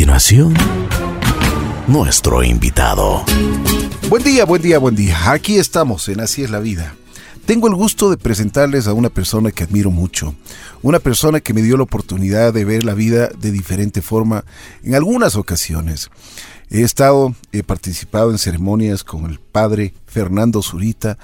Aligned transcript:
continuación, 0.00 0.54
nuestro 1.86 2.42
invitado. 2.42 3.22
Buen 4.08 4.22
día, 4.22 4.46
buen 4.46 4.62
día, 4.62 4.78
buen 4.78 4.96
día. 4.96 5.30
Aquí 5.30 5.58
estamos 5.58 6.08
en 6.08 6.20
Así 6.20 6.42
es 6.42 6.48
la 6.48 6.58
vida. 6.58 6.96
Tengo 7.44 7.68
el 7.68 7.74
gusto 7.74 8.08
de 8.08 8.16
presentarles 8.16 8.86
a 8.86 8.94
una 8.94 9.10
persona 9.10 9.50
que 9.50 9.62
admiro 9.62 9.90
mucho, 9.90 10.34
una 10.80 11.00
persona 11.00 11.40
que 11.40 11.52
me 11.52 11.60
dio 11.60 11.76
la 11.76 11.82
oportunidad 11.82 12.54
de 12.54 12.64
ver 12.64 12.82
la 12.82 12.94
vida 12.94 13.28
de 13.28 13.50
diferente 13.50 14.00
forma 14.00 14.46
en 14.82 14.94
algunas 14.94 15.36
ocasiones. 15.36 16.08
He 16.70 16.80
estado, 16.80 17.34
he 17.52 17.62
participado 17.62 18.30
en 18.30 18.38
ceremonias 18.38 19.04
con 19.04 19.26
el 19.26 19.38
padre 19.38 19.92
Fernando 20.06 20.62
Zurita 20.62 21.18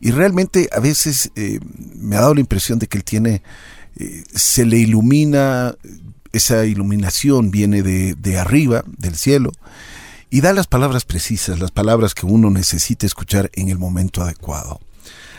y 0.00 0.10
realmente 0.10 0.68
a 0.72 0.80
veces 0.80 1.30
eh, 1.36 1.60
me 1.94 2.16
ha 2.16 2.22
dado 2.22 2.34
la 2.34 2.40
impresión 2.40 2.80
de 2.80 2.88
que 2.88 2.98
él 2.98 3.04
tiene, 3.04 3.42
eh, 3.94 4.24
se 4.34 4.66
le 4.66 4.78
ilumina, 4.78 5.76
esa 6.36 6.64
iluminación 6.64 7.50
viene 7.50 7.82
de, 7.82 8.14
de 8.14 8.38
arriba, 8.38 8.84
del 8.86 9.16
cielo, 9.16 9.52
y 10.30 10.40
da 10.40 10.52
las 10.52 10.66
palabras 10.66 11.04
precisas, 11.04 11.58
las 11.58 11.70
palabras 11.70 12.14
que 12.14 12.26
uno 12.26 12.50
necesita 12.50 13.06
escuchar 13.06 13.50
en 13.54 13.68
el 13.68 13.78
momento 13.78 14.22
adecuado. 14.22 14.80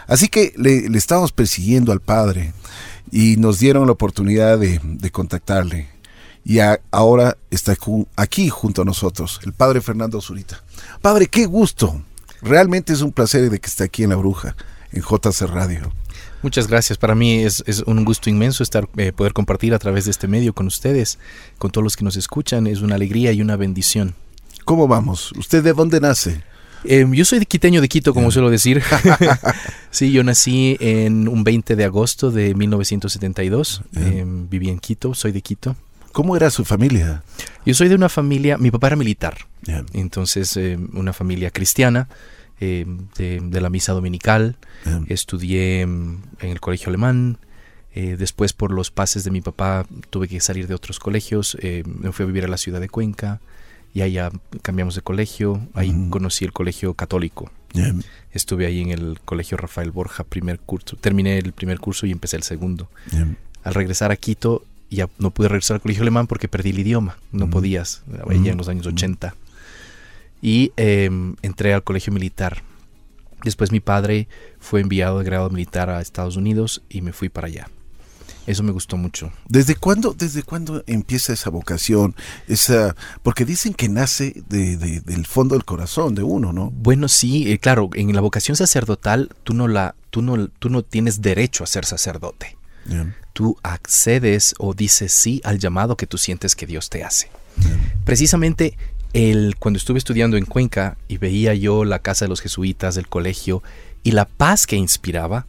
Así 0.08 0.30
que 0.30 0.54
le, 0.56 0.86
estamos 0.98 1.32
persiguiendo 1.32 1.92
al 1.92 2.00
Padre 2.00 2.54
y 3.12 3.36
nos 3.38 3.60
dieron 3.60 3.86
la 3.86 3.92
oportunidad 3.92 4.58
de, 4.58 4.80
de 4.82 5.12
contactarle. 5.12 5.90
Y 6.46 6.60
ahora 6.92 7.38
está 7.52 7.76
aquí 8.16 8.50
junto 8.50 8.82
a 8.82 8.86
nosotros, 8.86 9.42
el 9.44 9.52
Padre 9.52 9.82
Fernando 9.82 10.22
Zurita. 10.22 10.64
Padre, 11.02 11.28
qué 11.28 11.46
gusto. 11.46 12.02
Realmente 12.42 12.94
es 12.94 13.02
un 13.02 13.12
placer 13.12 13.50
de 13.50 13.60
que 13.60 13.68
esté 13.68 13.84
aquí 13.84 14.04
en 14.04 14.12
La 14.12 14.16
Bruja, 14.16 14.56
en 14.94 15.02
JC 15.02 15.42
Radio. 15.42 15.92
Muchas 16.44 16.68
gracias. 16.68 16.98
Para 16.98 17.16
mí 17.16 17.40
es, 17.40 17.64
es 17.68 17.82
un 17.82 18.06
gusto 18.06 18.30
inmenso 18.30 18.64
estar 18.64 18.88
eh, 18.98 19.12
poder 19.12 19.34
compartir 19.34 19.74
a 19.74 19.80
través 19.80 20.06
de 20.06 20.12
este 20.12 20.28
medio 20.28 20.54
con 20.54 20.68
ustedes, 20.68 21.18
con 21.58 21.72
todos 21.72 21.84
los 21.84 21.96
que 21.96 22.06
nos 22.06 22.16
escuchan. 22.16 22.68
Es 22.68 22.82
una 22.82 22.96
alegría 22.96 23.32
y 23.32 23.42
una 23.42 23.56
bendición. 23.56 24.16
¿Cómo 24.66 24.88
vamos? 24.88 25.32
¿Usted 25.34 25.64
de 25.64 25.74
dónde 25.74 26.00
nace? 26.00 26.44
Eh, 26.84 27.06
yo 27.12 27.26
soy 27.26 27.40
de 27.40 27.46
quiteño 27.46 27.82
de 27.82 27.88
Quito, 27.88 28.14
como 28.14 28.32
suelo 28.32 28.50
decir. 28.50 28.82
sí, 29.92 30.12
yo 30.12 30.24
nací 30.24 30.78
en 30.80 31.28
un 31.28 31.44
20 31.44 31.76
de 31.76 31.84
agosto 31.84 32.32
de 32.32 32.54
1972. 32.54 33.82
Eh, 33.96 34.24
viví 34.26 34.70
en 34.70 34.80
Quito, 34.80 35.14
soy 35.14 35.32
de 35.32 35.42
Quito. 35.42 35.76
¿Cómo 36.12 36.36
era 36.36 36.50
su 36.50 36.66
familia? 36.66 37.24
Yo 37.66 37.74
soy 37.74 37.90
de 37.90 37.96
una 37.96 38.10
familia, 38.10 38.58
mi 38.58 38.72
papá 38.72 38.88
era 38.88 38.96
militar, 38.96 39.38
entonces 39.94 40.58
eh, 40.58 40.76
una 40.94 41.14
familia 41.14 41.52
cristiana, 41.52 42.08
eh, 42.60 42.86
de, 43.18 43.40
de, 43.42 43.62
la 43.62 43.70
misa 43.70 43.94
dominical. 43.94 44.58
Estudié 45.08 45.82
en 45.82 46.22
el 46.40 46.60
colegio 46.60 46.90
alemán. 46.90 47.38
Eh, 47.94 48.16
después, 48.18 48.54
por 48.54 48.72
los 48.72 48.92
pases 48.92 49.24
de 49.24 49.32
mi 49.32 49.42
papá, 49.42 49.86
tuve 50.10 50.28
que 50.28 50.40
salir 50.40 50.68
de 50.68 50.76
otros 50.76 51.00
colegios. 51.00 51.58
me 51.62 52.12
fui 52.12 52.24
a 52.24 52.26
vivir 52.28 52.46
a 52.46 52.48
la 52.48 52.58
ciudad 52.58 52.80
de 52.80 52.90
Cuenca 52.90 53.42
y 53.94 54.02
allá 54.02 54.32
cambiamos 54.62 54.96
de 54.96 55.02
colegio. 55.02 55.68
Ahí 55.74 55.94
conocí 56.10 56.46
el 56.46 56.54
colegio 56.54 56.94
católico. 56.94 57.50
Yeah. 57.74 57.96
Estuve 58.32 58.66
ahí 58.66 58.82
en 58.82 58.92
el 58.92 59.20
colegio 59.26 59.58
Rafael 59.58 59.92
Borja, 59.92 60.24
primer 60.24 60.60
curso. 60.60 60.96
Terminé 60.98 61.40
el 61.40 61.52
primer 61.54 61.80
curso 61.80 62.06
y 62.06 62.12
empecé 62.12 62.38
el 62.38 62.44
segundo. 62.44 62.90
Al 63.64 63.74
regresar 63.74 64.12
a 64.12 64.16
Quito, 64.16 64.64
ya 64.90 65.10
no 65.18 65.32
pude 65.32 65.48
regresar 65.48 65.76
al 65.76 65.82
colegio 65.82 66.04
alemán 66.04 66.28
porque 66.28 66.48
perdí 66.48 66.70
el 66.70 66.80
idioma. 66.80 67.18
No 67.32 67.50
podías, 67.50 68.04
ya 68.44 68.52
en 68.52 68.58
los 68.58 68.68
años 68.68 68.86
80. 68.86 69.36
Y 70.42 70.72
eh, 70.78 71.10
entré 71.42 71.74
al 71.74 71.84
colegio 71.84 72.14
militar. 72.14 72.64
Después 73.44 73.72
mi 73.72 73.80
padre 73.80 74.28
fue 74.60 74.82
enviado 74.82 75.20
de 75.20 75.26
grado 75.26 75.50
militar 75.50 75.90
a 75.90 76.02
Estados 76.02 76.38
Unidos 76.38 76.82
y 76.90 77.02
me 77.02 77.14
fui 77.14 77.30
para 77.30 77.48
allá. 77.48 77.68
Eso 78.48 78.64
me 78.64 78.72
gustó 78.72 78.96
mucho. 78.96 79.32
¿Desde 79.50 79.76
cuándo, 79.76 80.14
desde 80.14 80.42
cuándo 80.42 80.82
empieza 80.88 81.34
esa 81.34 81.50
vocación? 81.50 82.16
Esa, 82.48 82.96
porque 83.22 83.44
dicen 83.44 83.74
que 83.74 83.90
nace 83.90 84.42
de, 84.48 84.78
de, 84.78 85.02
del 85.02 85.26
fondo 85.26 85.56
del 85.56 85.66
corazón 85.66 86.16
de 86.16 86.24
uno, 86.24 86.54
¿no? 86.54 86.72
Bueno, 86.72 87.10
sí, 87.10 87.52
eh, 87.52 87.60
claro, 87.60 87.90
en 87.94 88.16
la 88.16 88.22
vocación 88.22 88.56
sacerdotal 88.56 89.30
tú 89.44 89.54
no, 89.54 89.68
la, 89.68 89.96
tú 90.12 90.22
no, 90.22 90.48
tú 90.48 90.70
no 90.70 90.82
tienes 90.82 91.22
derecho 91.22 91.66
a 91.66 91.68
ser 91.68 91.86
sacerdote. 91.86 92.56
Tú 93.34 93.58
accedes 93.64 94.56
o 94.60 94.74
dices 94.74 95.12
sí 95.12 95.42
al 95.44 95.60
llamado 95.60 95.98
que 95.98 96.08
tú 96.08 96.18
sientes 96.18 96.56
que 96.56 96.66
Dios 96.66 96.90
te 96.90 97.04
hace. 97.04 97.30
Precisamente 98.06 98.78
el, 99.14 99.56
cuando 99.58 99.78
estuve 99.78 99.98
estudiando 99.98 100.38
en 100.38 100.46
Cuenca 100.46 100.98
y 101.08 101.18
veía 101.18 101.54
yo 101.54 101.86
la 101.86 102.00
casa 102.00 102.26
de 102.26 102.30
los 102.30 102.42
jesuitas 102.42 102.96
del 102.96 103.08
colegio 103.08 103.64
y 104.04 104.12
la 104.12 104.26
paz 104.26 104.68
que 104.68 104.76
inspiraba, 104.76 105.48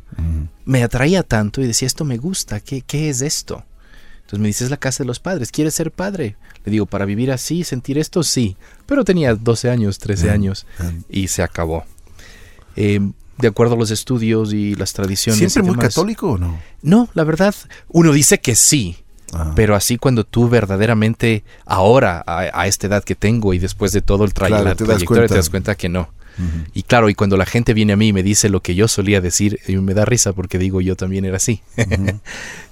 me 0.64 0.82
atraía 0.82 1.22
tanto 1.22 1.62
y 1.62 1.66
decía, 1.66 1.86
esto 1.86 2.04
me 2.04 2.16
gusta, 2.16 2.60
¿qué, 2.60 2.82
qué 2.82 3.08
es 3.08 3.20
esto? 3.22 3.64
Entonces 4.16 4.40
me 4.40 4.48
dice, 4.48 4.64
es 4.64 4.70
la 4.70 4.76
casa 4.76 5.04
de 5.04 5.06
los 5.06 5.20
padres, 5.20 5.52
¿quieres 5.52 5.74
ser 5.74 5.90
padre? 5.90 6.36
Le 6.64 6.72
digo, 6.72 6.86
para 6.86 7.04
vivir 7.04 7.30
así, 7.30 7.64
sentir 7.64 7.98
esto, 7.98 8.22
sí. 8.22 8.56
Pero 8.84 9.04
tenía 9.04 9.34
12 9.34 9.70
años, 9.70 9.98
13 9.98 10.24
yeah. 10.24 10.32
años 10.32 10.66
y 11.08 11.28
se 11.28 11.42
acabó. 11.42 11.84
Eh, 12.76 13.00
de 13.38 13.48
acuerdo 13.48 13.74
a 13.74 13.78
los 13.78 13.90
estudios 13.90 14.52
y 14.52 14.74
las 14.74 14.92
tradiciones. 14.92 15.38
¿Siempre 15.38 15.62
muy 15.62 15.76
católico 15.76 16.32
o 16.32 16.38
no? 16.38 16.58
No, 16.82 17.08
la 17.14 17.24
verdad, 17.24 17.54
uno 17.88 18.12
dice 18.12 18.38
que 18.38 18.54
sí. 18.54 18.96
Pero 19.54 19.74
así 19.74 19.98
cuando 19.98 20.24
tú 20.24 20.48
verdaderamente, 20.48 21.44
ahora, 21.66 22.24
a, 22.26 22.48
a, 22.52 22.66
esta 22.66 22.86
edad 22.86 23.04
que 23.04 23.14
tengo 23.14 23.52
y 23.52 23.58
después 23.58 23.92
de 23.92 24.00
todo 24.00 24.24
el 24.24 24.32
tra 24.32 24.46
claro, 24.46 24.64
la 24.64 24.74
te 24.74 24.84
trayectoria, 24.84 25.22
das 25.22 25.30
te 25.30 25.36
das 25.36 25.50
cuenta 25.50 25.74
que 25.74 25.88
no. 25.88 26.08
Uh 26.38 26.42
-huh. 26.42 26.70
Y 26.74 26.82
claro, 26.82 27.08
y 27.08 27.14
cuando 27.14 27.36
la 27.36 27.46
gente 27.46 27.74
viene 27.74 27.92
a 27.92 27.96
mí 27.96 28.08
y 28.08 28.12
me 28.12 28.22
dice 28.22 28.48
lo 28.48 28.60
que 28.60 28.74
yo 28.74 28.88
solía 28.88 29.20
decir, 29.20 29.60
me 29.68 29.94
da 29.94 30.04
risa 30.04 30.32
porque 30.32 30.58
digo, 30.58 30.80
yo 30.80 30.96
también 30.96 31.24
era 31.24 31.36
así. 31.36 31.62
Uh 31.76 31.80
-huh. 31.82 32.20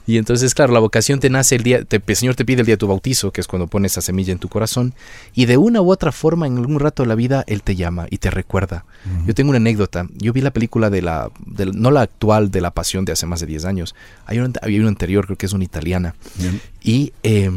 y 0.07 0.19
entonces, 0.19 0.55
claro, 0.55 0.73
la 0.73 0.81
vocación 0.81 1.21
te 1.21 1.31
nace 1.31 1.57
el 1.57 1.63
día, 1.63 1.85
te, 1.85 2.01
el 2.05 2.17
Señor 2.17 2.35
te 2.35 2.45
pide 2.45 2.61
el 2.61 2.67
día 2.67 2.75
de 2.75 2.79
tu 2.79 2.87
bautizo, 2.87 3.33
que 3.33 3.41
es 3.41 3.47
cuando 3.47 3.67
pones 3.67 3.93
esa 3.93 4.01
semilla 4.01 4.33
en 4.33 4.39
tu 4.39 4.49
corazón, 4.49 4.95
y 5.35 5.47
de 5.47 5.57
una 5.57 5.81
u 5.81 5.91
otra 5.91 6.13
forma, 6.13 6.47
en 6.47 6.59
algún 6.59 6.81
rato 6.81 7.03
de 7.03 7.09
la 7.09 7.15
vida, 7.15 7.45
Él 7.47 7.63
te 7.63 7.75
llama 7.75 8.07
y 8.11 8.19
te 8.19 8.31
recuerda. 8.31 8.85
Uh 9.05 9.09
-huh. 9.09 9.27
Yo 9.27 9.35
tengo 9.35 9.51
una 9.51 9.59
anécdota, 9.59 10.07
yo 10.17 10.33
vi 10.33 10.41
la 10.41 10.53
película 10.53 10.91
de 10.91 11.03
la, 11.03 11.31
de, 11.45 11.67
no 11.67 11.91
la 11.91 12.03
actual 12.03 12.51
de 12.51 12.61
La 12.61 12.71
Pasión 12.71 13.05
de 13.05 13.13
hace 13.13 13.27
más 13.27 13.41
de 13.41 13.47
10 13.47 13.65
años, 13.65 13.95
hay 14.27 14.39
una, 14.39 14.53
había 14.63 14.81
una 14.81 14.89
anterior, 14.89 15.27
creo 15.27 15.37
que 15.37 15.47
es 15.47 15.53
una 15.53 15.65
italiana, 15.65 16.15
Bien. 16.39 16.61
y... 16.83 17.13
Eh, 17.23 17.51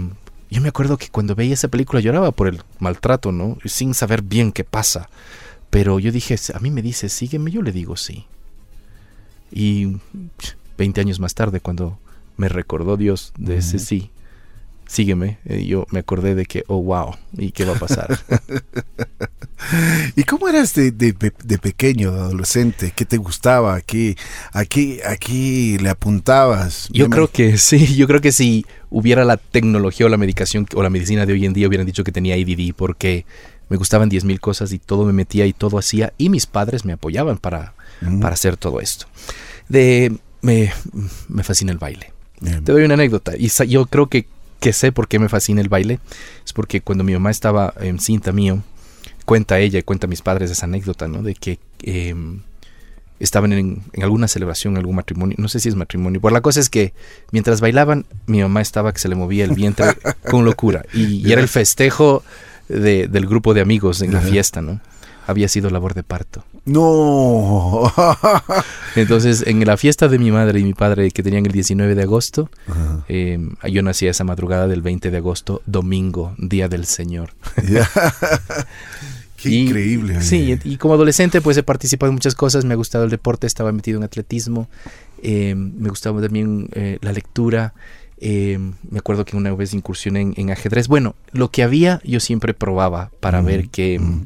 yo 0.51 0.61
me 0.61 0.69
acuerdo 0.69 0.97
que 0.97 1.09
cuando 1.09 1.35
veía 1.35 1.53
esa 1.53 1.67
película 1.67 2.01
lloraba 2.01 2.31
por 2.31 2.47
el 2.47 2.61
maltrato, 2.79 3.31
¿no? 3.31 3.57
Sin 3.65 3.93
saber 3.93 4.23
bien 4.23 4.51
qué 4.51 4.63
pasa. 4.63 5.09
Pero 5.69 6.00
yo 6.00 6.12
dije, 6.12 6.35
a 6.53 6.59
mí 6.59 6.72
me 6.72 6.81
dice, 6.81 7.09
sígueme, 7.09 7.52
yo 7.52 7.62
le 7.62 7.72
digo 7.72 7.96
sí. 7.96 8.25
Y 9.52 9.97
20 10.78 11.02
años 11.02 11.19
más 11.19 11.35
tarde, 11.35 11.59
cuando 11.59 12.00
me 12.38 12.50
recordó 12.50 12.97
Dios 12.97 13.34
de 13.38 13.57
ese 13.57 13.78
uh 13.78 13.80
-huh. 13.80 13.84
sí, 13.84 14.12
sígueme, 14.88 15.38
eh, 15.46 15.66
yo 15.66 15.85
me 15.91 16.00
acordé 16.00 16.34
de 16.34 16.46
que, 16.46 16.63
oh, 16.68 16.81
wow, 16.81 17.16
¿y 17.38 17.52
qué 17.52 17.63
va 17.66 17.75
a 17.75 17.80
pasar? 17.80 18.19
¿Y 20.16 20.24
cómo 20.24 20.50
eras 20.50 20.74
de, 20.74 20.91
de, 20.91 21.13
de, 21.13 21.57
pequeño, 21.59 22.12
de 22.12 22.19
adolescente? 22.19 22.91
¿Qué 22.96 23.06
te 23.06 23.18
gustaba? 23.18 23.75
¿A 23.75 23.81
qué, 23.81 24.16
a 24.51 24.66
qué, 24.66 25.01
a 25.06 25.16
qué 25.18 25.78
le 25.80 25.90
apuntabas? 25.90 26.90
Yo 26.91 27.07
creo 27.09 27.30
que 27.30 27.57
sí, 27.57 27.96
yo 27.96 28.07
creo 28.07 28.19
que 28.19 28.31
si 28.31 28.66
hubiera 28.90 29.25
la 29.25 29.38
tecnología 29.38 30.07
o 30.07 30.09
la 30.09 30.18
medicación 30.18 30.66
o 30.74 30.81
la 30.81 30.90
medicina 30.90 31.25
de 31.25 31.34
hoy 31.34 31.46
en 31.46 31.53
día 31.53 31.68
hubieran 31.68 31.86
dicho 31.86 32.03
que 32.03 32.12
tenía 32.12 32.36
ADD 32.36 32.74
porque 32.75 33.25
me 33.69 33.78
gustaban 33.78 34.09
10 34.09 34.25
mil 34.25 34.40
cosas 34.40 34.74
y 34.74 34.80
todo 34.80 35.06
me 35.06 35.13
metía 35.13 35.46
y 35.46 35.53
todo 35.53 35.78
hacía 35.78 36.13
y 36.18 36.30
mis 36.30 36.46
padres 36.46 36.85
me 36.85 36.94
apoyaban 36.94 37.38
para, 37.38 37.74
mm. 38.02 38.19
para 38.19 38.34
hacer 38.34 38.57
todo 38.57 38.81
esto. 38.81 39.06
De, 39.68 40.18
me, 40.41 40.74
me 41.28 41.44
fascina 41.44 41.72
el 41.72 41.78
baile. 41.78 42.12
Bien. 42.41 42.63
Te 42.63 42.72
doy 42.72 42.84
una 42.84 42.96
anécdota 42.96 43.34
y 43.38 43.50
yo 43.68 43.85
creo 43.85 44.07
que, 44.07 44.25
que 44.59 44.74
sé 44.74 44.91
por 44.91 45.07
qué 45.07 45.19
me 45.19 45.30
fascina 45.30 45.62
el 45.62 45.69
baile. 45.69 46.00
Es 46.46 46.53
porque 46.53 46.81
cuando 46.81 47.03
mi 47.03 47.13
mamá 47.13 47.30
estaba 47.31 47.74
en 47.80 48.00
cinta 48.00 48.31
mío, 48.31 48.63
cuenta 49.25 49.59
ella 49.59 49.80
y 49.80 49.84
cuenta 49.84 50.07
a 50.07 50.09
mis 50.09 50.22
padres 50.22 50.50
esa 50.50 50.66
anécdota, 50.66 51.07
¿no? 51.07 51.22
De 51.22 51.36
que 51.36 51.59
eh, 51.84 52.16
estaban 53.19 53.53
en, 53.53 53.84
en, 53.94 54.03
alguna 54.03 54.28
celebración, 54.28 54.78
algún 54.78 54.96
matrimonio, 54.96 55.36
no 55.38 55.50
sé 55.50 55.59
si 55.59 55.69
es 55.69 55.75
matrimonio. 55.75 56.22
Pues 56.22 56.34
la 56.34 56.41
cosa 56.41 56.59
es 56.59 56.69
que 56.69 56.94
mientras 57.31 57.62
bailaban, 57.62 58.06
mi 58.25 58.41
mamá 58.41 58.62
estaba 58.62 58.94
que 58.94 59.00
se 59.00 59.09
le 59.09 59.16
movía 59.16 59.46
el 59.46 59.51
vientre 59.51 59.86
con 60.30 60.46
locura 60.46 60.84
y, 60.94 61.28
y 61.28 61.31
era 61.31 61.41
el 61.41 61.50
festejo 61.50 62.24
de, 62.69 63.07
del 63.07 63.27
grupo 63.27 63.54
de 63.54 63.62
amigos 63.62 64.01
en 64.01 64.13
la 64.13 64.21
fiesta, 64.21 64.62
¿no? 64.62 64.80
Había 65.27 65.48
sido 65.48 65.69
labor 65.69 65.94
de 65.94 66.04
parto. 66.04 66.44
No. 66.66 67.92
Entonces, 68.95 69.44
en 69.45 69.63
la 69.66 69.77
fiesta 69.77 70.07
de 70.07 70.18
mi 70.18 70.31
madre 70.31 70.60
y 70.60 70.63
mi 70.63 70.74
padre 70.74 71.12
que 71.12 71.21
tenían 71.21 71.45
el 71.45 71.51
19 71.51 71.94
de 71.94 72.01
agosto, 72.01 72.50
eh, 73.07 73.38
yo 73.69 73.83
nací 73.83 74.07
esa 74.07 74.24
madrugada 74.24 74.68
del 74.68 74.81
20 74.81 75.12
de 75.12 75.18
agosto, 75.18 75.62
domingo, 75.66 76.33
día 76.38 76.68
del 76.68 76.86
Señor. 76.86 77.33
Qué 79.42 79.50
y, 79.50 79.68
increíble. 79.68 80.22
Sí, 80.22 80.60
y 80.63 80.77
como 80.77 80.95
adolescente 80.95 81.42
pues 81.42 81.56
he 81.57 81.63
participado 81.63 82.10
en 82.10 82.15
muchas 82.15 82.36
cosas, 82.36 82.65
me 82.65 82.74
ha 82.74 82.77
gustado 82.77 83.06
el 83.06 83.10
deporte, 83.10 83.48
estaba 83.48 83.72
metido 83.72 83.98
en 83.98 84.04
atletismo, 84.04 84.68
eh, 85.24 85.56
me 85.56 85.89
gustaba 85.89 86.22
también 86.22 86.69
eh, 86.74 86.98
la 87.01 87.13
lectura, 87.13 87.74
eh, 88.19 88.60
me 88.89 89.00
acuerdo 89.00 89.25
que 89.25 89.38
una 89.38 89.54
vez 89.54 89.74
incursioné 89.74 90.21
en, 90.21 90.33
en, 90.36 90.51
ajedrez. 90.51 90.88
Bueno, 90.88 91.16
lo 91.31 91.50
que 91.51 91.63
había 91.63 92.01
yo 92.04 92.19
siempre 92.19 92.54
probaba 92.54 93.12
para 93.19 93.42
mm, 93.42 93.45
ver 93.45 93.69
que, 93.69 94.00
mm. 94.00 94.25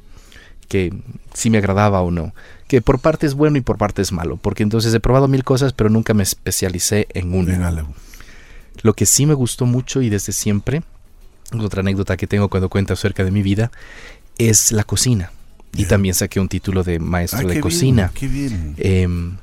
que 0.67 0.93
si 1.33 1.49
me 1.49 1.59
agradaba 1.59 2.01
o 2.01 2.11
no. 2.11 2.33
Que 2.67 2.81
por 2.81 2.99
parte 2.99 3.27
es 3.27 3.35
bueno 3.35 3.57
y 3.57 3.61
por 3.61 3.77
parte 3.77 4.01
es 4.01 4.11
malo. 4.11 4.37
Porque 4.37 4.63
entonces 4.63 4.93
he 4.93 4.99
probado 4.99 5.27
mil 5.27 5.43
cosas, 5.43 5.73
pero 5.73 5.89
nunca 5.89 6.13
me 6.13 6.23
especialicé 6.23 7.07
en 7.13 7.33
una. 7.33 7.85
Lo 8.81 8.93
que 8.93 9.05
sí 9.05 9.25
me 9.25 9.35
gustó 9.35 9.65
mucho 9.65 10.01
y 10.01 10.09
desde 10.09 10.33
siempre 10.33 10.81
otra 11.61 11.81
anécdota 11.81 12.17
que 12.17 12.25
tengo 12.25 12.49
cuando 12.49 12.69
cuento 12.69 12.93
acerca 12.93 13.23
de 13.23 13.29
mi 13.31 13.43
vida 13.43 13.71
es 14.37 14.71
la 14.71 14.83
cocina. 14.83 15.31
Y 15.75 15.85
también 15.85 16.13
saqué 16.13 16.39
un 16.39 16.49
título 16.49 16.83
de 16.83 16.99
maestro 16.99 17.39
Ah, 17.39 17.43
de 17.43 17.55
qué 17.55 17.59
cocina. 17.59 18.11
bien, 18.13 18.13
qué 18.13 18.27
bien. 18.27 18.75
Em, 18.77 19.37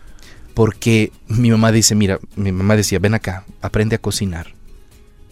porque 0.54 1.12
mi 1.28 1.50
mamá 1.50 1.72
dice, 1.72 1.94
mira, 1.94 2.18
mi 2.36 2.52
mamá 2.52 2.76
decía, 2.76 2.98
ven 2.98 3.14
acá, 3.14 3.44
aprende 3.60 3.96
a 3.96 4.00
cocinar, 4.00 4.54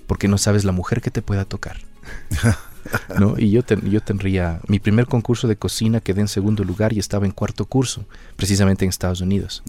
porque 0.06 0.28
no 0.28 0.38
sabes 0.38 0.64
la 0.64 0.72
mujer 0.72 1.00
que 1.00 1.10
te 1.10 1.22
pueda 1.22 1.44
tocar. 1.44 1.78
¿No? 3.18 3.34
Y 3.36 3.50
yo, 3.50 3.62
yo 3.84 4.00
tendría, 4.00 4.60
mi 4.66 4.78
primer 4.78 5.06
concurso 5.06 5.46
de 5.46 5.56
cocina 5.56 6.00
quedé 6.00 6.22
en 6.22 6.28
segundo 6.28 6.64
lugar 6.64 6.92
y 6.92 6.98
estaba 6.98 7.26
en 7.26 7.32
cuarto 7.32 7.66
curso, 7.66 8.06
precisamente 8.36 8.84
en 8.84 8.88
Estados 8.88 9.20
Unidos. 9.20 9.62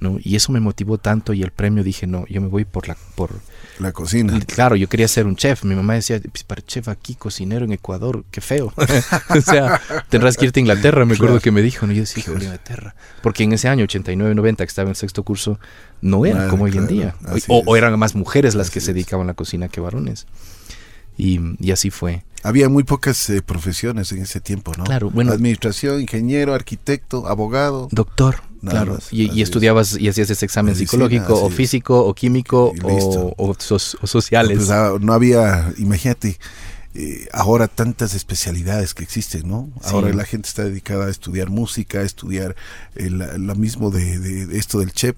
¿No? 0.00 0.18
Y 0.22 0.36
eso 0.36 0.52
me 0.52 0.60
motivó 0.60 0.98
tanto 0.98 1.32
y 1.32 1.42
el 1.42 1.50
premio 1.50 1.82
dije, 1.82 2.06
no, 2.06 2.26
yo 2.26 2.40
me 2.40 2.48
voy 2.48 2.64
por 2.64 2.88
la... 2.88 2.96
Por, 3.14 3.30
La 3.78 3.92
cocina. 3.92 4.38
Claro, 4.46 4.76
yo 4.76 4.88
quería 4.88 5.06
ser 5.08 5.26
un 5.26 5.36
chef. 5.36 5.64
Mi 5.64 5.74
mamá 5.74 5.94
decía, 5.94 6.20
"Pues, 6.32 6.44
para 6.44 6.62
chef 6.62 6.88
aquí, 6.88 7.14
cocinero 7.14 7.64
en 7.64 7.72
Ecuador, 7.72 8.24
qué 8.30 8.40
feo. 8.40 8.72
o 9.28 9.40
sea, 9.42 9.80
tendrás 10.08 10.36
que 10.36 10.46
irte 10.46 10.60
a 10.60 10.62
Inglaterra, 10.62 11.04
me 11.04 11.14
acuerdo 11.14 11.34
Claro. 11.34 11.42
que 11.42 11.50
me 11.50 11.60
dijo. 11.62 11.86
¿no? 11.86 11.92
Yo 11.92 12.00
decía, 12.00 12.22
"Híjole, 12.22 12.44
Inglaterra. 12.44 12.94
Porque 13.22 13.44
en 13.44 13.52
ese 13.52 13.68
año, 13.68 13.84
89-90, 13.84 14.56
que 14.56 14.64
estaba 14.64 14.86
en 14.86 14.90
el 14.90 14.96
sexto 14.96 15.22
curso, 15.24 15.58
no 16.00 16.24
era 16.24 16.48
como 16.48 16.64
hoy 16.64 16.76
en 16.76 16.86
día. 16.86 17.16
O, 17.48 17.76
eran 17.76 17.98
más 17.98 18.14
mujeres 18.14 18.54
las 18.54 18.70
que 18.70 18.80
se 18.80 18.92
dedicaban 18.94 19.26
a 19.26 19.32
la 19.32 19.34
cocina 19.34 19.68
que 19.68 19.80
varones. 19.80 20.26
Y, 21.18 21.40
y 21.58 21.70
así 21.70 21.90
fue. 21.90 22.24
Había 22.42 22.68
muy 22.68 22.84
pocas 22.84 23.28
eh, 23.30 23.42
profesiones 23.42 24.12
en 24.12 24.22
ese 24.22 24.40
tiempo, 24.40 24.72
¿no? 24.76 24.84
Claro, 24.84 25.10
bueno. 25.10 25.32
Administración, 25.32 26.00
ingeniero, 26.00 26.54
arquitecto, 26.54 27.26
abogado. 27.26 27.88
Doctor, 27.90 28.36
claro. 28.60 28.94
más, 28.94 29.12
y, 29.12 29.24
es. 29.42 29.48
estudiabas 29.48 29.98
y 29.98 30.08
hacías 30.08 30.30
ese 30.30 30.44
examen 30.44 30.74
Medicina, 30.74 31.06
psicológico, 31.06 31.34
o 31.42 31.48
es. 31.48 31.54
físico, 31.54 32.04
o 32.04 32.14
químico, 32.14 32.72
o, 32.82 33.34
o 33.36 33.54
so- 33.58 33.98
o 34.00 34.06
sociales. 34.06 34.58
Pues, 34.58 34.70
ah, 34.70 34.94
no 35.00 35.12
había, 35.12 35.72
imagínate, 35.78 36.38
eh, 36.94 37.28
ahora 37.32 37.68
tantas 37.68 38.14
especialidades 38.14 38.94
que 38.94 39.02
existen, 39.04 39.48
¿no? 39.48 39.70
Sí. 39.82 39.88
Ahora 39.92 40.12
la 40.14 40.24
gente 40.24 40.48
está 40.48 40.64
dedicada 40.64 41.06
a 41.06 41.10
estudiar 41.10 41.50
música, 41.50 41.98
a 41.98 42.02
estudiar 42.02 42.56
eh, 42.94 43.10
la, 43.10 43.36
la 43.38 43.54
mismo 43.54 43.90
de, 43.90 44.18
de- 44.18 44.46
de 44.46 44.58
esto 44.58 44.78
del 44.78 44.92
chef. 44.92 45.16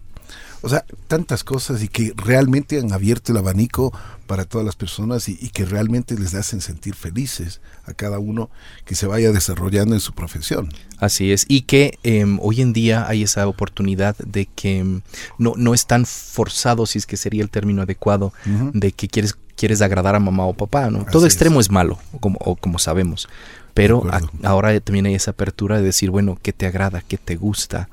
O 0.63 0.69
sea, 0.69 0.85
tantas 1.07 1.45
cosas 1.45 1.83
y 1.83 1.89
que 1.89 2.13
realmente 2.17 2.79
han 2.81 2.93
abierto 2.93 3.33
el 3.33 3.39
abanico 3.39 3.93
para 4.27 4.45
todas 4.45 4.65
las 4.67 4.77
personas 4.77 5.29
y, 5.29 5.39
y 5.41 5.51
que 5.51 5.65
realmente 5.65 6.19
les 6.19 6.35
hacen 6.35 6.61
sentir 6.61 6.95
felices 6.95 7.61
a 7.87 7.95
cada 7.95 8.19
uno 8.19 8.51
que 8.85 8.95
se 8.95 9.07
vaya 9.07 9.31
desarrollando 9.33 9.95
en 9.95 10.01
su 10.01 10.13
profesión. 10.15 10.69
Así 10.99 11.33
es, 11.33 11.47
y 11.49 11.63
que 11.63 11.99
em, 12.03 12.39
hoy 12.43 12.61
en 12.61 12.73
día 12.73 13.07
hay 13.09 13.23
esa 13.23 13.47
oportunidad 13.47 14.17
de 14.19 14.47
que 14.47 14.79
em, 14.79 15.01
no, 15.39 15.55
no 15.57 15.75
es 15.75 15.87
tan 15.87 16.05
forzado, 16.07 16.87
si 16.87 16.99
es 16.99 17.07
que 17.07 17.17
sería 17.17 17.43
el 17.43 17.51
término 17.51 17.83
adecuado, 17.83 18.33
de 18.75 18.93
que 18.93 19.09
quieres, 19.09 19.37
quieres 19.57 19.81
agradar 19.81 20.15
a 20.15 20.19
mamá 20.21 20.45
o 20.45 20.55
papá, 20.55 20.91
¿no? 20.91 21.01
Así 21.03 21.11
Todo 21.13 21.27
extremo 21.27 21.61
es, 21.61 21.71
malo, 21.71 21.99
como, 22.21 22.39
o 22.41 22.57
como 22.57 22.79
sabemos, 22.79 23.29
pero 23.75 24.03
a- 24.13 24.21
ahora 24.43 24.79
también 24.81 25.07
hay 25.07 25.15
esa 25.15 25.31
apertura 25.31 25.77
de 25.79 25.85
decir, 25.85 26.11
bueno, 26.11 26.37
¿qué 26.43 26.53
te 26.53 26.67
agrada? 26.67 27.01
¿Qué 27.07 27.17
te 27.17 27.37
gusta? 27.37 27.89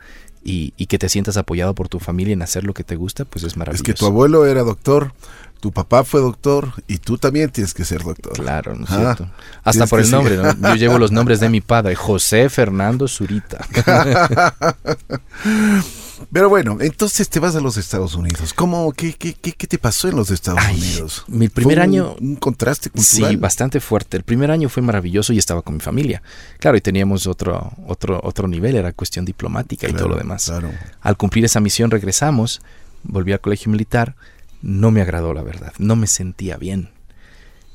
Y, 0.47 0.73
y 0.77 0.85
que 0.85 0.99
te 0.99 1.09
sientas 1.09 1.37
apoyado 1.37 1.73
por 1.73 1.89
tu 1.89 1.99
familia 1.99 2.33
en 2.33 2.43
hacer 2.43 2.65
lo 2.65 2.75
que 2.75 2.83
te 2.83 2.95
gusta, 2.95 3.25
pues 3.25 3.43
es 3.43 3.53
Es 3.53 3.57
maravilloso. 3.57 3.83
que 3.83 3.93
tu 3.95 4.05
abuelo 4.05 4.45
era 4.45 4.61
doctor, 4.61 5.11
tu 5.59 5.71
papá 5.71 6.03
fue 6.03 6.21
doctor 6.21 6.71
y 6.87 6.99
tú 6.99 7.17
también 7.17 7.49
tienes 7.49 7.73
que 7.73 7.83
ser 7.83 8.03
doctor. 8.03 8.33
Claro, 8.33 8.75
¿no 8.75 8.85
es 8.85 8.91
Ah, 8.91 8.95
cierto? 9.15 9.27
Hasta 9.63 9.87
por 9.87 10.01
el 10.01 10.11
nombre, 10.11 10.37
¿no? 10.37 10.53
Yo 10.69 10.75
llevo 10.75 10.99
los 10.99 11.11
nombres 11.11 11.39
de 11.39 11.49
mi 11.49 11.61
padre, 11.61 11.95
José 11.95 12.49
Fernando 12.49 13.07
Zurita. 13.07 13.65
Pero 16.31 16.49
bueno, 16.49 16.77
entonces 16.81 17.29
te 17.29 17.39
vas 17.39 17.55
a 17.55 17.59
los 17.61 17.77
Estados 17.77 18.15
Unidos. 18.15 18.53
¿Cómo, 18.53 18.91
qué, 18.93 19.13
qué, 19.13 19.33
qué, 19.33 19.51
qué 19.53 19.67
te 19.67 19.77
pasó 19.77 20.07
en 20.07 20.15
los 20.15 20.31
Estados 20.31 20.59
Ay, 20.63 20.75
Unidos? 20.75 21.23
mi 21.27 21.49
primer 21.49 21.77
Fue 21.77 21.83
un- 21.87 21.89
año- 21.89 22.15
Un, 22.19 22.35
contraste 22.35 22.89
cultural. 22.89 23.31
Sí, 23.31 23.35
bastante 23.37 23.79
fuerte. 23.79 24.17
El 24.17 24.23
primer 24.23 24.51
año 24.51 24.69
fue 24.69 24.81
maravilloso 24.83 25.33
y 25.33 25.37
estaba 25.37 25.61
con 25.61 25.75
mi 25.75 25.79
familia. 25.81 26.21
Claro, 26.59 26.77
y 26.77 26.81
teníamos 26.81 27.27
otro, 27.27 27.71
otro, 27.87 28.19
otro 28.23 28.47
nivel, 28.47 28.75
era 28.75 28.91
cuestión 28.93 29.25
diplomática 29.25 29.87
y 29.87 29.91
Claro, 29.91 30.05
todo 30.05 30.13
lo 30.15 30.19
demás. 30.19 30.45
Claro. 30.45 30.71
Al 31.01 31.17
cumplir 31.17 31.45
esa 31.45 31.59
misión 31.59 31.91
regresamos, 31.91 32.61
volví 33.03 33.31
al 33.33 33.41
colegio 33.41 33.71
militar, 33.71 34.15
no 34.61 34.91
me 34.91 35.01
agradó 35.01 35.33
la 35.33 35.43
verdad, 35.43 35.73
no 35.77 35.95
me 35.95 36.07
sentía 36.07 36.57
bien. 36.57 36.89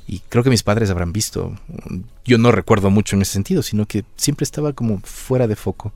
Y 0.06 0.20
creo 0.28 0.42
que 0.42 0.50
mis 0.50 0.64
padres 0.64 0.90
habrán 0.90 1.12
visto, 1.12 1.56
yo 2.24 2.36
no 2.36 2.50
recuerdo 2.50 2.90
mucho 2.90 3.14
en 3.14 3.22
ese 3.22 3.32
sentido, 3.34 3.62
sino 3.62 3.86
que 3.86 4.04
siempre 4.16 4.42
estaba 4.44 4.72
como 4.72 4.98
fuera 5.04 5.46
de 5.46 5.54
foco. 5.54 5.92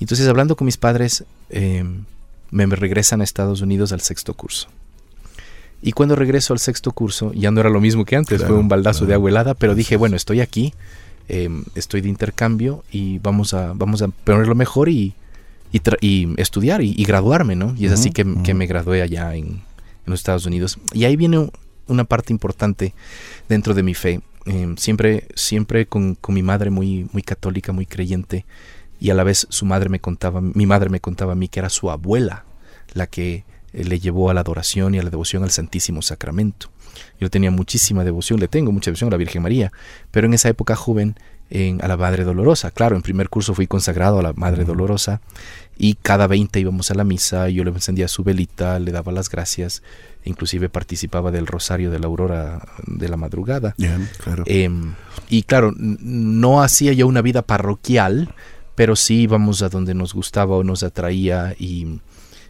Y 0.00 0.04
entonces 0.04 0.26
hablando 0.28 0.56
con 0.56 0.64
mis 0.64 0.78
padres, 0.78 1.24
eh, 1.54 1.84
me 2.50 2.66
regresan 2.66 3.20
a 3.20 3.24
Estados 3.24 3.60
Unidos 3.62 3.92
al 3.92 4.00
sexto 4.00 4.34
curso. 4.34 4.68
Y 5.82 5.92
cuando 5.92 6.16
regreso 6.16 6.52
al 6.54 6.58
sexto 6.58 6.92
curso, 6.92 7.32
ya 7.34 7.50
no 7.50 7.60
era 7.60 7.68
lo 7.70 7.80
mismo 7.80 8.04
que 8.04 8.16
antes, 8.16 8.38
Claro, 8.38 8.54
fue 8.54 8.60
un 8.60 8.68
baldazo 8.68 9.04
de 9.06 9.14
agua 9.14 9.28
helada, 9.30 9.54
pero 9.54 9.74
dije, 9.74 9.96
bueno, 9.96 10.16
estoy 10.16 10.40
aquí, 10.40 10.72
eh, 11.28 11.48
estoy 11.74 12.00
de 12.00 12.08
intercambio 12.08 12.84
y 12.90 13.18
vamos 13.18 13.52
a, 13.54 13.72
vamos 13.74 14.00
a 14.02 14.08
ponerlo 14.08 14.54
mejor 14.54 14.88
y, 14.88 15.14
y, 15.72 16.28
estudiar 16.40 16.80
y, 16.82 16.94
y 16.96 17.04
graduarme, 17.04 17.54
¿no? 17.56 17.74
Y 17.76 17.84
es 17.86 17.92
así 17.92 18.10
que, 18.12 18.24
que 18.44 18.54
me 18.54 18.66
gradué 18.66 19.02
allá 19.02 19.34
en, 19.34 19.46
en 19.46 19.62
los 20.06 20.20
Estados 20.20 20.46
Unidos. 20.46 20.78
Y 20.92 21.04
ahí 21.04 21.16
viene 21.16 21.38
un- 21.38 21.52
una 21.86 22.04
parte 22.04 22.32
importante 22.32 22.94
dentro 23.46 23.74
de 23.74 23.82
mi 23.82 23.92
fe. 23.92 24.22
Eh, 24.46 24.74
siempre 24.78 25.26
siempre 25.34 25.84
con, 25.86 26.14
con 26.14 26.34
mi 26.34 26.42
madre 26.42 26.70
muy, 26.70 27.06
muy 27.12 27.22
católica, 27.22 27.72
muy 27.72 27.84
creyente, 27.84 28.46
y 29.04 29.10
a 29.10 29.14
la 29.14 29.22
vez 29.22 29.46
su 29.50 29.66
madre 29.66 29.90
me 29.90 30.00
contaba, 30.00 30.40
mi 30.40 30.64
madre 30.64 30.88
me 30.88 30.98
contaba 30.98 31.32
a 31.32 31.34
mí 31.34 31.48
que 31.48 31.60
era 31.60 31.68
su 31.68 31.90
abuela 31.90 32.46
la 32.94 33.06
que 33.06 33.44
eh, 33.74 33.84
le 33.84 34.00
llevó 34.00 34.30
a 34.30 34.34
la 34.34 34.40
adoración 34.40 34.94
y 34.94 34.98
a 34.98 35.02
la 35.02 35.10
devoción 35.10 35.42
al 35.42 35.50
Santísimo 35.50 36.00
Sacramento. 36.00 36.70
Yo 37.20 37.28
tenía 37.28 37.50
muchísima 37.50 38.02
devoción, 38.02 38.40
le 38.40 38.48
tengo 38.48 38.72
mucha 38.72 38.86
devoción 38.86 39.08
a 39.08 39.10
la 39.10 39.18
Virgen 39.18 39.42
María, 39.42 39.72
pero 40.10 40.26
en 40.26 40.32
esa 40.32 40.48
época 40.48 40.74
joven 40.74 41.16
en, 41.50 41.84
a 41.84 41.88
la 41.88 41.98
Madre 41.98 42.24
Dolorosa. 42.24 42.70
Claro, 42.70 42.96
en 42.96 43.02
primer 43.02 43.28
curso 43.28 43.52
fui 43.52 43.66
consagrado 43.66 44.20
a 44.20 44.22
la 44.22 44.32
Madre 44.32 44.64
Dolorosa 44.64 45.20
y 45.76 45.96
cada 45.96 46.26
20 46.26 46.58
íbamos 46.60 46.90
a 46.90 46.94
la 46.94 47.04
misa, 47.04 47.50
yo 47.50 47.62
le 47.62 47.72
encendía 47.72 48.08
su 48.08 48.24
velita, 48.24 48.78
le 48.78 48.90
daba 48.90 49.12
las 49.12 49.28
gracias, 49.28 49.82
inclusive 50.24 50.70
participaba 50.70 51.30
del 51.30 51.46
rosario 51.46 51.90
de 51.90 51.98
la 51.98 52.06
aurora 52.06 52.66
de 52.86 53.10
la 53.10 53.18
madrugada. 53.18 53.74
Claro. 54.22 54.44
Em, 54.46 54.94
y 55.28 55.42
claro, 55.42 55.74
no 55.76 56.62
hacía 56.62 56.94
yo 56.94 57.06
una 57.06 57.20
vida 57.20 57.42
parroquial, 57.42 58.34
pero 58.74 58.96
sí 58.96 59.22
íbamos 59.22 59.62
a 59.62 59.68
donde 59.68 59.94
nos 59.94 60.14
gustaba 60.14 60.56
o 60.56 60.64
nos 60.64 60.82
atraía 60.82 61.54
y, 61.58 62.00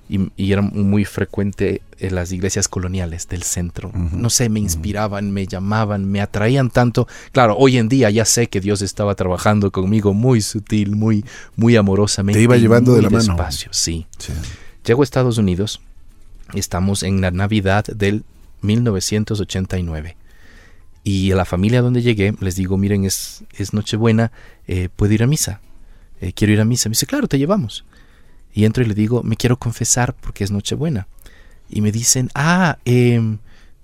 y- 0.08 0.30
y 0.36 0.52
era 0.52 0.62
muy 0.62 1.04
frecuente 1.04 1.82
en 1.98 2.14
las 2.14 2.32
iglesias 2.32 2.68
coloniales 2.68 3.28
del 3.28 3.42
centro. 3.42 3.90
No 3.94 4.28
sé, 4.30 4.48
me 4.48 4.60
inspiraban, 4.60 5.30
me 5.32 5.46
llamaban, 5.46 6.04
me 6.10 6.20
atraían 6.20 6.70
tanto. 6.70 7.06
Claro, 7.32 7.56
hoy 7.56 7.78
en 7.78 7.88
día 7.88 8.10
ya 8.10 8.24
sé 8.24 8.48
que 8.48 8.60
Dios 8.60 8.82
estaba 8.82 9.14
trabajando 9.14 9.70
conmigo 9.70 10.12
muy 10.14 10.40
sutil, 10.42 10.96
muy, 10.96 11.24
muy 11.56 11.76
amorosamente. 11.76 12.38
Te 12.38 12.44
iba 12.44 12.56
llevando 12.56 12.94
de 12.94 13.02
la 13.02 13.10
mano. 13.10 13.24
despacio, 13.34 13.70
sí. 13.72 14.06
Sí. 14.18 14.32
Llego 14.84 15.02
a 15.02 15.04
Estados 15.04 15.38
Unidos, 15.38 15.80
estamos 16.52 17.02
en 17.02 17.20
la 17.22 17.30
Navidad 17.30 17.84
del 17.86 18.24
1989. 19.08 20.16
Y 21.06 21.30
a 21.32 21.36
la 21.36 21.44
familia 21.44 21.82
donde 21.82 22.02
llegué 22.02 22.34
les 22.40 22.56
digo, 22.56 22.76
miren, 22.78 23.04
es, 23.04 23.44
es 23.56 23.74
Nochebuena, 23.74 24.32
eh, 24.66 24.88
¿puedo 24.94 25.12
ir 25.12 25.22
a 25.22 25.26
misa? 25.26 25.60
Eh, 26.20 26.32
quiero 26.32 26.52
ir 26.52 26.60
a 26.60 26.64
misa. 26.64 26.88
Me 26.88 26.92
dice, 26.92 27.06
claro, 27.06 27.28
te 27.28 27.38
llevamos. 27.38 27.84
Y 28.52 28.64
entro 28.64 28.82
y 28.84 28.86
le 28.86 28.94
digo, 28.94 29.22
me 29.22 29.36
quiero 29.36 29.58
confesar 29.58 30.14
porque 30.14 30.44
es 30.44 30.50
Nochebuena. 30.50 31.08
Y 31.68 31.80
me 31.80 31.92
dicen, 31.92 32.30
ah, 32.34 32.78
em, 32.84 33.38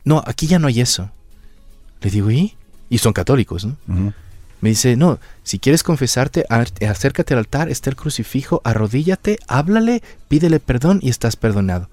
no, 0.04 0.22
aquí 0.26 0.46
ya 0.46 0.58
no 0.58 0.68
hay 0.68 0.80
eso. 0.80 1.10
Le 2.00 2.10
digo, 2.10 2.30
¿y? 2.30 2.56
Y 2.88 2.98
son 2.98 3.12
católicos, 3.12 3.64
¿no? 3.64 3.76
Me 4.60 4.68
dice, 4.68 4.96
no, 4.96 5.18
si 5.42 5.58
quieres 5.58 5.82
confesarte, 5.82 6.44
acércate 6.48 7.34
al 7.34 7.38
altar, 7.38 7.70
está 7.70 7.88
el 7.88 7.96
crucifijo, 7.96 8.60
arrodíllate, 8.64 9.38
háblale, 9.48 10.02
pídele 10.28 10.60
perdón 10.60 11.00
y 11.02 11.08
estás 11.08 11.36
perdonado. 11.36 11.88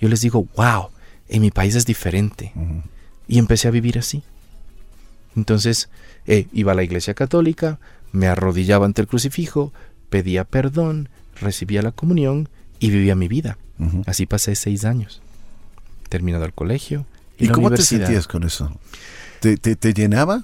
Yo 0.00 0.08
les 0.08 0.20
digo, 0.20 0.46
wow, 0.56 0.88
en 1.28 1.42
mi 1.42 1.50
país 1.50 1.74
es 1.74 1.86
diferente. 1.86 2.52
Y 3.28 3.38
empecé 3.38 3.68
a 3.68 3.72
vivir 3.72 3.98
así. 3.98 4.22
Entonces, 5.36 5.88
eh, 6.26 6.46
iba 6.52 6.72
a 6.72 6.74
la 6.74 6.82
iglesia 6.82 7.14
católica, 7.14 7.78
me 8.12 8.26
arrodillaba 8.26 8.86
ante 8.86 9.02
el 9.02 9.08
crucifijo, 9.08 9.72
pedía 10.08 10.44
perdón, 10.44 11.08
recibía 11.40 11.82
la 11.82 11.92
comunión 11.92 12.48
y 12.78 12.90
vivía 12.90 13.14
mi 13.14 13.28
vida. 13.28 13.58
Así 14.06 14.26
pasé 14.26 14.54
seis 14.56 14.84
años. 14.84 15.22
Terminado 16.08 16.44
el 16.44 16.52
colegio. 16.52 17.06
¿Y 17.38 17.46
la 17.46 17.52
cómo 17.52 17.70
te 17.70 17.82
sentías 17.82 18.26
con 18.26 18.42
eso? 18.42 18.72
¿Te, 19.40 19.56
te, 19.56 19.76
te 19.76 19.94
llenaba? 19.94 20.42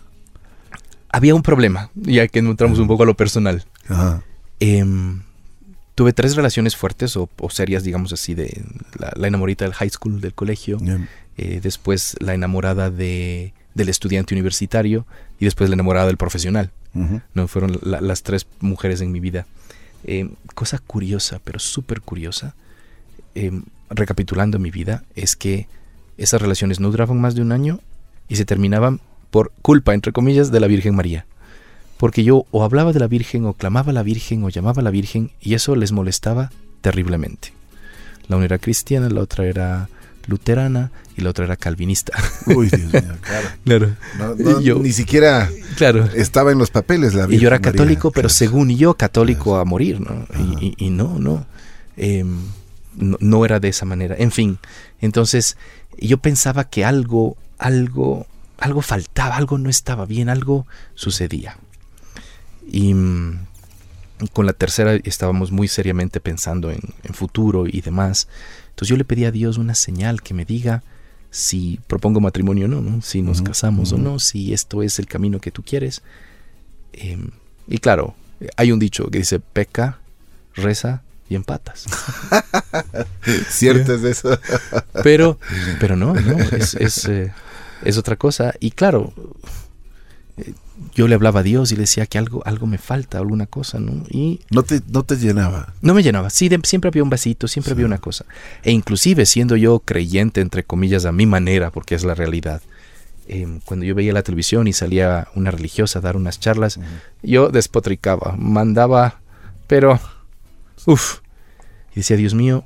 Había 1.10 1.34
un 1.34 1.42
problema, 1.42 1.90
ya 1.94 2.28
que 2.28 2.38
entramos 2.38 2.78
un 2.78 2.86
poco 2.86 3.02
a 3.02 3.06
lo 3.06 3.16
personal. 3.16 3.64
Ajá. 3.88 4.22
Em, 4.60 5.22
tuve 5.94 6.12
tres 6.12 6.36
relaciones 6.36 6.76
fuertes 6.76 7.16
o, 7.16 7.28
o 7.38 7.50
serias, 7.50 7.84
digamos 7.84 8.12
así, 8.12 8.34
de 8.34 8.64
la, 8.98 9.12
la 9.16 9.28
enamorita 9.28 9.64
del 9.64 9.74
high 9.74 9.90
school, 9.90 10.20
del 10.20 10.34
colegio, 10.34 10.78
eh, 11.36 11.60
después 11.62 12.16
la 12.20 12.34
enamorada 12.34 12.90
de, 12.90 13.52
del 13.74 13.88
estudiante 13.88 14.34
universitario 14.34 15.06
y 15.38 15.44
después 15.44 15.70
la 15.70 15.74
enamorada 15.74 16.06
del 16.06 16.16
profesional. 16.16 16.70
¿No? 17.34 17.48
Fueron 17.48 17.78
la- 17.82 18.00
las 18.00 18.22
tres 18.22 18.46
mujeres 18.60 19.00
en 19.00 19.10
mi 19.12 19.20
vida. 19.20 19.46
Em, 20.04 20.30
cosa 20.54 20.78
curiosa, 20.78 21.40
pero 21.42 21.58
súper 21.58 22.00
curiosa, 22.00 22.54
em, 23.34 23.64
recapitulando 23.90 24.58
mi 24.58 24.70
vida, 24.70 25.02
es 25.16 25.34
que 25.36 25.66
esas 26.18 26.40
relaciones 26.40 26.78
no 26.80 26.90
duraban 26.90 27.20
más 27.20 27.34
de 27.34 27.42
un 27.42 27.52
año 27.52 27.80
y 28.28 28.36
se 28.36 28.44
terminaban 28.44 29.00
por 29.30 29.50
culpa, 29.62 29.94
entre 29.94 30.12
comillas, 30.12 30.50
de 30.52 30.60
la 30.60 30.66
Virgen 30.68 30.94
María. 30.94 31.26
Porque 31.96 32.22
yo 32.22 32.44
o 32.50 32.64
hablaba 32.64 32.92
de 32.92 33.00
la 33.00 33.06
Virgen, 33.08 33.44
o 33.46 33.54
clamaba 33.54 33.90
a 33.90 33.94
la 33.94 34.02
Virgen, 34.02 34.44
o 34.44 34.48
llamaba 34.48 34.80
a 34.80 34.84
la 34.84 34.90
Virgen, 34.90 35.30
y 35.40 35.54
eso 35.54 35.74
les 35.74 35.90
molestaba 35.92 36.50
terriblemente. 36.80 37.52
La 38.28 38.36
una 38.36 38.44
era 38.46 38.58
cristiana, 38.58 39.08
la 39.08 39.20
otra 39.20 39.46
era 39.46 39.88
luterana 40.26 40.90
y 41.16 41.22
la 41.22 41.30
otra 41.30 41.44
era 41.44 41.56
calvinista. 41.56 42.12
Uy, 42.46 42.68
Dios 42.68 42.92
mío, 42.92 43.14
claro. 43.22 43.48
claro. 43.64 43.96
No, 44.18 44.34
no, 44.34 44.60
Yo- 44.60 44.78
ni 44.78 44.92
siquiera 44.92 45.50
Claro. 45.76 46.04
estaba 46.14 46.52
en 46.52 46.58
los 46.58 46.70
papeles 46.70 47.14
la 47.14 47.24
Y 47.24 47.38
yo 47.38 47.48
era 47.48 47.58
Virgen 47.58 47.60
María. 47.60 47.72
católico, 47.72 48.10
pero 48.10 48.28
Claro. 48.28 48.34
según 48.34 48.70
yo, 48.76 48.94
católico 48.94 49.56
a 49.58 49.64
morir, 49.64 50.00
¿no? 50.00 50.26
Y, 50.60 50.74
y- 50.78 50.86
y 50.86 50.90
no, 50.90 51.18
no, 51.18 51.46
Em, 51.96 52.38
no. 52.96 53.16
no 53.20 53.44
era 53.44 53.60
de 53.60 53.68
esa 53.68 53.84
manera. 53.84 54.16
En 54.18 54.30
fin, 54.32 54.58
entonces 55.00 55.56
yo 55.98 56.18
pensaba 56.18 56.64
que 56.64 56.84
algo, 56.84 57.36
algo, 57.58 58.26
algo 58.58 58.82
faltaba, 58.82 59.36
algo 59.36 59.58
no 59.58 59.70
estaba 59.70 60.06
bien, 60.06 60.28
algo 60.28 60.66
sucedía. 60.94 61.56
Y 62.66 62.94
mm, 62.94 63.38
con 64.32 64.46
la 64.46 64.52
tercera 64.54 64.94
estábamos 65.04 65.52
muy 65.52 65.68
seriamente 65.68 66.18
pensando 66.20 66.70
en, 66.70 66.80
en 67.04 67.14
futuro 67.14 67.66
y 67.66 67.80
demás. 67.80 68.26
Entonces 68.74 68.88
yo 68.88 68.96
le 68.96 69.04
pedí 69.04 69.24
a 69.24 69.30
Dios 69.30 69.56
una 69.56 69.76
señal 69.76 70.20
que 70.20 70.34
me 70.34 70.44
diga 70.44 70.82
si 71.30 71.78
propongo 71.86 72.20
matrimonio 72.20 72.64
o 72.64 72.68
no, 72.68 72.80
¿no? 72.80 73.02
si 73.02 73.22
nos 73.22 73.40
casamos 73.40 73.92
o 73.92 73.98
no, 73.98 74.18
si 74.18 74.52
esto 74.52 74.82
es 74.82 74.98
el 74.98 75.06
camino 75.06 75.38
que 75.40 75.52
tú 75.52 75.62
quieres. 75.62 76.02
Em, 76.92 77.30
y 77.68 77.78
claro, 77.78 78.16
hay 78.56 78.72
un 78.72 78.80
dicho 78.80 79.08
que 79.12 79.18
dice 79.18 79.38
peca, 79.38 80.00
reza 80.56 81.04
y 81.28 81.36
empatas. 81.36 81.86
Cierto 83.48 83.94
es 83.94 84.02
eso. 84.02 84.40
Pero, 85.04 85.38
pero 85.78 85.94
no, 85.94 86.14
no, 86.14 86.38
es, 86.38 86.74
es, 86.74 87.04
eh, 87.06 87.32
es 87.84 87.96
otra 87.96 88.16
cosa. 88.16 88.54
Y 88.58 88.72
claro, 88.72 89.12
eh, 90.36 90.52
yo 90.94 91.06
le 91.08 91.14
hablaba 91.14 91.40
a 91.40 91.42
Dios 91.42 91.70
y 91.72 91.76
le 91.76 91.82
decía 91.82 92.06
que 92.06 92.18
algo, 92.18 92.42
algo 92.46 92.66
me 92.66 92.78
falta, 92.78 93.18
alguna 93.18 93.46
cosa, 93.46 93.78
¿no? 93.78 94.04
Y 94.10 94.40
No 94.50 94.62
te, 94.64 94.80
no 94.88 95.02
te 95.04 95.16
llenaba. 95.16 95.72
no 95.82 95.94
me 95.94 96.02
llenaba. 96.02 96.30
Sí, 96.30 96.48
de- 96.48 96.60
siempre 96.64 96.88
había 96.88 97.02
un 97.02 97.10
vasito, 97.10 97.46
siempre 97.48 97.70
Sí. 97.70 97.72
había 97.74 97.86
una 97.86 97.98
cosa. 97.98 98.24
E 98.62 98.72
inclusive 98.72 99.24
siendo 99.26 99.56
yo 99.56 99.80
creyente, 99.80 100.40
entre 100.40 100.64
comillas, 100.64 101.04
a 101.04 101.12
mi 101.12 101.26
manera, 101.26 101.70
porque 101.70 101.94
es 101.94 102.04
la 102.04 102.14
realidad. 102.14 102.60
em, 103.26 103.60
cuando 103.64 103.86
yo 103.86 103.94
veía 103.94 104.12
la 104.12 104.22
televisión 104.22 104.66
y 104.68 104.74
salía 104.74 105.28
una 105.34 105.50
religiosa 105.50 105.98
a 105.98 106.02
dar 106.02 106.14
unas 106.14 106.38
charlas, 106.40 106.78
yo 107.22 107.48
despotricaba, 107.48 108.34
mandaba, 108.38 109.20
pero, 109.66 109.98
uff, 110.84 111.20
y 111.92 112.00
decía, 112.00 112.18
Dios 112.18 112.34
mío, 112.34 112.64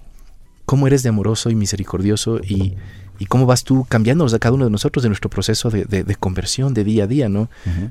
¿cómo 0.65 0.89
eres 0.89 1.05
de 1.05 1.11
amoroso 1.11 1.51
y 1.51 1.55
misericordioso 1.55 2.41
y, 2.43 2.75
y 3.19 3.27
cómo 3.27 3.47
vas 3.47 3.65
tú 3.65 3.85
cambiándonos 3.89 4.33
a 4.35 4.39
cada 4.39 4.55
uno 4.55 4.65
de 4.65 4.71
nosotros 4.71 5.05
en 5.05 5.11
nuestro 5.11 5.29
proceso 5.31 5.71
de, 5.71 5.85
de- 5.85 6.05
de 6.05 6.15
conversión 6.17 6.75
de 6.75 6.85
día 6.85 7.05
a 7.05 7.07
día, 7.07 7.29
¿no? 7.29 7.49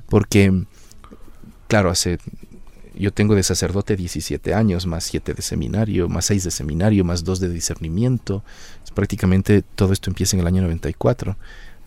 Porque, 0.08 0.64
claro, 1.68 1.90
hace, 1.90 2.18
yo 2.98 3.12
tengo 3.12 3.36
de 3.36 3.44
sacerdote 3.44 3.96
17 3.96 4.54
años, 4.54 4.86
más 4.86 5.04
7 5.04 5.34
de 5.34 5.42
seminario, 5.42 6.10
más 6.10 6.26
6 6.26 6.46
de 6.46 6.52
seminario, 6.52 7.04
más 7.04 7.24
2 7.24 7.40
de 7.40 7.50
discernimiento. 7.50 8.44
Es 8.84 8.92
prácticamente 8.92 9.62
todo 9.76 9.94
esto 9.94 10.10
empieza 10.10 10.36
en 10.36 10.42
el 10.42 10.48
año 10.48 10.62
94. 10.64 11.36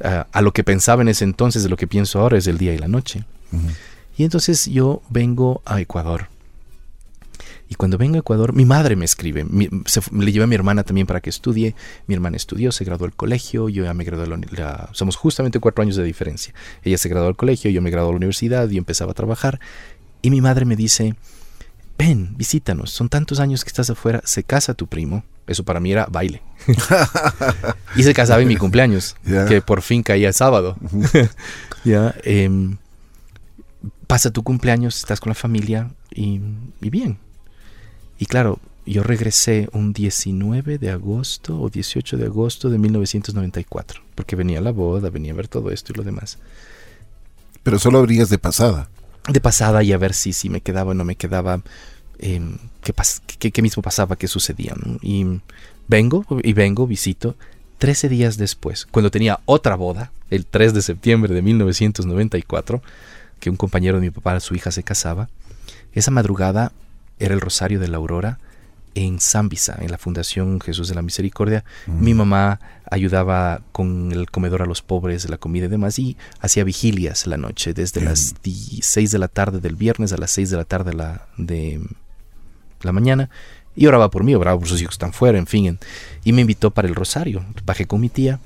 Ah, 0.03 0.27
a 0.33 0.41
lo 0.43 0.53
que 0.53 0.65
pensaba 0.65 1.03
en 1.03 1.09
ese 1.09 1.25
entonces, 1.25 1.63
de 1.63 1.69
lo 1.69 1.77
que 1.77 1.87
pienso 1.87 2.21
ahora, 2.21 2.39
es 2.39 2.47
el 2.47 2.59
día 2.59 2.73
y 2.75 2.79
la 2.79 2.89
noche. 2.89 3.25
Y 4.17 4.25
entonces 4.25 4.67
yo 4.67 5.03
vengo 5.09 5.63
a 5.65 5.81
Ecuador. 5.81 6.29
Y 7.71 7.77
cuando 7.77 7.97
vengo 7.97 8.17
a 8.17 8.19
Ecuador, 8.19 8.53
mi 8.53 8.65
madre 8.65 8.97
me 8.97 9.05
escribe. 9.05 9.45
Mi- 9.45 9.71
se 9.87 10.01
le 10.13 10.33
llevé 10.33 10.43
a 10.45 10.47
mi 10.49 10.57
hermana 10.57 10.83
también 10.83 11.07
para 11.07 11.21
que 11.21 11.31
estudie. 11.31 11.75
Mi 12.09 12.15
hermana 12.17 12.37
estudió, 12.37 12.73
se 12.73 12.85
graduó 12.85 13.07
del 13.07 13.15
colegio. 13.17 13.69
Yo 13.69 13.85
ya 13.85 13.95
me 13.95 14.03
gradué 14.05 14.27
la, 14.27 14.39
la- 14.51 14.89
Somos 14.93 15.15
justamente 15.17 15.61
cuatro 15.61 15.81
años 15.83 15.95
de 15.97 16.03
diferencia. 16.03 16.53
Ella 16.83 16.99
se 16.99 17.09
graduó 17.09 17.29
del 17.29 17.37
colegio, 17.37 17.71
yo 17.71 17.81
me 17.81 17.91
gradué 17.91 18.09
de 18.09 18.13
la 18.13 18.17
universidad 18.17 18.69
y 18.69 18.77
empezaba 18.77 19.13
a 19.13 19.15
trabajar. 19.15 19.61
Y 20.21 20.31
mi 20.31 20.41
madre 20.41 20.65
me 20.65 20.75
dice, 20.75 21.15
ven, 21.97 22.35
visítanos. 22.37 22.91
Son 22.91 23.09
tantos 23.09 23.39
años 23.39 23.63
que 23.65 23.69
estás 23.69 23.89
afuera. 23.89 24.21
Se 24.25 24.43
casa 24.43 24.75
tu 24.75 24.89
primo. 24.89 25.23
Eso 25.47 25.65
para 25.65 25.79
mí 25.79 25.93
era 25.93 26.07
baile. 26.11 26.43
y 27.97 28.03
se 28.03 28.13
casaba 28.15 28.43
en 28.43 28.49
mi 28.49 28.57
cumpleaños, 28.57 29.15
que 29.49 29.63
por 29.63 29.83
fin 29.83 30.03
caía 30.03 30.33
sábado. 30.33 30.77
ya, 31.85 32.15
em, 32.25 32.79
pasa 34.07 34.31
tu 34.33 34.43
cumpleaños, 34.43 34.97
estás 34.99 35.21
con 35.21 35.31
la 35.31 35.35
familia 35.35 35.91
y, 36.11 36.41
y 36.81 36.91
bien. 36.91 37.19
Y 38.21 38.27
claro, 38.27 38.61
yo 38.87 39.03
regresé 39.03 39.69
un 39.73 39.93
19 39.93 40.79
de 40.79 40.91
agosto 40.91 41.59
o 41.61 41.71
18 41.71 42.17
de 42.19 42.27
agosto 42.27 42.71
de 42.71 42.79
1994, 42.79 44.03
porque 44.15 44.37
venía 44.37 44.61
la 44.61 44.71
boda, 44.73 45.11
venía 45.11 45.33
a 45.33 45.37
ver 45.37 45.49
todo 45.49 45.71
esto 45.71 45.93
y 45.93 45.97
lo 45.97 46.05
demás. 46.05 46.39
Pero 47.63 47.79
solo 47.79 47.99
abrías 47.99 48.29
de 48.29 48.39
pasada. 48.39 48.89
De 49.29 49.41
pasada 49.41 49.83
y 49.83 49.93
a 49.93 49.99
ver 49.99 50.15
si, 50.15 50.33
si 50.33 50.49
me 50.51 50.61
quedaba 50.61 50.91
o 50.93 50.95
no 50.95 51.05
me 51.05 51.17
quedaba, 51.17 51.63
em, 52.19 52.59
qué, 52.83 52.95
pas- 52.95 53.21
qué- 53.39 53.51
qué 53.53 53.63
mismo 53.63 53.83
pasaba, 53.83 54.17
qué 54.17 54.29
sucedía. 54.29 54.75
¿no? 54.77 54.99
Y 55.03 55.41
vengo, 55.89 56.25
y 56.43 56.53
vengo, 56.53 56.87
visito. 56.87 57.37
13 57.79 58.11
días 58.11 58.37
después, 58.37 58.87
cuando 58.91 59.11
tenía 59.11 59.41
otra 59.47 59.75
boda, 59.75 60.13
el 60.29 60.45
3 60.45 60.75
de 60.75 60.83
septiembre 60.83 61.33
de 61.35 61.41
1994, 61.43 62.83
que 63.41 63.49
un 63.49 63.57
compañero 63.57 63.97
de 63.99 64.03
mi 64.03 64.11
papá, 64.11 64.39
su 64.41 64.55
hija 64.55 64.71
se 64.71 64.83
casaba, 64.83 65.31
esa 65.95 66.11
madrugada 66.11 66.73
era 67.21 67.35
el 67.35 67.41
Rosario 67.41 67.79
de 67.79 67.89
la 67.89 67.99
Aurora 67.99 68.39
en 68.97 69.21
Zambisa, 69.21 69.77
en 69.81 69.93
la 69.93 69.99
Fundación 69.99 70.61
Jesús 70.61 70.89
de 70.89 70.97
la 70.97 71.03
Misericordia. 71.03 71.65
Mi 71.87 72.13
mamá 72.13 72.59
ayudaba 72.91 73.61
con 73.71 74.11
el 74.11 74.29
comedor 74.31 74.63
a 74.63 74.67
los 74.67 74.83
pobres, 74.83 75.31
la 75.31 75.37
comida 75.39 75.67
y 75.67 75.69
demás, 75.69 75.97
y 76.01 76.17
hacía 76.41 76.65
vigilias 76.65 77.29
la 77.29 77.37
noche, 77.37 77.73
desde 77.73 78.01
las 78.01 78.35
6 78.43 79.11
de 79.13 79.19
la 79.21 79.29
tarde 79.29 79.61
del 79.61 79.77
viernes 79.77 80.13
a 80.13 80.17
las 80.19 80.33
6 80.33 80.51
de 80.51 80.57
la 80.57 80.65
tarde 80.65 80.93
la, 80.93 81.27
de 81.37 81.81
la 82.83 82.91
mañana, 82.91 83.31
y 83.77 83.87
oraba 83.87 84.11
por 84.11 84.25
mí, 84.25 84.35
oraba 84.35 84.59
por 84.59 84.67
sus 84.69 84.81
hijos 84.83 84.91
que 84.93 84.95
están 84.97 85.13
fuera, 85.13 85.39
en 85.39 85.47
fin, 85.47 85.67
en- 85.67 85.79
y 86.25 86.33
me 86.33 86.41
invitó 86.41 86.73
para 86.73 86.89
el 86.89 86.97
Rosario. 86.97 87.45
Bajé 87.65 87.87
con 87.87 88.01
mi 88.01 88.09
tía, 88.09 88.41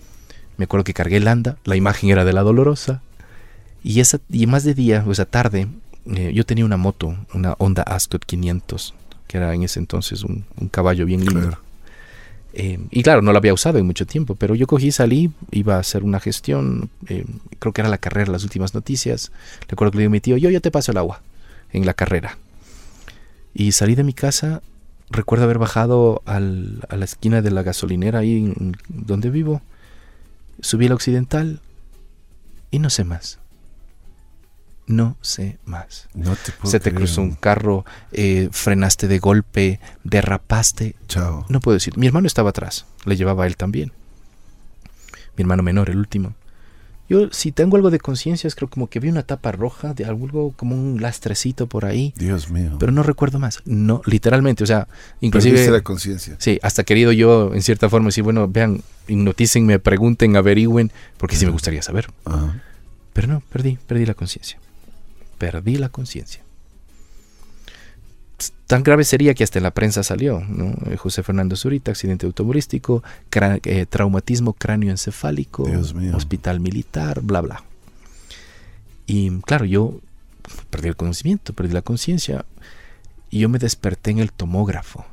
me 0.59 0.65
acuerdo 0.65 0.85
que 0.85 0.93
cargué 0.93 1.17
el 1.17 1.27
anda, 1.29 1.57
la 1.65 1.77
imagen 1.77 2.11
era 2.11 2.25
de 2.27 2.35
la 2.35 2.43
Dolorosa, 2.43 3.01
y, 3.83 4.01
esa, 4.01 4.21
y 4.31 4.47
más 4.47 4.65
de 4.65 4.75
día, 4.75 5.03
o 5.07 5.13
esa 5.13 5.25
tarde, 5.25 5.69
eh, 6.07 6.33
yo 6.35 6.45
tenía 6.45 6.65
una 6.65 6.77
moto, 6.77 7.17
una 7.35 7.55
Honda 7.59 7.83
Ascot 7.83 8.25
500, 8.25 8.95
que 9.27 9.37
era 9.39 9.55
en 9.55 9.63
ese 9.63 9.79
entonces 9.81 10.23
un, 10.25 10.45
un 10.61 10.69
caballo 10.69 11.07
bien 11.07 11.21
lindo. 11.25 11.41
Claro. 11.41 11.59
Eh, 12.57 12.79
y 12.91 13.03
claro, 13.03 13.21
no 13.21 13.33
la 13.33 13.39
había 13.39 13.53
usado 13.53 13.79
en 13.79 13.87
mucho 13.87 14.07
tiempo, 14.07 14.37
pero 14.37 14.55
yo 14.55 14.67
cogí, 14.69 14.93
salí, 14.93 15.33
iba 15.51 15.75
a 15.77 15.81
hacer 15.81 16.05
una 16.05 16.21
gestión, 16.21 16.89
eh, 17.09 17.25
creo 17.59 17.73
que 17.73 17.81
era 17.81 17.91
la 17.91 17.99
carrera, 17.99 18.31
las 18.31 18.45
últimas 18.45 18.75
noticias. 18.75 19.33
Recuerdo 19.69 19.91
que 19.93 19.97
le 19.99 20.03
digo 20.03 20.11
a 20.11 20.13
mi 20.13 20.21
tío, 20.21 20.37
yo 20.37 20.51
ya 20.51 20.61
te 20.61 20.71
paso 20.71 20.93
el 20.93 20.99
agua 20.99 21.21
en 21.73 21.85
la 21.85 21.95
carrera. 21.95 22.39
Y 23.55 23.73
salí 23.73 23.97
de 23.97 24.05
mi 24.05 24.13
casa, 24.13 24.63
recuerdo 25.11 25.45
haber 25.45 25.59
bajado 25.59 26.23
al- 26.27 26.85
a 26.89 26.97
la 26.97 27.05
esquina 27.05 27.43
de 27.43 27.51
la 27.51 27.63
gasolinera 27.65 28.21
ahí 28.21 28.37
en- 28.37 28.77
donde 28.89 29.31
vivo, 29.31 29.61
subí 30.61 30.87
a 30.87 30.91
la 30.91 30.95
occidental 30.95 31.61
y 32.71 32.79
no 32.79 32.89
sé 32.91 33.03
más. 33.03 33.39
No 34.87 35.17
sé 35.23 35.59
más. 35.65 36.09
No 36.15 36.37
te 36.37 36.53
puedo 36.53 36.71
Se 36.71 36.79
te 36.79 36.91
creer. 36.91 36.97
cruzó 36.97 37.23
un 37.23 37.33
carro, 37.33 37.85
eh, 38.13 38.49
frenaste 38.53 39.09
de 39.09 39.19
golpe, 39.19 39.81
derrapaste, 40.05 40.95
Chao. 41.09 41.47
no 41.49 41.61
puedo 41.61 41.75
decir. 41.75 41.97
Mi 41.97 42.07
hermano 42.07 42.27
estaba 42.27 42.51
atrás. 42.51 42.85
Le 43.07 43.17
llevaba 43.17 43.45
a 43.45 43.47
él 43.47 43.57
también. 43.57 43.93
Mi 45.37 45.43
hermano 45.43 45.63
menor, 45.63 45.89
el 45.91 45.97
último. 45.97 46.35
Yo, 47.09 47.29
si 47.33 47.53
tengo 47.53 47.77
algo 47.77 47.91
de 47.91 47.99
conciencia, 47.99 48.49
es 48.49 48.55
creo 48.55 48.69
como 48.71 48.89
que 48.89 48.99
vi 48.99 49.09
una 49.11 49.23
tapa 49.23 49.53
roja 49.53 49.93
de 49.93 50.07
algo 50.07 50.53
como 50.57 50.75
un 50.75 51.03
lastrecito 51.03 51.67
por 51.67 51.85
ahí. 51.85 52.15
Dios 52.17 52.49
mío. 52.51 52.77
Pero 52.79 52.93
no 52.93 53.03
recuerdo 53.03 53.39
más. 53.39 53.61
No, 53.67 54.01
literalmente. 54.07 54.65
O 54.65 54.67
sea, 54.67 54.87
Perdiste 54.87 55.27
inclusive. 55.27 55.71
la 55.71 55.83
conciencia. 55.83 56.37
Sí, 56.39 56.59
hasta 56.63 56.83
querido 56.85 57.13
yo, 57.13 57.53
en 57.55 57.61
cierta 57.63 57.91
forma, 57.91 58.07
decir, 58.09 58.25
bueno, 58.25 58.49
vean, 58.49 58.81
hipnotícenme, 59.09 59.79
pregunten, 59.81 60.37
averigüen, 60.37 60.93
porque 61.19 61.37
sí 61.37 61.45
me 61.45 61.53
gustaría 61.53 61.83
saber. 61.83 62.09
Pero 63.13 63.29
no, 63.29 63.43
perdí, 63.53 63.79
perdí 63.87 64.07
la 64.07 64.15
conciencia. 64.15 64.59
Perdí 65.39 65.77
la 65.77 65.89
conciencia. 65.89 66.43
Tan 68.67 68.83
grave 68.83 69.05
sería 69.05 69.35
que 69.35 69.45
hasta 69.45 69.59
en 69.59 69.63
la 69.63 69.71
prensa 69.73 70.03
salió, 70.03 70.41
¿no? 70.41 70.75
José 70.97 71.23
Fernando 71.23 71.55
Zurita, 71.55 71.91
accidente 71.91 72.27
automovilístico, 72.27 73.03
cra- 73.31 73.61
eh, 73.65 73.87
traumatismo 73.87 74.55
cráneoencefálico, 74.55 75.65
hospital 76.15 76.61
militar, 76.61 77.21
bla, 77.21 77.41
bla. 77.43 77.63
Y 79.07 79.31
claro, 79.41 79.67
yo 79.67 80.01
perdí 80.71 80.89
el 80.89 80.97
conocimiento, 80.97 81.53
perdí 81.53 81.73
la 81.75 81.83
conciencia, 81.83 82.45
y 83.31 83.41
yo 83.41 83.49
me 83.49 83.59
desperté 83.59 84.11
en 84.11 84.19
el 84.19 84.33
tomógrafo. 84.33 85.05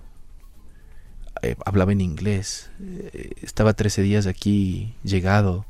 Eh, 1.41 1.55
hablaba 1.65 1.91
en 1.91 2.01
inglés, 2.01 2.69
eh, 2.81 3.31
estaba 3.41 3.73
13 3.73 4.01
días 4.01 4.27
aquí 4.27 4.93
llegado, 5.03 5.65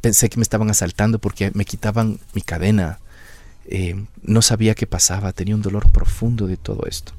pensé 0.00 0.28
que 0.28 0.36
me 0.36 0.42
estaban 0.42 0.70
asaltando 0.70 1.18
porque 1.18 1.50
me 1.54 1.64
quitaban 1.64 2.18
mi 2.34 2.42
cadena. 2.42 2.98
Eh, 3.66 4.04
no 4.22 4.42
sabía 4.42 4.74
qué 4.74 4.86
pasaba, 4.86 5.32
tenía 5.32 5.54
un 5.54 5.62
dolor 5.62 5.90
profundo 5.90 6.46
de 6.46 6.56
todo 6.56 6.86
esto. 6.86 7.12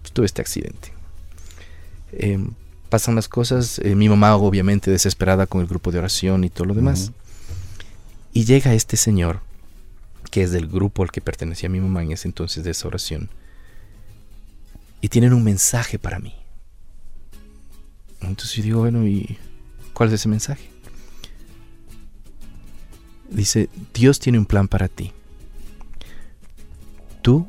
Pues, 0.00 0.12
tuve 0.12 0.26
este 0.26 0.42
accidente. 0.42 0.92
Eh, 2.12 2.38
pasan 2.88 3.14
las 3.14 3.28
cosas, 3.28 3.78
eh, 3.78 3.94
mi 3.94 4.08
mamá 4.08 4.36
obviamente 4.36 4.90
desesperada 4.90 5.46
con 5.46 5.62
el 5.62 5.66
grupo 5.66 5.90
de 5.90 5.98
oración 5.98 6.44
y 6.44 6.50
todo 6.50 6.66
lo 6.66 6.74
demás. 6.74 7.12
Y 8.34 8.44
llega 8.44 8.74
este 8.74 8.96
señor, 8.96 9.40
que 10.30 10.42
es 10.42 10.50
del 10.50 10.66
grupo 10.66 11.02
al 11.02 11.10
que 11.10 11.20
pertenecía 11.20 11.68
mi 11.68 11.80
mamá 11.80 12.02
en 12.02 12.12
ese 12.12 12.28
entonces 12.28 12.64
de 12.64 12.70
esa 12.70 12.88
oración, 12.88 13.30
y 15.00 15.08
tienen 15.08 15.32
un 15.32 15.44
mensaje 15.44 15.98
para 15.98 16.18
mí. 16.18 16.34
Entonces 18.20 18.56
yo 18.56 18.62
digo, 18.62 18.80
bueno, 18.80 19.06
¿y 19.06 19.38
cuál 19.92 20.08
es 20.08 20.16
ese 20.16 20.28
mensaje? 20.28 20.71
Dice, 23.32 23.68
Dios 23.94 24.18
tiene 24.20 24.38
un 24.38 24.46
plan 24.46 24.68
para 24.68 24.88
ti. 24.88 25.12
Tú 27.22 27.46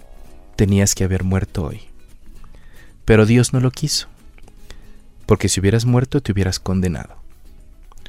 tenías 0.56 0.96
que 0.96 1.04
haber 1.04 1.24
muerto 1.24 1.66
hoy. 1.66 1.82
Pero 3.06 3.26
Dios 3.26 3.54
no 3.54 3.60
lo 3.60 3.72
quiso. 3.72 4.08
Porque 5.26 5.50
si 5.50 5.60
hubieras 5.60 5.86
muerto 5.86 6.22
te 6.22 6.32
hubieras 6.32 6.60
condenado. 6.60 7.18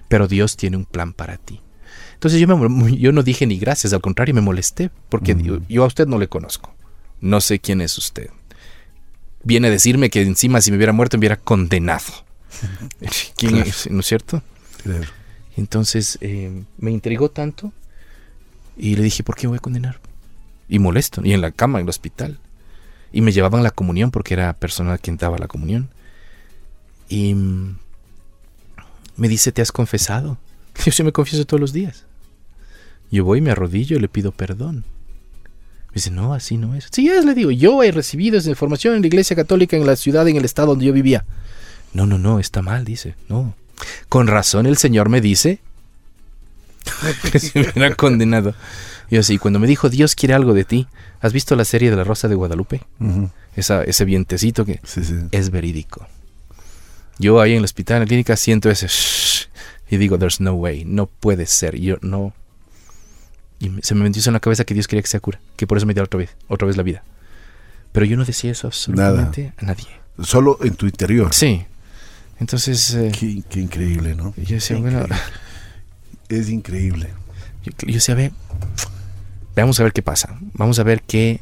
Pero 0.09 0.29
Dios 0.29 0.57
tiene 0.57 0.77
un 0.77 0.85
plan 0.85 1.13
para 1.13 1.37
ti. 1.37 1.61
Entonces 2.15 2.41
yo, 2.41 2.47
me, 2.47 2.97
yo 2.97 3.13
no 3.13 3.23
dije 3.23 3.47
ni 3.47 3.59
gracias, 3.59 3.93
al 3.93 4.01
contrario 4.01 4.35
me 4.35 4.41
molesté, 4.41 4.91
porque 5.09 5.37
yo, 5.69 5.83
a 5.83 5.87
usted 5.87 6.07
no 6.07 6.19
le 6.19 6.29
conozco. 6.29 6.75
No 7.21 7.41
sé 7.41 7.59
quién 7.59 7.81
es 7.81 7.99
usted. 7.99 8.31
Viene 9.43 9.69
a 9.69 9.71
decirme 9.71 10.11
que 10.11 10.23
encima 10.23 10.61
si 10.61 10.71
me 10.71 10.77
hubiera 10.77 10.93
muerto 10.93 11.17
me 11.17 11.21
hubiera 11.21 11.37
condenado. 11.37 12.05
¿Quién 13.37 13.57
es? 13.57 13.91
¿No 13.91 14.01
es 14.01 14.07
cierto? 14.07 14.43
Entonces 15.57 16.19
eh, 16.21 16.65
me 16.79 16.91
intrigó 16.91 17.31
tanto 17.31 17.73
y 18.77 18.97
le 18.97 19.03
dije, 19.03 19.23
¿por 19.23 19.37
qué 19.37 19.47
voy 19.47 19.59
a 19.59 19.61
condenar? 19.61 20.01
Y 20.69 20.79
molesto, 20.79 21.21
y 21.25 21.33
en 21.33 21.41
la 21.41 21.53
cama, 21.53 21.79
en 21.79 21.85
el 21.85 21.91
hospital. 21.91 22.39
Y 23.13 23.21
me 23.21 23.33
llevaban 23.33 23.63
la 23.63 23.71
comunión 23.71 24.11
porque 24.11 24.35
era 24.35 24.53
persona 24.55 24.99
quien 24.99 25.17
daba 25.17 25.39
la 25.39 25.47
comunión. 25.47 25.89
Y 27.09 27.35
mm, 27.35 27.77
me 29.17 29.29
dice, 29.29 29.53
¿te 29.53 29.63
has 29.63 29.71
confesado? 29.71 30.39
Yo 30.85 30.91
sí 30.91 31.03
me 31.03 31.13
confieso 31.13 31.45
todos 31.45 31.61
los 31.61 31.73
días. 31.73 32.05
Yo 33.11 33.25
voy, 33.25 33.41
me 33.41 33.53
arrodillo 33.53 33.97
y 33.97 34.01
le 34.01 34.09
pido 34.09 34.33
perdón. 34.33 34.85
Me 35.89 35.95
dice, 35.95 36.11
no, 36.11 36.35
así 36.35 36.57
no 36.57 36.75
es. 36.75 36.89
Sí 36.91 37.09
es, 37.09 37.25
le 37.25 37.35
digo, 37.35 37.53
yo 37.53 37.85
he 37.85 37.93
recibido 37.93 38.39
esa 38.39 38.51
información 38.51 38.97
en 38.97 39.03
la 39.03 39.07
iglesia 39.07 39.37
católica 39.37 39.77
en 39.77 39.87
la 39.87 39.95
ciudad, 39.95 40.27
en 40.27 40.37
el 40.37 40.45
estado 40.45 40.69
donde 40.69 40.87
yo 40.87 40.93
vivía. 40.93 41.25
No, 41.93 42.07
no, 42.07 42.19
no, 42.19 42.41
está 42.41 42.63
mal, 42.63 42.85
dice. 42.85 43.15
No. 43.29 43.55
Con 44.09 44.27
razón 44.27 44.67
el 44.67 44.77
Señor 44.77 45.09
me 45.09 45.21
dice 45.21 45.59
que 47.33 47.39
se 47.39 47.59
me 47.59 47.69
hubiera 47.69 47.95
condenado. 47.95 48.55
Y 49.11 49.17
así, 49.17 49.39
cuando 49.39 49.59
me 49.59 49.67
dijo, 49.67 49.91
Dios 49.91 50.15
quiere 50.15 50.35
algo 50.35 50.55
de 50.55 50.65
ti, 50.65 50.87
¿has 51.21 51.33
visto 51.33 51.57
la 51.57 51.65
serie 51.65 51.91
de 51.91 51.97
la 51.97 52.05
Rosa 52.05 52.29
de 52.29 52.35
Guadalupe? 52.35 52.83
Esa, 53.55 53.85
ese 53.85 54.05
vientecito 54.05 54.65
que 54.65 54.81
es 55.31 55.51
verídico. 55.51 56.07
Yo 57.19 57.41
ahí 57.41 57.53
en 57.53 57.59
el 57.59 57.65
hospital, 57.65 57.99
en 57.99 58.03
la 58.03 58.07
clínica, 58.07 58.37
siento 58.37 58.71
ese 58.71 58.89
y 59.91 59.97
digo, 59.97 60.19
there's 60.19 60.41
no 60.41 60.55
way, 60.55 60.85
no 60.85 61.07
puede 61.07 61.47
ser. 61.47 61.77
yo 61.77 61.99
no. 62.01 62.33
Y 63.61 63.71
se 63.83 63.95
me 63.95 64.03
metió 64.03 64.23
en 64.27 64.33
la 64.33 64.41
cabeza 64.41 64.65
que 64.65 64.75
Dios 64.75 64.89
quería 64.89 65.03
que 65.03 65.09
sea 65.09 65.21
cura, 65.21 65.41
que 65.57 65.67
por 65.67 65.79
eso 65.79 65.87
me 65.87 65.95
dio 65.95 66.03
otra 66.03 66.19
vez, 66.19 66.37
otra 66.49 66.67
vez 66.67 66.77
la 66.77 66.83
vida. 66.83 67.05
Pero 67.93 68.07
yo 68.07 68.17
no 68.17 68.25
decía 68.25 68.51
eso 68.51 68.67
absolutamente 68.67 69.53
a 69.57 69.65
nadie. 69.65 69.87
Solo 70.23 70.59
en 70.63 70.75
tu 70.75 70.87
interior. 70.87 71.33
Sí. 71.33 71.65
Entonces. 72.45 72.95
Eh, 72.95 73.11
qué, 73.49 73.61
increíble, 73.61 74.15
¿no? 74.15 74.35
Yo 74.37 74.57
decía, 74.57 74.77
bueno. 74.77 75.07
Es 76.29 76.49
increíble. 76.49 77.11
Yo, 77.65 77.73
yo 77.87 77.95
decía, 77.95 78.15
ve, 78.15 78.33
vamos 79.57 79.81
a 79.81 79.83
ver 79.83 79.93
qué 79.93 80.03
pasa. 80.03 80.39
Vamos 80.55 80.79
a 80.79 80.83
ver 80.83 81.03
qué 81.03 81.41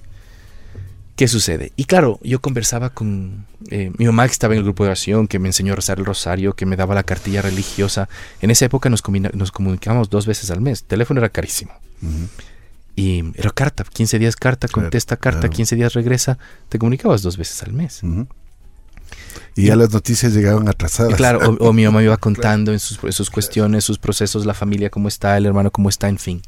¿Qué 1.17 1.29
sucede? 1.29 1.73
Y 1.77 1.85
claro, 1.85 2.19
yo 2.23 2.41
conversaba 2.41 2.91
con 2.91 3.47
eh, 3.71 3.93
mi 3.99 4.07
mamá 4.07 4.27
que 4.27 4.33
estaba 4.33 4.55
en 4.55 4.59
el 4.59 4.65
grupo 4.65 4.85
de 4.85 4.91
oración, 4.91 5.29
que 5.29 5.39
me 5.39 5.49
enseñó 5.49 5.75
a 5.75 5.77
rezar 5.77 5.99
el 5.99 6.07
rosario, 6.07 6.55
que 6.55 6.65
me 6.65 6.75
daba 6.75 6.95
la 6.95 7.03
cartilla 7.03 7.43
religiosa. 7.43 8.09
En 8.41 8.51
esa 8.51 8.65
época 8.65 8.89
nos, 8.89 9.03
nos 9.35 9.53
comunicábamos 9.53 10.09
dos 10.09 10.27
veces 10.27 10.51
al 10.51 10.63
mes. 10.63 10.81
El 10.81 10.87
teléfono 10.87 11.21
era 11.21 11.29
carísimo. 11.29 11.73
Y 12.97 13.25
era 13.37 13.51
carta, 13.51 13.85
15 13.85 14.19
días 14.19 14.37
carta, 14.37 14.69
contesta 14.69 15.17
carta, 15.17 15.51
15 15.51 15.77
días 15.77 15.93
regresa. 15.93 16.39
Te 16.69 16.79
comunicabas 16.79 17.23
dos 17.23 17.37
veces 17.37 17.63
al 17.63 17.73
mes. 17.73 18.01
Y 19.55 19.67
ya 19.67 19.77
las 19.77 19.93
noticias 19.93 20.33
llegaban 20.33 20.69
atrasadas. 20.69 21.15
claro, 21.15 21.57
o, 21.61 21.73
mi 21.73 21.85
mamá 21.85 21.99
me 21.99 22.05
iba 22.05 22.17
contando 22.19 22.73
en 22.73 22.81
sus, 22.81 22.99
sus, 23.15 23.31
cuestiones, 23.31 23.85
sus 23.85 23.99
procesos, 23.99 24.47
la 24.47 24.55
familia 24.55 24.91
cómo 24.91 25.09
está, 25.09 25.37
el 25.37 25.47
hermano 25.47 25.71
cómo 25.71 25.89
está, 25.89 26.09
en 26.09 26.19
fin. 26.19 26.43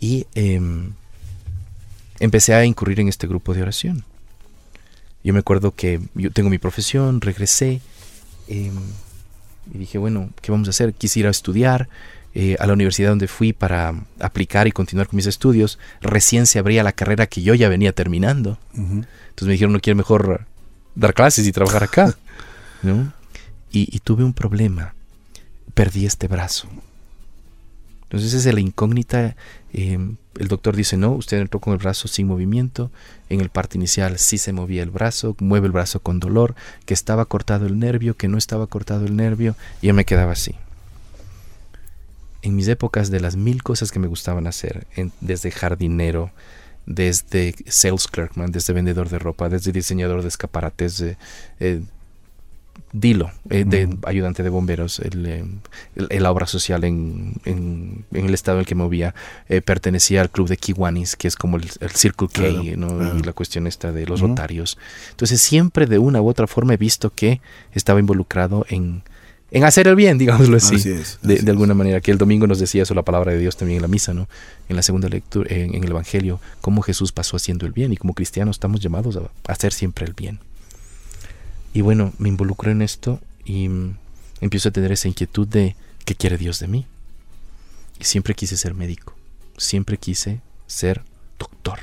Y 0.00 0.26
em, 0.34 0.92
empecé 2.20 2.54
a 2.54 2.64
incurrir 2.64 3.00
en 3.00 3.08
este 3.08 3.26
grupo 3.26 3.54
de 3.54 3.62
oración. 3.62 4.04
Yo 5.24 5.32
me 5.32 5.40
acuerdo 5.40 5.74
que 5.74 6.00
yo 6.14 6.30
tengo 6.30 6.50
mi 6.50 6.58
profesión, 6.58 7.20
regresé 7.20 7.80
em, 8.46 8.74
y 9.72 9.78
dije, 9.78 9.98
bueno, 9.98 10.30
¿qué 10.40 10.52
vamos 10.52 10.68
a 10.68 10.70
hacer? 10.70 10.94
Quise 10.94 11.20
ir 11.20 11.26
a 11.26 11.30
estudiar 11.30 11.88
eh, 12.34 12.56
a 12.60 12.66
la 12.66 12.72
universidad 12.74 13.10
donde 13.10 13.26
fui 13.26 13.52
para 13.52 13.94
aplicar 14.20 14.68
y 14.68 14.72
continuar 14.72 15.08
con 15.08 15.16
mis 15.16 15.26
estudios. 15.26 15.78
Recién 16.00 16.46
se 16.46 16.58
abría 16.58 16.82
la 16.82 16.92
carrera 16.92 17.26
que 17.26 17.42
yo 17.42 17.54
ya 17.54 17.68
venía 17.68 17.92
terminando. 17.92 18.58
Entonces 18.74 19.46
me 19.46 19.52
dijeron, 19.52 19.72
no 19.72 19.80
quiero 19.80 19.96
mejor 19.96 20.46
dar 20.98 21.14
clases 21.14 21.46
y 21.46 21.52
trabajar 21.52 21.84
acá. 21.84 22.14
¿no? 22.82 23.12
y 23.70 23.98
tuve 24.00 24.24
un 24.24 24.32
problema. 24.32 24.94
Perdí 25.74 26.06
este 26.06 26.26
brazo. 26.26 26.68
Entonces 28.08 28.32
esa 28.32 28.48
es 28.48 28.54
la 28.54 28.60
incógnita. 28.60 29.36
Em, 29.72 30.16
el 30.38 30.48
doctor 30.48 30.74
dice, 30.74 30.96
no, 30.96 31.12
usted 31.12 31.38
entró 31.38 31.60
con 31.60 31.74
el 31.74 31.78
brazo 31.78 32.08
sin 32.08 32.26
movimiento. 32.26 32.90
En 33.28 33.42
el 33.42 33.50
parte 33.50 33.76
inicial 33.76 34.18
sí 34.18 34.38
se 34.38 34.54
movía 34.54 34.82
el 34.82 34.90
brazo, 34.90 35.36
mueve 35.40 35.66
el 35.66 35.72
brazo 35.72 36.00
con 36.00 36.18
dolor, 36.18 36.54
que 36.86 36.94
estaba 36.94 37.26
cortado 37.26 37.66
el 37.66 37.78
nervio, 37.78 38.16
que 38.16 38.28
no 38.28 38.38
estaba 38.38 38.66
cortado 38.66 39.04
el 39.04 39.14
nervio. 39.14 39.56
Y 39.82 39.88
yo 39.88 39.94
me 39.94 40.06
quedaba 40.06 40.32
así. 40.32 40.54
En 42.40 42.56
mis 42.56 42.68
épocas 42.68 43.10
de 43.10 43.20
las 43.20 43.36
mil 43.36 43.62
cosas 43.62 43.92
que 43.92 43.98
me 43.98 44.06
gustaban 44.06 44.46
hacer, 44.46 44.86
desde 45.20 45.50
jardinero, 45.50 46.30
desde 46.88 47.54
sales 47.66 48.08
clerkman, 48.08 48.50
desde 48.50 48.72
vendedor 48.72 49.08
de 49.10 49.18
ropa, 49.18 49.48
desde 49.48 49.72
diseñador 49.72 50.22
de 50.22 50.28
escaparates, 50.28 50.98
de, 50.98 51.16
eh, 51.60 51.82
Dilo, 52.92 53.30
eh, 53.50 53.64
de 53.66 53.98
ayudante 54.06 54.42
de 54.42 54.48
bomberos, 54.48 54.98
el, 55.00 55.26
eh, 55.26 56.20
la 56.20 56.30
obra 56.30 56.46
social 56.46 56.84
en, 56.84 57.34
en, 57.44 58.04
el 58.12 58.32
estado 58.32 58.56
en 58.56 58.60
el 58.60 58.66
que 58.66 58.74
me 58.74 58.84
movía, 58.84 59.14
eh, 59.50 59.60
pertenecía 59.60 60.22
al 60.22 60.30
club 60.30 60.48
de 60.48 60.56
Kiwanis, 60.56 61.14
que 61.14 61.28
es 61.28 61.36
como 61.36 61.58
el, 61.58 61.68
Circle 61.68 62.28
K, 62.28 62.48
y 62.48 62.76
la 62.76 63.32
cuestión 63.34 63.66
esta 63.66 63.92
de 63.92 64.06
los 64.06 64.20
rotarios. 64.20 64.78
Entonces 65.10 65.42
siempre 65.42 65.84
de 65.84 65.98
una 65.98 66.22
u 66.22 66.28
otra 66.28 66.46
forma 66.46 66.74
he 66.74 66.76
visto 66.78 67.10
que 67.10 67.42
estaba 67.72 68.00
involucrado 68.00 68.64
en, 68.70 69.02
en 69.50 69.64
hacer 69.64 69.88
el 69.88 69.96
bien, 69.96 70.18
digámoslo 70.18 70.58
así, 70.58 70.76
de, 71.22 71.50
alguna 71.50 71.72
manera, 71.72 72.00
que 72.00 72.10
el 72.10 72.18
domingo 72.18 72.46
nos 72.46 72.58
decía 72.58 72.82
eso 72.82 72.94
la 72.94 73.02
palabra 73.02 73.32
de 73.32 73.38
Dios 73.38 73.56
también 73.56 73.76
en 73.76 73.82
la 73.82 73.88
misa, 73.88 74.12
¿no? 74.12 74.28
En 74.68 74.76
la 74.76 74.82
segunda 74.82 75.08
lectura, 75.08 75.48
en, 75.50 75.82
el 75.82 75.90
Evangelio, 75.90 76.38
cómo 76.60 76.82
Jesús 76.82 77.12
pasó 77.12 77.36
haciendo 77.36 77.64
el 77.64 77.72
bien 77.72 77.92
y 77.92 77.96
como 77.96 78.12
cristianos 78.12 78.56
estamos 78.56 78.80
llamados 78.80 79.16
a 79.16 79.22
hacer 79.50 79.72
siempre 79.72 80.04
el 80.04 80.12
bien. 80.12 80.38
Y 81.72 81.80
bueno, 81.80 82.12
me 82.18 82.28
involucro 82.28 82.70
en 82.70 82.82
esto 82.82 83.20
y 83.44 83.68
mm, 83.68 83.96
empiezo 84.42 84.68
a 84.68 84.72
tener 84.72 84.92
esa 84.92 85.08
inquietud 85.08 85.48
de 85.48 85.76
qué 86.04 86.14
quiere 86.14 86.36
Dios 86.36 86.60
de 86.60 86.68
mí. 86.68 86.86
Y 87.98 88.04
siempre 88.04 88.34
quise 88.34 88.56
ser 88.56 88.74
médico, 88.74 89.14
siempre 89.56 89.96
quise 89.96 90.40
ser 90.66 91.02
doctor. 91.38 91.78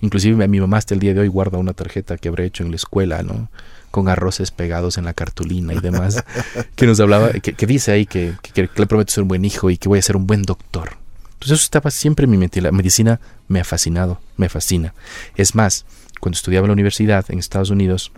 Inclusive 0.00 0.42
a 0.42 0.48
mi 0.48 0.58
mamá 0.58 0.78
hasta 0.78 0.94
el 0.94 1.00
día 1.00 1.12
de 1.12 1.20
hoy 1.20 1.28
guarda 1.28 1.58
una 1.58 1.74
tarjeta 1.74 2.16
que 2.16 2.28
habré 2.28 2.46
hecho 2.46 2.64
en 2.64 2.70
la 2.70 2.76
escuela, 2.76 3.22
¿no? 3.22 3.50
Con 3.94 4.08
arroces 4.08 4.50
pegados 4.50 4.98
en 4.98 5.04
la 5.04 5.14
cartulina 5.14 5.72
y 5.72 5.78
demás, 5.78 6.24
que 6.74 6.84
nos 6.84 6.98
hablaba, 6.98 7.30
que, 7.30 7.64
dice 7.64 7.92
ahí 7.92 8.06
que, 8.06 8.34
que, 8.42 8.68
le 8.74 8.86
prometo 8.88 9.12
ser 9.12 9.22
un 9.22 9.28
buen 9.28 9.44
hijo 9.44 9.70
y 9.70 9.76
que 9.76 9.88
voy 9.88 10.00
a 10.00 10.02
ser 10.02 10.16
un 10.16 10.26
buen 10.26 10.42
doctor. 10.42 10.96
Entonces 11.34 11.58
eso 11.58 11.64
estaba 11.64 11.92
siempre 11.92 12.24
en 12.24 12.32
mi 12.32 12.36
mente. 12.36 12.60
La 12.60 12.72
medicina 12.72 13.20
me 13.46 13.60
ha 13.60 13.64
fascinado, 13.64 14.20
me 14.36 14.48
fascina. 14.48 14.94
Es 15.36 15.54
más, 15.54 15.84
cuando 16.18 16.34
estudiaba 16.34 16.64
en 16.64 16.70
la 16.70 16.72
universidad 16.72 17.24
en 17.28 17.38
Estados 17.38 17.70
Unidos, 17.70 18.10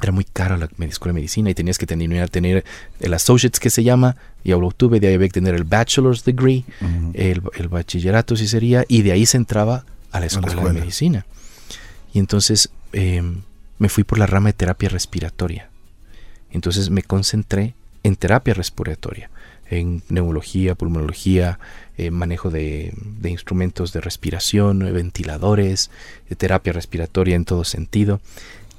era 0.00 0.12
muy 0.12 0.24
caro 0.24 0.56
la 0.56 0.68
escuela 0.86 1.12
de 1.12 1.20
medicina 1.20 1.50
y 1.50 1.54
tenías 1.54 1.78
que 1.78 1.86
tener, 1.86 2.30
tener 2.30 2.64
el 3.00 3.12
associates 3.12 3.58
que 3.58 3.70
se 3.70 3.82
llama, 3.82 4.14
y 4.44 4.50
lo 4.50 4.68
obtuve, 4.68 5.00
de 5.00 5.08
ahí 5.08 5.14
había 5.14 5.26
que 5.26 5.32
tener 5.32 5.56
el 5.56 5.64
bachelor's 5.64 6.24
degree, 6.24 6.64
el, 7.14 7.40
bachillerato 7.68 8.36
si 8.36 8.46
sería, 8.46 8.84
y 8.86 9.02
de 9.02 9.10
ahí 9.10 9.26
se 9.26 9.36
entraba 9.36 9.84
a 10.12 10.20
la 10.20 10.26
escuela, 10.26 10.62
de 10.62 10.80
medicina. 10.80 11.26
Y 12.14 12.20
entonces 12.20 12.70
em, 12.92 13.42
me 13.78 13.88
fui 13.88 14.04
por 14.04 14.18
la 14.18 14.26
rama 14.26 14.50
de 14.50 14.54
terapia 14.54 14.88
respiratoria. 14.88 15.70
Entonces 16.50 16.90
me 16.90 17.02
concentré 17.02 17.74
en 18.02 18.16
terapia 18.16 18.54
respiratoria, 18.54 19.30
en 19.70 20.02
neumología, 20.08 20.74
pulmonología, 20.74 21.58
eh, 21.96 22.10
manejo 22.10 22.50
de, 22.50 22.94
de, 22.96 23.30
instrumentos 23.30 23.92
de 23.92 24.00
respiración, 24.00 24.78
ventiladores, 24.78 25.90
de 26.28 26.36
terapia 26.36 26.72
respiratoria 26.72 27.36
en 27.36 27.44
todo 27.44 27.64
sentido 27.64 28.20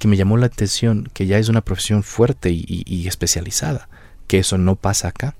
que 0.00 0.08
me 0.08 0.16
llamó 0.16 0.38
la 0.38 0.46
atención, 0.46 1.10
que 1.12 1.26
ya 1.26 1.38
es 1.38 1.50
una 1.50 1.60
profesión 1.60 2.02
fuerte 2.02 2.50
y, 2.50 3.06
especializada, 3.06 3.88
que 4.26 4.38
eso 4.38 4.56
no 4.56 4.74
pasa 4.74 5.08
acá. 5.08 5.36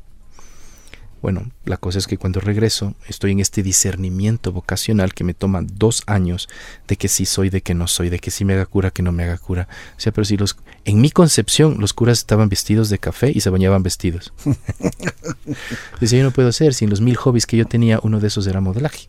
Bueno, 1.22 1.50
la 1.64 1.76
cosa 1.76 1.98
es 1.98 2.06
que 2.06 2.16
cuando 2.16 2.40
regreso 2.40 2.94
estoy 3.06 3.33
en 3.33 3.40
este 3.40 3.62
discernimiento 3.62 4.52
vocacional 4.52 5.12
que 5.12 5.24
me 5.24 5.35
toma 5.35 5.61
dos 5.62 6.02
años 6.06 6.48
de 6.88 6.96
que 6.96 7.09
sí 7.09 7.26
soy, 7.26 7.50
de 7.50 7.61
que 7.61 7.74
no 7.74 7.88
soy, 7.88 8.09
de 8.09 8.18
que 8.18 8.30
sí 8.30 8.44
me 8.44 8.54
haga 8.54 8.64
cura, 8.64 8.90
que 8.90 9.02
no 9.02 9.12
me 9.12 9.24
haga 9.24 9.37
cura. 9.37 9.68
O 9.96 10.00
sea, 10.00 10.12
pero 10.12 10.24
si 10.24 10.38
los, 10.38 10.56
en 10.85 11.00
mi 11.00 11.11
concepción 11.11 11.76
los 11.78 11.92
curas 11.92 12.18
estaban 12.18 12.48
vestidos 12.48 12.88
de 12.88 12.98
café 12.98 13.30
y 13.35 13.40
se 13.40 13.50
bañaban 13.50 13.83
vestidos. 13.83 14.33
Decía, 16.00 16.20
yo 16.20 16.24
no 16.24 16.30
puedo 16.30 16.52
ser, 16.52 16.72
sin 16.72 16.88
los 16.88 17.02
mil 17.02 17.16
hobbies 17.16 17.46
que 17.46 17.59
yo 17.59 17.66
tenía, 17.66 18.00
uno 18.02 18.18
de 18.18 18.28
esos 18.28 18.46
era 18.46 18.61
modelaje. 18.61 19.09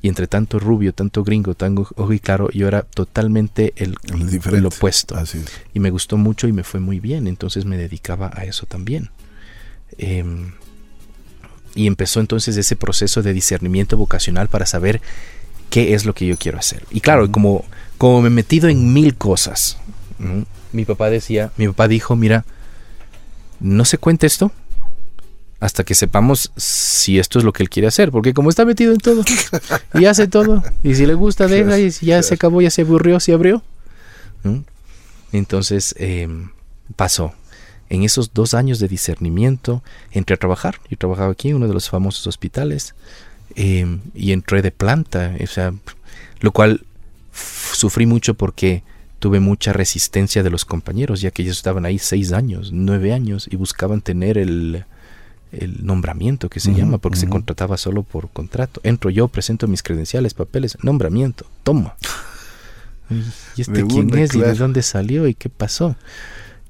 Y 0.00 0.08
entre 0.08 0.26
tanto 0.26 0.58
rubio, 0.58 0.94
tanto 0.94 1.22
gringo, 1.22 1.54
tanto 1.54 1.86
ojo 1.96 2.12
y 2.14 2.18
claro, 2.18 2.50
yo 2.50 2.66
era 2.66 2.82
totalmente 2.82 3.74
el, 3.76 3.94
el 4.50 4.66
opuesto. 4.66 5.16
Y 5.74 5.80
me 5.80 5.90
gustó 5.90 6.16
mucho 6.16 6.48
y 6.48 6.52
me 6.52 6.64
fue 6.64 6.80
muy 6.80 6.98
bien, 6.98 7.26
entonces 7.26 7.66
me 7.66 7.76
dedicaba 7.76 8.30
a 8.34 8.44
eso 8.44 8.64
también. 8.64 9.10
Eh, 9.98 10.24
y 11.74 11.86
empezó 11.86 12.20
entonces 12.20 12.56
ese 12.56 12.76
proceso 12.76 13.22
de 13.22 13.32
discernimiento 13.32 13.96
vocacional 13.96 14.48
para 14.48 14.66
saber 14.66 15.00
qué 15.70 15.94
es 15.94 16.04
lo 16.04 16.14
que 16.14 16.26
yo 16.26 16.36
quiero 16.36 16.58
hacer. 16.58 16.84
Y 16.90 17.00
claro, 17.00 17.30
como, 17.30 17.64
como 17.98 18.22
me 18.22 18.28
he 18.28 18.30
metido 18.30 18.68
en 18.68 18.92
mil 18.92 19.16
cosas, 19.16 19.78
mi 20.72 20.84
papá 20.84 21.10
decía, 21.10 21.50
mi 21.56 21.66
papá 21.66 21.88
dijo, 21.88 22.16
mira, 22.16 22.44
no 23.60 23.84
se 23.84 23.98
cuente 23.98 24.26
esto 24.26 24.52
hasta 25.60 25.82
que 25.82 25.94
sepamos 25.94 26.52
si 26.56 27.18
esto 27.18 27.38
es 27.38 27.44
lo 27.44 27.52
que 27.52 27.62
él 27.62 27.70
quiere 27.70 27.88
hacer, 27.88 28.10
porque 28.10 28.34
como 28.34 28.50
está 28.50 28.64
metido 28.64 28.92
en 28.92 28.98
todo 28.98 29.24
y 29.94 30.04
hace 30.04 30.26
todo, 30.28 30.62
y 30.82 30.94
si 30.94 31.06
le 31.06 31.14
gusta, 31.14 31.46
deja, 31.46 31.78
y 31.78 31.90
si 31.90 32.06
ya 32.06 32.22
se 32.22 32.34
acabó, 32.34 32.60
ya 32.60 32.70
se 32.70 32.82
aburrió, 32.82 33.18
se 33.18 33.32
abrió. 33.32 33.62
Entonces 35.32 35.94
em, 35.98 36.50
pasó 36.96 37.32
en 37.90 38.02
esos 38.02 38.32
dos 38.32 38.54
años 38.54 38.78
de 38.78 38.88
discernimiento, 38.88 39.82
entré 40.10 40.34
a 40.34 40.38
trabajar. 40.38 40.80
Yo 40.90 40.96
trabajaba 40.96 41.32
aquí 41.32 41.50
en 41.50 41.56
uno 41.56 41.68
de 41.68 41.74
los 41.74 41.88
famosos 41.88 42.26
hospitales 42.26 42.94
em, 43.54 44.00
y 44.14 44.32
entré 44.32 44.62
de 44.62 44.70
planta, 44.70 45.34
o 45.42 45.46
sea, 45.46 45.74
lo 46.40 46.52
cual 46.52 46.84
sufrí 47.32 48.06
mucho 48.06 48.34
porque 48.34 48.82
tuve 49.18 49.40
mucha 49.40 49.72
resistencia 49.72 50.42
de 50.42 50.50
los 50.50 50.64
compañeros, 50.64 51.20
ya 51.20 51.30
que 51.30 51.42
ellos 51.42 51.56
estaban 51.56 51.86
ahí 51.86 51.98
seis 51.98 52.32
años, 52.32 52.72
nueve 52.72 53.12
años 53.12 53.48
y 53.50 53.56
buscaban 53.56 54.02
tener 54.02 54.36
el, 54.36 54.84
el 55.52 55.86
nombramiento 55.86 56.48
que 56.48 56.60
se 56.60 56.74
llama, 56.74 56.98
porque 56.98 57.18
se 57.18 57.28
contrataba 57.28 57.76
solo 57.76 58.02
por 58.02 58.28
contrato. 58.30 58.80
Entro 58.84 59.10
yo, 59.10 59.28
presento 59.28 59.66
mis 59.66 59.82
credenciales, 59.82 60.34
papeles, 60.34 60.76
nombramiento, 60.82 61.46
toma. 61.62 61.96
¿Y 63.56 63.62
este 63.62 63.86
quién 63.86 64.14
es? 64.16 64.34
¿Y 64.34 64.40
de 64.40 64.54
dónde 64.54 64.82
salió? 64.82 65.26
¿Y 65.26 65.34
qué 65.34 65.48
pasó? 65.48 65.96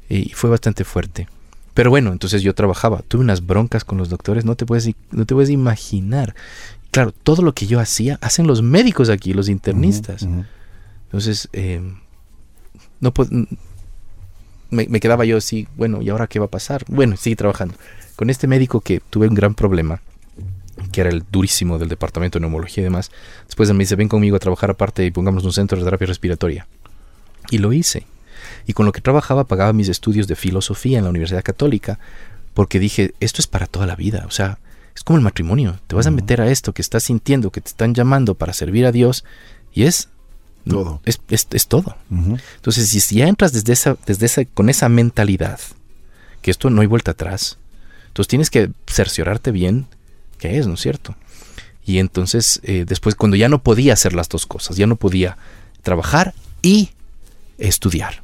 Y 0.08 0.30
fue 0.30 0.50
bastante 0.50 0.84
fuerte. 0.84 1.28
Pero 1.74 1.90
bueno, 1.90 2.12
entonces 2.12 2.42
yo 2.42 2.54
trabajaba, 2.54 3.02
tuve 3.02 3.22
unas 3.22 3.44
broncas 3.44 3.84
con 3.84 3.98
los 3.98 4.08
doctores, 4.08 4.44
no 4.44 4.54
te 4.54 4.64
puedes, 4.64 4.88
no 5.10 5.26
te 5.26 5.34
puedes 5.34 5.50
imaginar. 5.50 6.34
Claro, 6.92 7.12
todo 7.12 7.42
lo 7.42 7.52
que 7.52 7.66
yo 7.66 7.80
hacía, 7.80 8.18
hacen 8.22 8.46
los 8.46 8.62
médicos 8.62 9.10
aquí, 9.10 9.34
los 9.34 9.48
internistas. 9.48 10.26
Entonces, 11.06 11.48
eh, 11.52 11.82
no 13.00 13.12
me, 14.70 14.86
me, 14.86 15.00
quedaba 15.00 15.24
yo 15.24 15.36
así, 15.36 15.66
bueno, 15.76 16.00
¿y 16.00 16.10
ahora 16.10 16.28
qué 16.28 16.38
va 16.38 16.46
a 16.46 16.50
pasar? 16.50 16.84
Bueno, 16.86 17.16
sigue 17.16 17.34
trabajando. 17.34 17.74
Con 18.14 18.30
este 18.30 18.46
médico 18.46 18.80
que 18.80 19.00
tuve 19.10 19.26
un 19.26 19.34
gran 19.34 19.54
problema, 19.54 20.00
que 20.92 21.00
era 21.00 21.10
el 21.10 21.24
durísimo 21.28 21.80
del 21.80 21.88
departamento 21.88 22.38
de 22.38 22.42
neumología 22.42 22.82
y 22.82 22.84
demás, 22.84 23.10
después 23.46 23.72
me 23.72 23.80
dice, 23.80 23.96
ven 23.96 24.08
conmigo 24.08 24.36
a 24.36 24.40
trabajar 24.40 24.70
aparte 24.70 25.04
y 25.04 25.10
pongamos 25.10 25.44
un 25.44 25.52
centro 25.52 25.76
de 25.76 25.84
terapia 25.84 26.06
respiratoria. 26.06 26.68
Y 27.50 27.58
lo 27.58 27.72
hice 27.72 28.06
y 28.66 28.72
con 28.72 28.86
lo 28.86 28.92
que 28.92 29.00
trabajaba 29.00 29.44
pagaba 29.44 29.72
mis 29.72 29.88
estudios 29.88 30.26
de 30.26 30.36
filosofía 30.36 30.98
en 30.98 31.04
la 31.04 31.10
Universidad 31.10 31.42
Católica, 31.42 31.98
porque 32.54 32.78
dije, 32.78 33.14
esto 33.20 33.40
es 33.40 33.46
para 33.46 33.66
toda 33.66 33.86
la 33.86 33.96
vida, 33.96 34.24
o 34.26 34.30
sea, 34.30 34.58
es 34.94 35.02
como 35.02 35.18
el 35.18 35.24
matrimonio, 35.24 35.80
te 35.86 35.96
vas 35.96 36.06
a 36.06 36.10
meter 36.10 36.40
a 36.40 36.50
esto 36.50 36.72
que 36.72 36.82
estás 36.82 37.04
sintiendo, 37.04 37.50
que 37.50 37.60
te 37.60 37.68
están 37.68 37.94
llamando 37.94 38.34
para 38.34 38.52
servir 38.52 38.86
a 38.86 38.92
Dios, 38.92 39.24
y 39.72 39.84
es 39.84 40.08
todo. 40.68 41.00
Es, 41.04 41.20
es, 41.28 41.66
todo. 41.66 41.96
Entonces, 42.10 42.88
si 42.88 43.16
ya 43.16 43.28
entras 43.28 43.52
desde 43.52 43.72
esa, 43.72 43.98
desde 44.06 44.26
esa, 44.26 44.44
con 44.44 44.70
esa 44.70 44.88
mentalidad, 44.88 45.60
que 46.40 46.50
esto 46.50 46.70
no 46.70 46.80
hay 46.80 46.86
vuelta 46.86 47.10
atrás, 47.10 47.58
entonces 48.06 48.28
tienes 48.28 48.50
que 48.50 48.70
cerciorarte 48.86 49.50
bien 49.50 49.86
qué 50.38 50.58
es, 50.58 50.66
¿no 50.66 50.74
es 50.74 50.80
cierto? 50.80 51.16
Y 51.84 51.98
entonces, 51.98 52.60
eh, 52.62 52.84
después, 52.86 53.14
cuando 53.14 53.36
ya 53.36 53.48
no 53.48 53.62
podía 53.62 53.92
hacer 53.92 54.14
las 54.14 54.28
dos 54.28 54.46
cosas, 54.46 54.76
ya 54.76 54.86
no 54.86 54.96
podía 54.96 55.36
trabajar 55.82 56.32
y 56.62 56.90
estudiar 57.58 58.23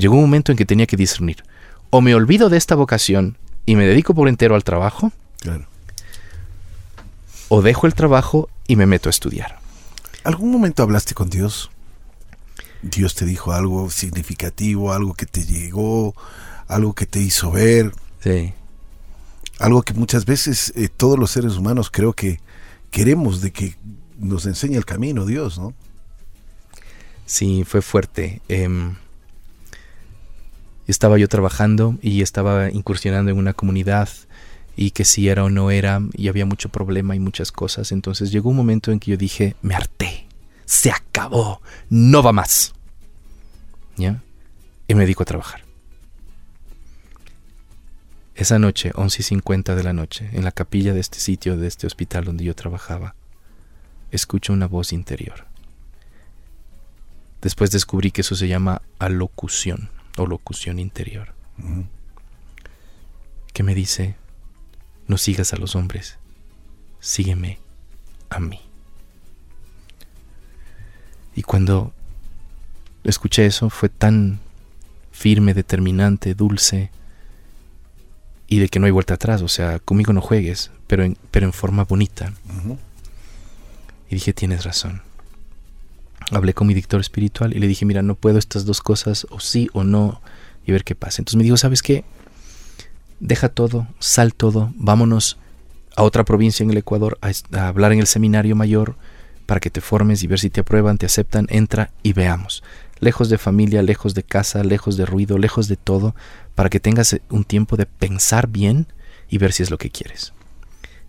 llegó 0.00 0.16
un 0.16 0.22
momento 0.22 0.50
en 0.50 0.58
que 0.58 0.66
tenía 0.66 0.86
que 0.86 0.96
discernir. 0.96 1.44
O 1.90 2.00
me 2.00 2.14
olvido 2.14 2.48
de 2.48 2.56
esta 2.56 2.74
vocación 2.74 3.36
y 3.66 3.76
me 3.76 3.86
dedico 3.86 4.14
por 4.14 4.28
entero 4.28 4.54
al 4.54 4.64
trabajo. 4.64 5.12
O 7.48 7.62
dejo 7.62 7.86
el 7.86 7.94
trabajo 7.94 8.48
y 8.66 8.76
me 8.76 8.86
meto 8.86 9.08
a 9.08 9.10
estudiar. 9.10 9.58
¿Algún 10.24 10.50
momento 10.50 10.82
hablaste 10.82 11.14
con 11.14 11.30
Dios? 11.30 11.70
Dios 12.82 13.14
te 13.14 13.26
dijo 13.26 13.52
algo 13.52 13.90
significativo, 13.90 14.92
algo 14.92 15.14
que 15.14 15.26
te 15.26 15.44
llegó, 15.44 16.14
algo 16.68 16.94
que 16.94 17.06
te 17.06 17.20
hizo 17.20 17.50
ver. 17.50 17.92
Sí. 18.20 18.54
Algo 19.58 19.82
que 19.82 19.92
muchas 19.92 20.24
veces 20.24 20.72
eh, 20.76 20.88
todos 20.88 21.18
los 21.18 21.30
seres 21.30 21.56
humanos 21.56 21.90
creo 21.90 22.12
que 22.12 22.40
queremos 22.90 23.40
de 23.40 23.50
que 23.50 23.76
nos 24.18 24.46
enseñe 24.46 24.76
el 24.76 24.84
camino 24.84 25.26
Dios, 25.26 25.58
¿no? 25.58 25.74
Sí, 27.26 27.64
fue 27.64 27.82
fuerte. 27.82 28.40
Eh, 28.48 28.68
estaba 30.90 31.18
yo 31.18 31.28
trabajando 31.28 31.96
y 32.02 32.22
estaba 32.22 32.70
incursionando 32.70 33.30
en 33.30 33.38
una 33.38 33.52
comunidad 33.52 34.08
y 34.76 34.92
que 34.92 35.04
si 35.04 35.28
era 35.28 35.44
o 35.44 35.50
no 35.50 35.70
era 35.70 36.00
y 36.12 36.28
había 36.28 36.46
mucho 36.46 36.68
problema 36.68 37.14
y 37.14 37.20
muchas 37.20 37.52
cosas. 37.52 37.92
Entonces 37.92 38.30
llegó 38.30 38.50
un 38.50 38.56
momento 38.56 38.92
en 38.92 39.00
que 39.00 39.10
yo 39.12 39.16
dije, 39.16 39.56
me 39.62 39.74
harté, 39.74 40.26
se 40.64 40.90
acabó, 40.90 41.60
no 41.88 42.22
va 42.22 42.32
más. 42.32 42.72
¿Ya? 43.96 44.22
Y 44.88 44.94
me 44.94 45.02
dedico 45.02 45.22
a 45.22 45.26
trabajar. 45.26 45.62
Esa 48.34 48.58
noche, 48.58 48.92
once 48.94 49.20
y 49.20 49.22
cincuenta 49.22 49.74
de 49.74 49.82
la 49.82 49.92
noche, 49.92 50.30
en 50.32 50.44
la 50.44 50.52
capilla 50.52 50.94
de 50.94 51.00
este 51.00 51.20
sitio, 51.20 51.58
de 51.58 51.66
este 51.66 51.86
hospital 51.86 52.24
donde 52.24 52.44
yo 52.44 52.54
trabajaba, 52.54 53.14
escucho 54.10 54.54
una 54.54 54.66
voz 54.66 54.94
interior. 54.94 55.46
Después 57.42 57.70
descubrí 57.70 58.10
que 58.10 58.22
eso 58.22 58.34
se 58.34 58.48
llama 58.48 58.80
alocución 58.98 59.90
o 60.16 60.26
locución 60.26 60.78
interior, 60.78 61.34
que 63.52 63.62
me 63.62 63.74
dice, 63.74 64.16
no 65.06 65.18
sigas 65.18 65.52
a 65.52 65.56
los 65.56 65.76
hombres, 65.76 66.18
sígueme 67.00 67.58
a 68.28 68.40
mí. 68.40 68.60
Y 71.34 71.42
cuando 71.42 71.92
escuché 73.04 73.46
eso 73.46 73.70
fue 73.70 73.88
tan 73.88 74.40
firme, 75.12 75.54
determinante, 75.54 76.34
dulce, 76.34 76.90
y 78.46 78.58
de 78.58 78.68
que 78.68 78.80
no 78.80 78.86
hay 78.86 78.92
vuelta 78.92 79.14
atrás, 79.14 79.42
o 79.42 79.48
sea, 79.48 79.78
conmigo 79.78 80.12
no 80.12 80.20
juegues, 80.20 80.70
pero 80.86 81.04
en, 81.04 81.16
pero 81.30 81.46
en 81.46 81.52
forma 81.52 81.84
bonita. 81.84 82.32
Y 84.08 84.14
dije, 84.16 84.32
tienes 84.32 84.64
razón 84.64 85.02
hablé 86.30 86.54
con 86.54 86.66
mi 86.66 86.74
dictor 86.74 87.00
espiritual 87.00 87.54
y 87.54 87.58
le 87.58 87.66
dije, 87.66 87.84
mira, 87.84 88.02
no 88.02 88.14
puedo 88.14 88.38
estas 88.38 88.64
dos 88.64 88.80
cosas, 88.80 89.26
o 89.30 89.40
sí 89.40 89.68
o 89.72 89.84
no, 89.84 90.20
y 90.64 90.72
ver 90.72 90.84
qué 90.84 90.94
pasa. 90.94 91.20
Entonces 91.20 91.36
me 91.36 91.44
dijo, 91.44 91.56
¿sabes 91.56 91.82
qué? 91.82 92.04
Deja 93.18 93.48
todo, 93.48 93.86
sal 93.98 94.34
todo, 94.34 94.72
vámonos 94.76 95.38
a 95.96 96.02
otra 96.02 96.24
provincia 96.24 96.64
en 96.64 96.70
el 96.70 96.78
Ecuador 96.78 97.18
a, 97.20 97.66
hablar 97.66 97.92
en 97.92 98.00
el 98.00 98.06
seminario 98.06 98.56
mayor 98.56 98.96
para 99.46 99.60
que 99.60 99.70
te 99.70 99.80
formes 99.80 100.22
y 100.22 100.26
ver 100.26 100.38
si 100.38 100.48
te 100.48 100.60
aprueban, 100.60 100.96
te 100.96 101.06
aceptan, 101.06 101.46
entra 101.50 101.90
y 102.02 102.12
veamos. 102.12 102.62
Lejos 103.00 103.28
de 103.28 103.38
familia, 103.38 103.82
lejos 103.82 104.14
de 104.14 104.22
casa, 104.22 104.62
lejos 104.62 104.96
de 104.96 105.06
ruido, 105.06 105.38
lejos 105.38 105.68
de 105.68 105.76
todo, 105.76 106.14
para 106.54 106.70
que 106.70 106.80
tengas 106.80 107.18
un 107.30 107.44
tiempo 107.44 107.76
de 107.76 107.86
pensar 107.86 108.46
bien 108.46 108.86
y 109.28 109.38
ver 109.38 109.52
si 109.52 109.62
es 109.62 109.70
lo 109.70 109.78
que 109.78 109.90
quieres. 109.90 110.32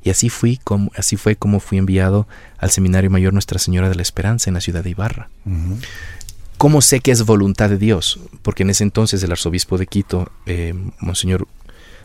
Y 0.03 0.09
así, 0.09 0.29
fui 0.29 0.57
como, 0.57 0.91
así 0.95 1.15
fue 1.15 1.35
como 1.35 1.59
fui 1.59 1.77
enviado 1.77 2.27
al 2.57 2.71
Seminario 2.71 3.09
Mayor 3.09 3.33
Nuestra 3.33 3.59
Señora 3.59 3.89
de 3.89 3.95
la 3.95 4.01
Esperanza 4.01 4.49
en 4.49 4.55
la 4.55 4.61
ciudad 4.61 4.83
de 4.83 4.89
Ibarra. 4.89 5.29
¿Cómo 6.57 6.81
sé 6.81 6.99
que 6.99 7.11
es 7.11 7.25
voluntad 7.25 7.69
de 7.69 7.77
Dios? 7.77 8.19
Porque 8.41 8.63
en 8.63 8.69
ese 8.69 8.83
entonces 8.83 9.23
el 9.23 9.31
arzobispo 9.31 9.77
de 9.77 9.87
Quito, 9.87 10.31
eh, 10.45 10.73
Monseñor 10.99 11.47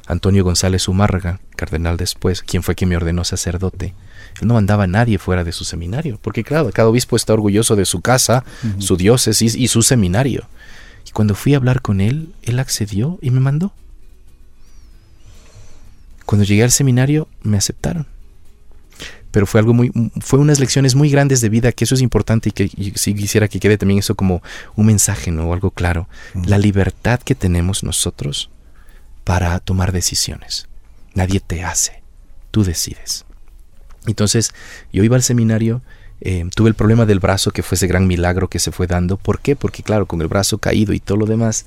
Antonio 0.06 0.44
González 0.44 0.88
Umárraga, 0.88 1.40
cardenal 1.56 1.96
después, 1.96 2.42
quien 2.42 2.62
fue 2.62 2.74
quien 2.74 2.88
me 2.88 2.96
ordenó 2.96 3.24
sacerdote, 3.24 3.94
él 4.40 4.48
no 4.48 4.54
mandaba 4.54 4.85
a 4.85 4.87
nadie 4.87 5.18
fuera 5.18 5.44
de 5.44 5.52
su 5.52 5.64
seminario, 5.64 6.18
porque 6.22 6.44
claro, 6.44 6.70
cada 6.72 6.88
obispo 6.88 7.16
está 7.16 7.32
orgulloso 7.32 7.76
de 7.76 7.85
su 7.85 8.00
casa, 8.00 8.44
su 8.78 8.96
diócesis 8.96 9.54
y 9.54 9.68
su 9.68 9.82
seminario. 9.82 10.48
Y 11.06 11.11
cuando 11.11 11.35
fui 11.35 11.54
a 11.54 11.56
hablar 11.56 11.82
con 11.82 12.00
él, 12.00 12.35
él 12.42 12.59
accedió 12.59 13.18
y 13.20 13.30
me 13.30 13.40
mandó. 13.40 13.72
Cuando 16.26 16.44
llegué 16.44 16.64
al 16.64 16.72
seminario 16.72 17.28
me 17.42 17.56
aceptaron. 17.56 18.06
Pero 19.30 19.46
fue 19.46 19.60
algo 19.60 19.74
muy, 19.74 19.92
fue 20.20 20.38
unas 20.38 20.60
lecciones 20.60 20.94
muy 20.94 21.10
grandes 21.10 21.40
de 21.40 21.48
vida, 21.48 21.72
que 21.72 21.84
eso 21.84 21.94
es 21.94 22.00
importante 22.00 22.48
y 22.48 22.52
que 22.52 22.68
si 22.94 23.14
quisiera 23.14 23.48
que 23.48 23.60
quede 23.60 23.78
también 23.78 23.98
eso 23.98 24.14
como 24.14 24.42
un 24.76 24.86
mensaje, 24.86 25.30
¿no? 25.30 25.48
O 25.48 25.52
algo 25.52 25.70
claro. 25.70 26.08
La 26.46 26.58
libertad 26.58 27.20
que 27.20 27.34
tenemos 27.34 27.84
nosotros 27.84 28.50
para 29.24 29.58
tomar 29.60 29.92
decisiones. 29.92 30.68
Nadie 31.14 31.40
te 31.40 31.64
hace, 31.64 32.02
tú 32.50 32.64
decides. 32.64 33.24
Entonces, 34.06 34.52
yo 34.92 35.04
iba 35.04 35.16
al 35.16 35.22
seminario, 35.22 35.82
eh, 36.20 36.48
tuve 36.54 36.68
el 36.68 36.74
problema 36.74 37.06
del 37.06 37.20
brazo, 37.20 37.50
que 37.50 37.62
fue 37.62 37.76
ese 37.76 37.86
gran 37.86 38.06
milagro 38.06 38.48
que 38.48 38.58
se 38.58 38.72
fue 38.72 38.86
dando. 38.86 39.16
¿Por 39.16 39.40
qué? 39.40 39.56
Porque 39.56 39.82
claro, 39.82 40.06
con 40.06 40.22
el 40.22 40.28
brazo 40.28 40.58
caído 40.58 40.92
y 40.92 41.00
todo 41.00 41.18
lo 41.18 41.26
demás, 41.26 41.66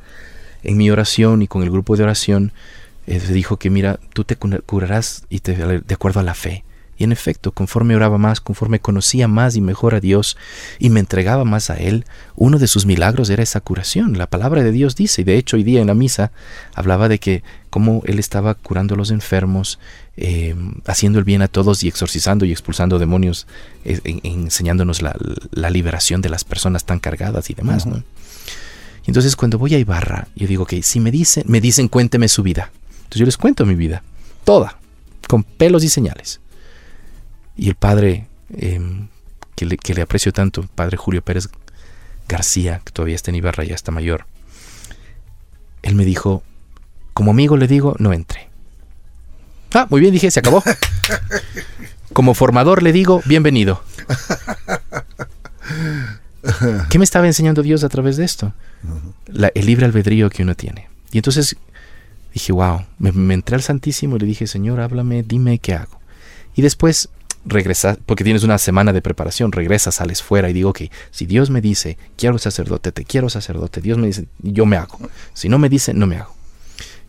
en 0.64 0.78
mi 0.78 0.90
oración 0.90 1.42
y 1.42 1.48
con 1.48 1.64
el 1.64 1.70
grupo 1.70 1.96
de 1.96 2.04
oración, 2.04 2.52
eh, 3.10 3.20
se 3.20 3.34
dijo 3.34 3.58
que 3.58 3.72
mira, 3.72 4.00
tú 4.14 4.24
te 4.24 4.36
curarás 4.36 5.24
y 5.30 5.40
te, 5.40 5.56
de 5.56 5.94
acuerdo 5.96 6.20
a 6.20 6.24
la 6.24 6.36
fe. 6.36 6.64
Y 6.96 7.06
en 7.06 7.12
efecto, 7.12 7.54
conforme 7.54 7.96
oraba 7.96 8.20
más, 8.20 8.40
conforme 8.40 8.82
conocía 8.82 9.28
más 9.28 9.56
y 9.56 9.62
mejor 9.62 9.96
a 9.96 10.00
Dios 10.00 10.38
y 10.78 10.92
me 10.92 11.00
entregaba 11.00 11.44
más 11.44 11.72
a 11.72 11.78
Él, 11.78 12.06
uno 12.36 12.60
de 12.60 12.68
sus 12.68 12.86
milagros 12.86 13.32
era 13.32 13.42
esa 13.42 13.62
curación. 13.62 14.18
La 14.18 14.28
palabra 14.28 14.64
de 14.64 14.72
Dios 14.72 14.96
dice, 14.96 15.22
y 15.22 15.24
de 15.24 15.38
hecho 15.38 15.56
hoy 15.58 15.64
día 15.64 15.82
en 15.82 15.88
la 15.88 15.96
misa 15.96 16.32
hablaba 16.76 17.08
de 17.08 17.18
que 17.18 17.42
cómo 17.72 18.04
Él 18.06 18.20
estaba 18.20 18.54
curando 18.54 18.94
a 18.94 18.98
los 18.98 19.10
enfermos, 19.10 19.80
eh, 20.16 20.54
haciendo 20.86 21.18
el 21.18 21.26
bien 21.26 21.42
a 21.42 21.48
todos 21.48 21.84
y 21.84 21.88
exorcizando 21.88 22.46
y 22.46 22.52
expulsando 22.52 23.00
demonios, 23.00 23.48
eh, 23.86 24.02
enseñándonos 24.22 25.02
la, 25.02 25.16
liberación 25.72 26.22
de 26.22 26.30
las 26.30 26.44
personas 26.44 26.86
tan 26.86 27.00
cargadas 27.00 27.50
y 27.50 27.56
demás. 27.56 27.88
¿no? 27.88 28.04
Y 29.06 29.08
entonces 29.08 29.36
cuando 29.36 29.58
voy 29.58 29.74
a 29.74 29.80
Ibarra, 29.80 30.28
yo 30.36 30.46
digo 30.46 30.68
que 30.68 30.84
si 30.84 31.00
me 31.00 31.10
dicen, 31.10 31.44
me 31.48 31.60
dicen 31.60 31.88
cuénteme 31.88 32.28
su 32.28 32.44
vida. 32.44 32.72
Entonces 33.10 33.22
yo 33.22 33.26
les 33.26 33.38
cuento 33.38 33.66
mi 33.66 33.74
vida, 33.74 34.04
toda, 34.44 34.78
con 35.28 35.42
pelos 35.42 35.84
y 35.84 35.90
señales. 35.90 36.42
Y 37.58 37.68
el 37.68 37.74
padre 37.74 38.28
em, 38.56 39.08
que, 39.56 39.66
le, 39.66 40.02
aprecio 40.04 40.32
tanto, 40.32 40.62
padre 40.76 40.96
Julio 40.96 41.24
Pérez 41.24 41.50
García, 42.28 42.82
que 42.86 42.92
todavía 42.92 43.16
está 43.16 43.32
en 43.32 43.38
Ibarra, 43.38 43.64
ya 43.64 43.74
está 43.74 43.92
mayor, 43.92 44.28
él 45.82 45.96
me 45.96 46.06
dijo, 46.06 46.44
como 47.16 47.32
amigo 47.32 47.58
le 47.58 47.68
digo, 47.68 47.96
no 47.98 48.14
entre. 48.14 48.48
Ah, 49.74 49.88
muy 49.90 50.02
bien, 50.02 50.14
dije, 50.14 50.30
se 50.30 50.40
acabó. 50.40 50.64
Como 52.14 52.36
formador 52.36 52.84
le 52.84 52.92
digo, 52.92 53.24
bienvenido. 53.26 53.84
¿Qué 56.92 57.00
me 57.00 57.06
estaba 57.06 57.26
enseñando 57.26 57.64
Dios 57.64 57.84
a 57.84 57.90
través 57.90 58.18
de 58.18 58.26
esto? 58.26 58.54
el 59.56 59.66
libre 59.66 59.86
albedrío 59.88 60.30
que 60.30 60.44
uno 60.44 60.54
tiene. 60.54 60.90
Y 61.12 61.18
entonces 61.18 61.56
dije, 62.34 62.52
wow, 62.52 62.82
me, 62.98 63.34
entré 63.34 63.56
al 63.56 63.62
Santísimo 63.62 64.16
y 64.16 64.20
le 64.20 64.26
dije, 64.26 64.48
Señor, 64.48 64.80
háblame, 64.80 65.24
dime 65.24 65.60
qué 65.60 65.74
hago. 65.74 66.00
Y 66.56 66.62
después 66.62 67.10
regresas, 67.46 67.98
porque 68.06 68.24
tienes 68.24 68.44
una 68.44 68.58
semana 68.58 68.94
de 68.94 69.02
preparación, 69.02 69.52
regresas, 69.52 69.96
sales 69.96 70.22
fuera 70.22 70.50
y 70.50 70.54
digo 70.54 70.74
que 70.74 70.92
si 71.12 71.26
Dios 71.26 71.50
me 71.50 71.62
dice, 71.62 71.98
quiero 72.18 72.38
sacerdote, 72.38 72.92
te 72.92 73.06
quiero 73.06 73.30
sacerdote, 73.30 73.82
Dios 73.82 73.98
me 73.98 74.08
dice, 74.08 74.28
yo 74.40 74.66
me 74.66 74.78
hago. 74.78 75.00
Si 75.34 75.50
no 75.50 75.58
me 75.58 75.70
dice, 75.70 75.94
no 75.94 76.08
me 76.08 76.18
hago. 76.18 76.36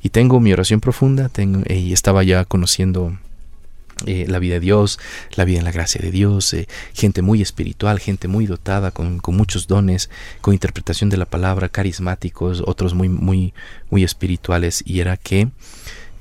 Y 0.02 0.10
tengo 0.10 0.40
mi 0.40 0.52
oración 0.52 0.80
profunda, 0.80 1.28
tengo, 1.28 1.62
eh, 1.66 1.78
y 1.78 1.92
estaba 1.92 2.22
ya 2.22 2.44
conociendo 2.44 3.18
eh, 4.06 4.26
la 4.28 4.38
vida 4.38 4.54
de 4.54 4.60
Dios, 4.60 4.98
la 5.34 5.44
vida 5.44 5.58
en 5.58 5.64
la 5.64 5.72
gracia 5.72 6.00
de 6.00 6.10
Dios, 6.10 6.52
eh, 6.54 6.68
gente 6.94 7.22
muy 7.22 7.42
espiritual, 7.42 7.98
gente 7.98 8.28
muy 8.28 8.46
dotada, 8.46 8.90
con, 8.90 9.18
con, 9.18 9.36
muchos 9.36 9.66
dones, 9.66 10.10
con 10.40 10.54
interpretación 10.54 11.10
de 11.10 11.16
la 11.16 11.26
palabra, 11.26 11.68
carismáticos, 11.68 12.62
otros 12.66 12.94
muy, 12.94 13.08
muy, 13.08 13.54
muy 13.90 14.04
espirituales, 14.04 14.82
y 14.86 15.00
era 15.00 15.16
que 15.16 15.48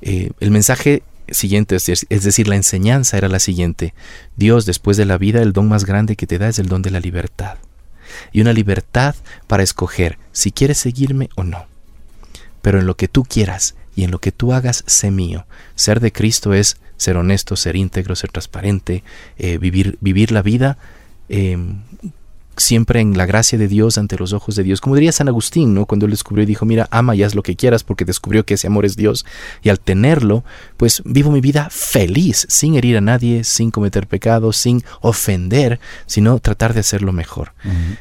el 0.02 0.50
mensaje 0.50 1.02
siguiente, 1.30 1.76
es 1.76 2.24
decir, 2.24 2.48
la 2.48 2.56
enseñanza 2.56 3.16
era 3.16 3.28
la 3.28 3.38
siguiente. 3.38 3.94
Dios, 4.36 4.66
después 4.66 4.96
de 4.96 5.04
la 5.04 5.18
vida, 5.18 5.42
el 5.42 5.52
don 5.52 5.68
más 5.68 5.84
grande 5.84 6.16
que 6.16 6.26
te 6.26 6.38
da 6.38 6.48
es 6.48 6.58
el 6.58 6.68
don 6.68 6.82
de 6.82 6.90
la 6.90 7.00
libertad. 7.00 7.58
Y 8.32 8.40
una 8.40 8.52
libertad 8.52 9.14
para 9.46 9.62
escoger 9.62 10.18
si 10.32 10.50
quieres 10.50 10.78
seguirme 10.78 11.28
o 11.36 11.44
no. 11.44 11.66
Pero 12.62 12.80
en 12.80 12.86
lo 12.86 12.96
que 12.96 13.08
tú 13.08 13.24
quieras 13.24 13.74
y 13.94 14.04
en 14.04 14.10
lo 14.10 14.18
que 14.18 14.32
tú 14.32 14.52
hagas, 14.52 14.84
sé 14.86 15.10
mío. 15.10 15.46
Ser 15.74 16.00
de 16.00 16.12
Cristo 16.12 16.54
es 16.54 16.76
ser 16.96 17.16
honesto, 17.16 17.56
ser 17.56 17.76
íntegro, 17.76 18.14
ser 18.14 18.30
transparente, 18.30 19.02
eh, 19.38 19.58
vivir, 19.58 19.98
vivir 20.00 20.32
la 20.32 20.42
vida 20.42 20.78
eh, 21.28 21.56
siempre 22.60 23.00
en 23.00 23.16
la 23.16 23.26
gracia 23.26 23.58
de 23.58 23.68
Dios, 23.68 23.98
ante 23.98 24.16
los 24.16 24.32
ojos 24.32 24.54
de 24.54 24.62
Dios. 24.62 24.80
Como 24.80 24.94
diría 24.94 25.12
San 25.12 25.28
Agustín, 25.28 25.74
¿no? 25.74 25.86
Cuando 25.86 26.06
él 26.06 26.10
descubrió 26.10 26.42
y 26.42 26.46
dijo, 26.46 26.66
mira, 26.66 26.88
ama 26.90 27.16
y 27.16 27.22
haz 27.22 27.34
lo 27.34 27.42
que 27.42 27.56
quieras 27.56 27.82
porque 27.82 28.04
descubrió 28.04 28.44
que 28.44 28.54
ese 28.54 28.66
amor 28.66 28.84
es 28.84 28.96
Dios. 28.96 29.24
Y 29.62 29.70
al 29.70 29.80
tenerlo, 29.80 30.44
pues 30.76 31.02
vivo 31.04 31.30
mi 31.30 31.40
vida 31.40 31.68
feliz, 31.70 32.46
sin 32.48 32.76
herir 32.76 32.96
a 32.96 33.00
nadie, 33.00 33.44
sin 33.44 33.70
cometer 33.70 34.06
pecados, 34.06 34.56
sin 34.56 34.84
ofender, 35.00 35.80
sino 36.06 36.38
tratar 36.38 36.74
de 36.74 36.80
hacerlo 36.80 37.12
mejor. 37.12 37.52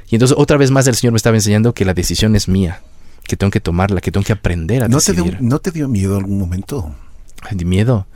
Y 0.10 0.16
entonces 0.16 0.38
otra 0.38 0.58
vez 0.58 0.72
más 0.72 0.88
el 0.88 0.96
Señor 0.96 1.14
me 1.14 1.18
estaba 1.18 1.38
enseñando 1.38 1.74
que 1.74 1.86
la 1.86 1.94
decisión 1.94 2.36
es 2.36 2.48
mía, 2.48 2.82
que 3.30 3.38
tengo 3.38 3.52
que 3.52 3.62
tomarla, 3.62 4.02
que 4.02 4.12
tengo 4.12 4.26
que 4.26 4.34
aprender 4.34 4.84
a 4.84 4.88
¿No 4.88 4.98
decidir. 4.98 5.24
Te 5.24 5.30
dio, 5.30 5.38
¿No 5.40 5.60
te 5.60 5.72
dio 5.72 5.88
miedo 5.88 6.18
algún 6.18 6.40
momento? 6.40 6.94
Miedo. 7.64 8.08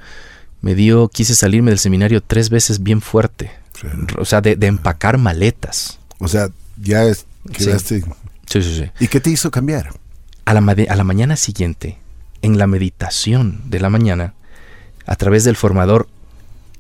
Me 0.62 0.76
dio, 0.76 1.08
quise 1.08 1.36
salirme 1.36 1.71
del 1.71 1.80
seminario 1.80 2.21
tres 2.21 2.49
veces 2.49 2.84
bien 2.84 2.99
fuerte. 2.99 3.52
O 4.17 4.26
sea, 4.26 4.41
de 4.41 4.58
empacar 4.65 5.17
maletas. 5.17 5.99
O 6.19 6.28
sea, 6.28 6.49
ya 6.82 7.04
es, 7.04 7.26
quedaste... 7.52 8.02
Sí. 8.47 8.62
sí, 8.62 8.76
sí, 8.78 8.91
¿Y 8.99 9.08
qué 9.08 9.19
te 9.19 9.30
hizo 9.30 9.52
cambiar? 9.52 9.93
A 10.45 10.54
la, 10.54 10.60
a 10.60 10.95
la 10.95 11.04
mañana 11.04 11.36
siguiente, 11.36 11.97
en 12.41 12.58
la 12.58 12.67
meditación 12.67 13.62
de 13.69 13.80
la 13.80 13.89
mañana, 13.89 14.34
a 15.06 15.15
través 15.15 15.43
del 15.43 15.56
formador 15.56 16.08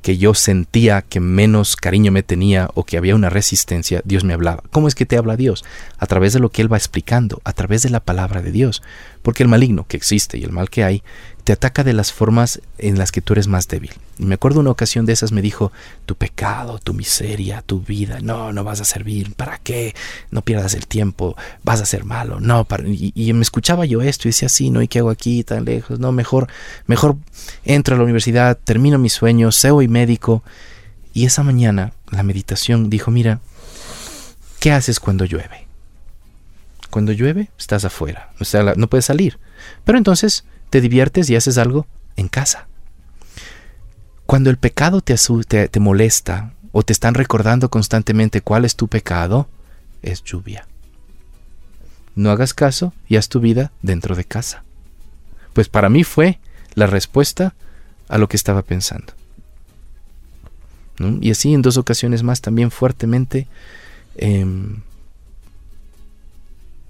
que 0.03 0.17
yo 0.17 0.33
sentía 0.33 1.01
que 1.01 1.21
menos 1.21 1.77
cariño 1.77 2.11
me 2.11 2.23
tenía 2.23 2.69
o 2.75 2.83
que 2.83 2.97
había 2.97 3.15
una 3.15 3.29
resistencia, 3.29 4.01
Dios 4.03 4.25
me 4.25 4.33
hablaba. 4.33 4.61
¿Cómo 4.69 4.89
es 4.89 4.95
que 4.95 5.05
te 5.05 5.17
habla 5.17 5.37
Dios? 5.37 5.63
A 5.97 6.05
través 6.05 6.33
de 6.33 6.41
lo 6.41 6.49
que 6.49 6.61
Él 6.61 6.71
va 6.71 6.77
explicando, 6.77 7.41
a 7.45 7.53
través 7.53 7.83
de 7.83 7.89
la 7.89 8.01
palabra 8.01 8.41
de 8.41 8.51
Dios. 8.51 8.83
Porque 9.21 9.43
el 9.43 9.49
maligno 9.49 9.87
que 9.87 9.95
existe 9.95 10.37
y 10.37 10.43
el 10.43 10.51
mal 10.51 10.69
que 10.69 10.83
hay, 10.83 11.03
te 11.43 11.51
ataca 11.51 11.83
de 11.83 11.93
las 11.93 12.13
formas 12.13 12.61
en 12.77 12.97
las 12.97 13.11
que 13.11 13.21
tú 13.21 13.33
eres 13.33 13.47
más 13.47 13.67
débil. 13.67 13.91
Y 14.17 14.25
me 14.25 14.35
acuerdo 14.35 14.61
una 14.61 14.69
ocasión 14.69 15.05
de 15.05 15.13
esas 15.13 15.31
me 15.33 15.41
dijo, 15.41 15.73
tu 16.05 16.15
pecado, 16.15 16.79
tu 16.79 16.93
miseria, 16.93 17.61
tu 17.61 17.81
vida, 17.81 18.19
no, 18.21 18.53
no 18.53 18.63
vas 18.63 18.79
a 18.79 18.85
servir, 18.85 19.33
¿para 19.35 19.57
qué? 19.57 19.93
No 20.31 20.41
pierdas 20.41 20.73
el 20.73 20.87
tiempo, 20.87 21.35
vas 21.63 21.81
a 21.81 21.85
ser 21.85 22.05
malo, 22.05 22.39
no, 22.39 22.65
y, 22.85 23.33
me 23.33 23.41
escuchaba 23.41 23.85
yo 23.85 24.01
esto 24.01 24.27
y 24.27 24.31
decía, 24.31 24.47
sí, 24.47 24.69
no, 24.69 24.81
¿y 24.81 24.87
qué 24.87 24.99
hago 24.99 25.09
aquí 25.09 25.43
tan 25.43 25.65
lejos? 25.65 25.99
No, 25.99 26.11
mejor, 26.11 26.47
mejor 26.87 27.17
entro 27.65 27.95
a 27.95 27.97
la 27.97 28.03
universidad, 28.05 28.57
termino 28.63 28.97
mis 28.97 29.13
sueños, 29.13 29.55
sé 29.55 29.71
hoy 29.71 29.87
médico. 29.87 30.43
Y 31.13 31.25
esa 31.25 31.43
mañana 31.43 31.93
la 32.09 32.23
meditación 32.23 32.89
dijo, 32.89 33.11
mira, 33.11 33.39
¿qué 34.59 34.71
haces 34.71 34.99
cuando 34.99 35.25
llueve? 35.25 35.67
Cuando 36.89 37.11
llueve, 37.11 37.49
estás 37.57 37.85
afuera, 37.85 38.31
o 38.39 38.45
sea, 38.45 38.73
no 38.75 38.87
puedes 38.87 39.05
salir. 39.05 39.39
Pero 39.83 39.97
entonces 39.97 40.45
te 40.73 40.81
diviertes 40.81 41.29
y 41.29 41.35
haces 41.35 41.59
algo 41.59 41.85
en 42.15 42.27
casa. 42.27 42.65
Cuando 44.25 44.49
el 44.49 44.57
pecado 44.57 45.01
te, 45.01 45.13
te, 45.47 45.67
te 45.67 45.79
molesta 45.79 46.55
o 46.71 46.81
te 46.81 46.93
están 46.93 47.13
recordando 47.13 47.69
constantemente 47.69 48.41
cuál 48.41 48.65
es 48.65 48.75
tu 48.75 48.87
pecado, 48.87 49.47
es 50.01 50.23
lluvia. 50.23 50.67
No 52.15 52.31
hagas 52.31 52.55
caso 52.55 52.91
y 53.07 53.17
haz 53.17 53.29
tu 53.29 53.39
vida 53.39 53.71
dentro 53.83 54.15
de 54.15 54.25
casa. 54.25 54.63
Pues 55.53 55.69
para 55.69 55.89
mí 55.89 56.03
fue 56.03 56.39
la 56.73 56.87
respuesta 56.87 57.53
a 58.07 58.17
lo 58.17 58.27
que 58.27 58.35
estaba 58.37 58.63
pensando. 58.63 59.13
Y 61.21 61.29
así 61.29 61.53
en 61.53 61.61
dos 61.61 61.77
ocasiones 61.77 62.23
más 62.23 62.41
también 62.41 62.71
fuertemente 62.71 63.45
em, 64.15 64.81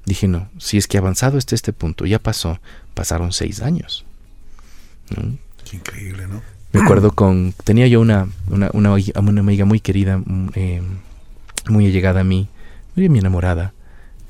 dije, 0.06 0.30
no, 0.30 0.50
si 0.58 0.78
es 0.78 0.88
que 0.88 0.98
avanzado 0.98 1.38
hasta 1.38 1.56
este 1.56 1.74
punto, 1.74 2.06
ya 2.06 2.20
pasó, 2.20 2.60
pasaron 2.94 3.32
seis 3.32 3.62
años. 3.62 4.06
Qué 5.70 5.78
increíble, 5.78 6.28
¿no? 6.28 6.42
Me 6.74 6.82
acuerdo 6.82 7.12
con, 7.12 7.54
tenía 7.64 7.86
yo 7.88 8.02
una, 8.02 8.28
una, 8.48 8.72
una, 8.74 9.42
amiga 9.42 9.64
muy 9.64 9.80
querida, 9.80 10.22
em, 10.56 10.98
muy 11.70 11.86
allegada 11.86 12.22
a 12.22 12.24
mí, 12.24 12.50
muy 12.96 13.10
mi 13.10 13.20
enamorada, 13.20 13.74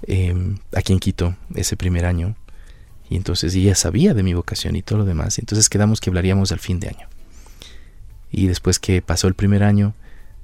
em, 0.07 0.57
aquí 0.75 0.91
en 0.91 0.99
Quito, 0.99 1.35
ese 1.55 1.77
primer 1.77 2.05
año. 2.05 2.35
Y 3.09 3.15
entonces 3.15 3.55
ella 3.55 3.75
sabía 3.75 4.13
de 4.13 4.23
mi 4.23 4.33
vocación 4.33 4.75
y 4.75 4.81
todo 4.81 4.99
lo 4.99 5.05
demás. 5.05 5.39
Entonces 5.39 5.69
quedamos 5.69 6.01
que 6.01 6.09
hablaríamos 6.09 6.51
al 6.51 6.59
fin 6.59 6.81
de 6.81 6.89
año. 6.89 7.07
Y 8.29 8.47
después 8.47 8.77
que 8.79 9.01
pasó 9.01 9.27
el 9.27 9.35
primer 9.35 9.63
año, 9.63 9.93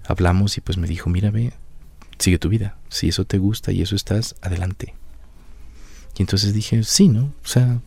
hablamos 0.08 0.58
y 0.58 0.62
pues 0.62 0.78
me 0.78 0.88
dijo, 0.88 1.10
mira, 1.10 1.32
ve, 1.32 1.52
sigue 2.18 2.40
tu 2.40 2.48
vida. 2.48 2.78
Si 2.88 3.10
eso 3.10 3.26
te 3.26 3.40
gusta 3.40 3.72
y 3.74 3.82
eso 3.82 3.96
estás, 3.96 4.36
adelante. 4.42 4.94
Y 6.18 6.22
entonces 6.22 6.54
dije, 6.54 6.84
sí, 6.84 7.10
¿no? 7.10 7.34
O 7.44 7.48
sea, 7.48 7.82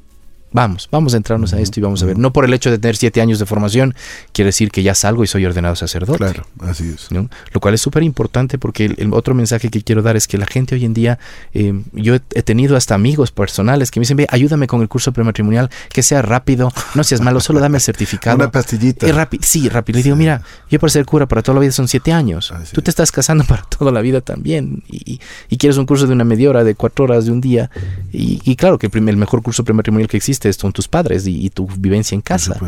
Vamos, 0.53 0.89
vamos 0.91 1.15
a 1.15 1.17
entrarnos 1.17 1.55
a 1.55 1.61
esto 1.61 1.81
y 1.81 1.83
vamos 1.83 2.03
a 2.03 2.07
ver. 2.07 2.19
No 2.19 2.33
por 2.33 2.45
el 2.45 2.53
hecho 2.53 2.71
de 2.71 2.79
tener 2.79 2.97
siete 2.97 3.21
años 3.21 3.39
de 3.39 3.47
formación, 3.47 3.95
quiere 4.33 4.49
decir 4.49 4.71
que 4.71 4.83
ya 4.83 4.95
salgo 4.95 5.25
y 5.25 5.27
soy 5.27 5.47
ordenado 5.47 5.77
sacerdote. 5.77 6.19
Claro, 6.19 6.47
así 6.61 6.95
es. 6.95 7.09
Lo 7.11 7.61
cual 7.61 7.75
es 7.75 7.81
súper 7.81 8.03
importante 8.03 8.59
porque 8.59 8.95
el, 8.97 9.13
otro 9.13 9.35
mensaje 9.35 9.71
que 9.71 9.83
quiero 9.83 10.03
dar 10.03 10.17
es 10.17 10.29
que 10.29 10.39
la 10.39 10.47
gente 10.47 10.75
hoy 10.75 10.85
en 10.85 10.95
día, 10.95 11.19
eh, 11.55 11.81
yo 11.93 12.15
he, 12.15 12.43
tenido 12.43 12.77
hasta 12.77 12.95
amigos 12.95 13.31
personales 13.31 13.91
que 13.91 14.01
me 14.01 14.03
dicen, 14.03 14.17
ve, 14.17 14.27
ayúdame 14.31 14.67
con 14.67 14.83
el 14.83 14.89
curso 14.89 15.13
prematrimonial, 15.13 15.71
que 15.93 16.03
sea 16.03 16.23
rápido, 16.23 16.73
no 16.95 17.05
seas 17.05 17.21
malo, 17.21 17.41
solo 17.41 17.61
dame 17.61 17.79
el 17.79 17.83
certificado. 17.83 18.37
Una 18.37 18.51
pastillita. 18.51 19.07
sí, 19.41 19.69
rápido. 19.69 19.97
Le 19.99 20.03
digo, 20.03 20.17
mira, 20.17 20.43
yo 20.71 20.79
para 20.79 20.91
ser 20.91 21.07
cura 21.07 21.27
para 21.27 21.43
toda 21.43 21.55
la 21.55 21.61
vida 21.61 21.73
son 21.73 21.89
siete 21.89 22.13
años. 22.13 22.53
Tú 22.73 22.83
te 22.83 22.91
estás 22.91 23.11
casando 23.11 23.45
para 23.45 23.63
toda 23.63 23.91
la 23.91 24.01
vida 24.01 24.21
también. 24.21 24.83
Y, 24.89 25.21
quieres 25.63 25.77
un 25.77 25.87
curso 25.87 26.09
de 26.09 26.13
una 26.13 26.25
media 26.25 26.51
hora, 26.51 26.65
de 26.65 26.75
cuatro 26.75 27.05
horas, 27.05 27.27
de 27.27 27.31
un 27.31 27.41
día. 27.41 27.71
Y, 28.13 28.57
claro 28.57 28.79
que 28.79 28.89
el, 28.93 29.09
el 29.09 29.17
mejor 29.17 29.43
curso 29.43 29.65
prematrimonial 29.65 30.09
que 30.09 30.17
existe 30.17 30.42
viviste 30.49 30.63
con 30.63 30.73
tus 30.73 30.89
padres 30.89 31.27
y, 31.27 31.51
tu 31.51 31.67
vivencia 31.67 32.15
en 32.15 32.21
casa 32.21 32.59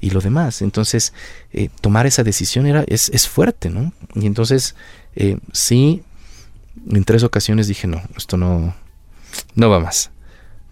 y 0.00 0.10
lo 0.10 0.20
demás. 0.20 0.62
Entonces, 0.62 1.12
eh, 1.52 1.68
tomar 1.80 2.06
esa 2.06 2.22
decisión 2.22 2.66
era, 2.66 2.84
es, 2.86 3.08
es 3.10 3.28
fuerte, 3.28 3.70
¿no? 3.70 3.92
Y 4.14 4.26
entonces, 4.26 4.74
eh, 5.16 5.38
sí, 5.52 6.02
en 6.88 7.04
tres 7.04 7.22
ocasiones 7.22 7.68
dije, 7.68 7.86
no, 7.86 8.02
esto 8.16 8.36
no, 8.36 8.74
no 9.54 9.70
va 9.70 9.80
más. 9.80 10.10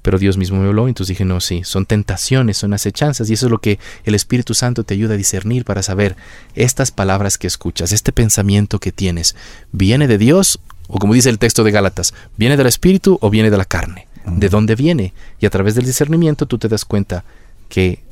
Pero 0.02 0.18
Dios 0.18 0.36
mismo 0.36 0.58
me 0.58 0.66
habló, 0.66 0.88
entonces 0.88 1.14
dije, 1.14 1.24
no, 1.24 1.40
sí, 1.40 1.62
son 1.64 1.86
tentaciones, 1.86 2.56
son 2.56 2.74
acechanzas, 2.74 3.30
y 3.30 3.34
eso 3.34 3.46
es 3.46 3.52
lo 3.52 3.58
que 3.58 3.78
el 4.04 4.16
Espíritu 4.16 4.52
Santo 4.52 4.82
te 4.82 4.94
ayuda 4.94 5.14
a 5.14 5.16
discernir 5.16 5.64
para 5.64 5.82
saber 5.84 6.16
estas 6.56 6.90
palabras 6.90 7.38
que 7.38 7.46
escuchas, 7.46 7.92
este 7.92 8.10
pensamiento 8.10 8.80
que 8.80 8.90
tienes, 8.90 9.36
¿viene 9.70 10.08
de 10.08 10.18
Dios? 10.18 10.58
O 10.88 10.98
como 10.98 11.14
dice 11.14 11.30
el 11.30 11.38
texto 11.38 11.62
de 11.62 11.70
Gálatas, 11.70 12.14
¿viene 12.36 12.56
del 12.56 12.66
Espíritu 12.66 13.16
o 13.20 13.30
viene 13.30 13.50
de 13.50 13.56
la 13.56 13.64
carne? 13.64 14.08
¿De 14.26 14.48
dónde 14.48 14.76
viene? 14.76 15.14
Y 15.40 15.46
a 15.46 15.50
través 15.50 15.74
del 15.74 15.84
discernimiento 15.84 16.46
tú 16.46 16.58
te 16.58 16.68
das 16.68 16.84
cuenta 16.84 17.24
que 17.68 18.02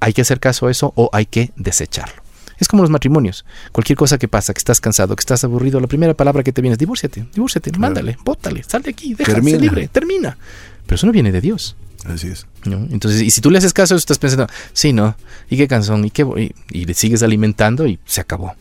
hay 0.00 0.12
que 0.12 0.22
hacer 0.22 0.40
caso 0.40 0.66
a 0.66 0.70
eso 0.70 0.92
o 0.96 1.10
hay 1.12 1.26
que 1.26 1.52
desecharlo. 1.56 2.22
Es 2.58 2.68
como 2.68 2.82
los 2.82 2.90
matrimonios. 2.90 3.46
Cualquier 3.72 3.96
cosa 3.96 4.18
que 4.18 4.28
pasa, 4.28 4.52
que 4.52 4.58
estás 4.58 4.80
cansado, 4.80 5.16
que 5.16 5.20
estás 5.20 5.42
aburrido, 5.44 5.80
la 5.80 5.86
primera 5.86 6.12
palabra 6.12 6.42
que 6.42 6.52
te 6.52 6.60
viene 6.60 6.74
es 6.74 6.78
divórciate, 6.78 7.26
divórciate, 7.32 7.72
mándale, 7.78 8.18
bótale, 8.22 8.62
sal 8.62 8.82
de 8.82 8.90
aquí, 8.90 9.14
déjate 9.14 9.58
libre, 9.58 9.88
termina. 9.88 10.36
Pero 10.84 10.96
eso 10.96 11.06
no 11.06 11.12
viene 11.12 11.32
de 11.32 11.40
Dios. 11.40 11.74
Así 12.04 12.28
es. 12.28 12.46
Entonces, 12.64 13.22
y 13.22 13.30
si 13.30 13.40
tú 13.40 13.50
le 13.50 13.58
haces 13.58 13.72
caso, 13.72 13.94
estás 13.94 14.18
pensando, 14.18 14.46
sí, 14.72 14.92
no, 14.92 15.16
y 15.48 15.56
qué 15.56 15.68
canción, 15.68 16.04
y 16.04 16.10
qué, 16.10 16.52
y, 16.70 16.84
le 16.84 16.94
sigues 16.94 17.22
alimentando 17.22 17.86
y 17.86 17.98
se 18.04 18.20
acabó. 18.20 18.54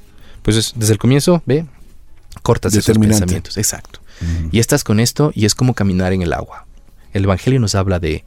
Pues 0.43 0.73
desde 0.75 0.93
el 0.93 0.99
comienzo, 0.99 1.43
ve, 1.45 1.65
cortas 2.41 2.73
esos 2.73 2.97
pensamientos. 2.97 3.57
Exacto. 3.57 3.99
Y 4.51 4.59
estás 4.59 4.83
con 4.83 4.99
esto 4.99 5.31
y 5.33 5.45
es 5.45 5.55
como 5.55 5.73
caminar 5.73 6.13
en 6.13 6.21
el 6.21 6.33
agua. 6.33 6.65
El 7.13 7.23
Evangelio 7.23 7.59
nos 7.59 7.75
habla 7.75 7.99
de 7.99 8.23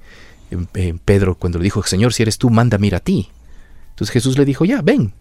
Pedro 1.05 1.35
cuando 1.35 1.59
le 1.59 1.65
dijo, 1.65 1.83
Señor, 1.83 2.13
si 2.13 2.23
eres 2.23 2.39
tú, 2.39 2.51
manda 2.51 2.79
mira 2.79 2.99
a 2.99 3.01
ti. 3.01 3.31
Entonces 3.91 4.13
Jesús 4.13 4.39
le 4.39 4.45
dijo, 4.45 4.65
ya, 4.65 4.83
ven. 4.83 5.13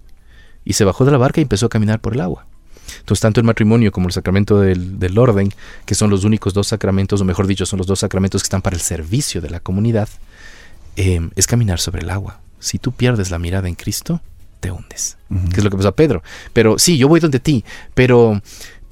Y 0.63 0.74
se 0.74 0.86
bajó 0.86 1.06
de 1.06 1.12
la 1.12 1.17
barca 1.17 1.41
y 1.41 1.43
empezó 1.43 1.65
a 1.65 1.69
caminar 1.69 2.00
por 2.00 2.13
el 2.13 2.21
agua. 2.21 2.45
Entonces, 3.00 3.21
tanto 3.21 3.39
el 3.39 3.45
matrimonio 3.45 3.91
como 3.91 4.08
el 4.08 4.13
sacramento 4.13 4.60
del, 4.60 5.17
orden, 5.17 5.52
que 5.86 5.95
son 5.95 6.10
los 6.10 6.24
únicos 6.24 6.54
dos 6.54 6.67
sacramentos, 6.67 7.21
o 7.21 7.26
mejor 7.26 7.47
dicho, 7.47 7.65
son 7.65 7.78
los 7.78 7.88
dos 7.88 8.00
sacramentos 8.00 8.41
que 8.41 8.47
están 8.47 8.62
para 8.62 8.76
el 8.76 8.82
servicio 8.82 9.41
de 9.41 9.50
la 9.50 9.60
comunidad, 9.60 10.10
em, 10.95 11.32
es 11.36 11.47
caminar 11.47 11.80
sobre 11.80 12.02
el 12.02 12.10
agua. 12.10 12.41
Si 12.60 12.80
tú 12.80 12.91
pierdes 12.91 13.32
la 13.32 13.39
mirada 13.39 13.67
en 13.67 13.76
Cristo, 13.76 14.21
te 14.60 14.71
hundes. 14.71 15.17
Que 15.52 15.58
es 15.58 15.63
lo 15.63 15.69
que 15.69 15.78
pasó 15.78 15.89
a 15.89 15.95
Pedro. 15.95 16.21
Pero 16.54 16.78
sí, 16.78 16.97
yo 16.97 17.08
voy 17.08 17.19
donde 17.19 17.39
ti, 17.39 17.63
pero 17.93 18.41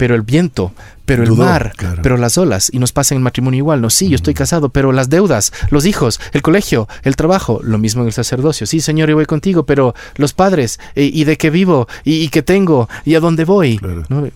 pero 0.00 0.14
el 0.14 0.22
viento, 0.22 0.72
pero 1.04 1.24
el 1.24 1.32
mar, 1.32 1.74
pero 2.02 2.16
las 2.16 2.38
olas, 2.38 2.70
y 2.72 2.78
nos 2.78 2.90
pasa 2.90 3.12
en 3.12 3.18
el 3.18 3.22
matrimonio 3.22 3.58
igual, 3.58 3.82
no, 3.82 3.90
sí, 3.90 4.08
yo 4.08 4.16
estoy 4.16 4.32
casado, 4.32 4.70
pero 4.70 4.92
las 4.92 5.10
deudas, 5.10 5.52
los 5.68 5.84
hijos, 5.84 6.18
el 6.32 6.40
colegio, 6.40 6.88
el 7.02 7.16
trabajo, 7.16 7.60
lo 7.62 7.76
mismo 7.76 8.00
en 8.00 8.06
el 8.06 8.14
sacerdocio, 8.14 8.66
sí, 8.66 8.80
Señor, 8.80 9.10
yo 9.10 9.16
voy 9.16 9.26
contigo, 9.26 9.66
pero 9.66 9.94
los 10.16 10.32
padres, 10.32 10.80
eh, 10.94 11.10
y, 11.12 11.24
de 11.24 11.36
qué 11.36 11.50
vivo, 11.50 11.86
y, 12.02 12.30
qué 12.30 12.40
tengo, 12.40 12.88
y 13.04 13.14
a 13.14 13.20
dónde 13.20 13.44
voy. 13.44 13.78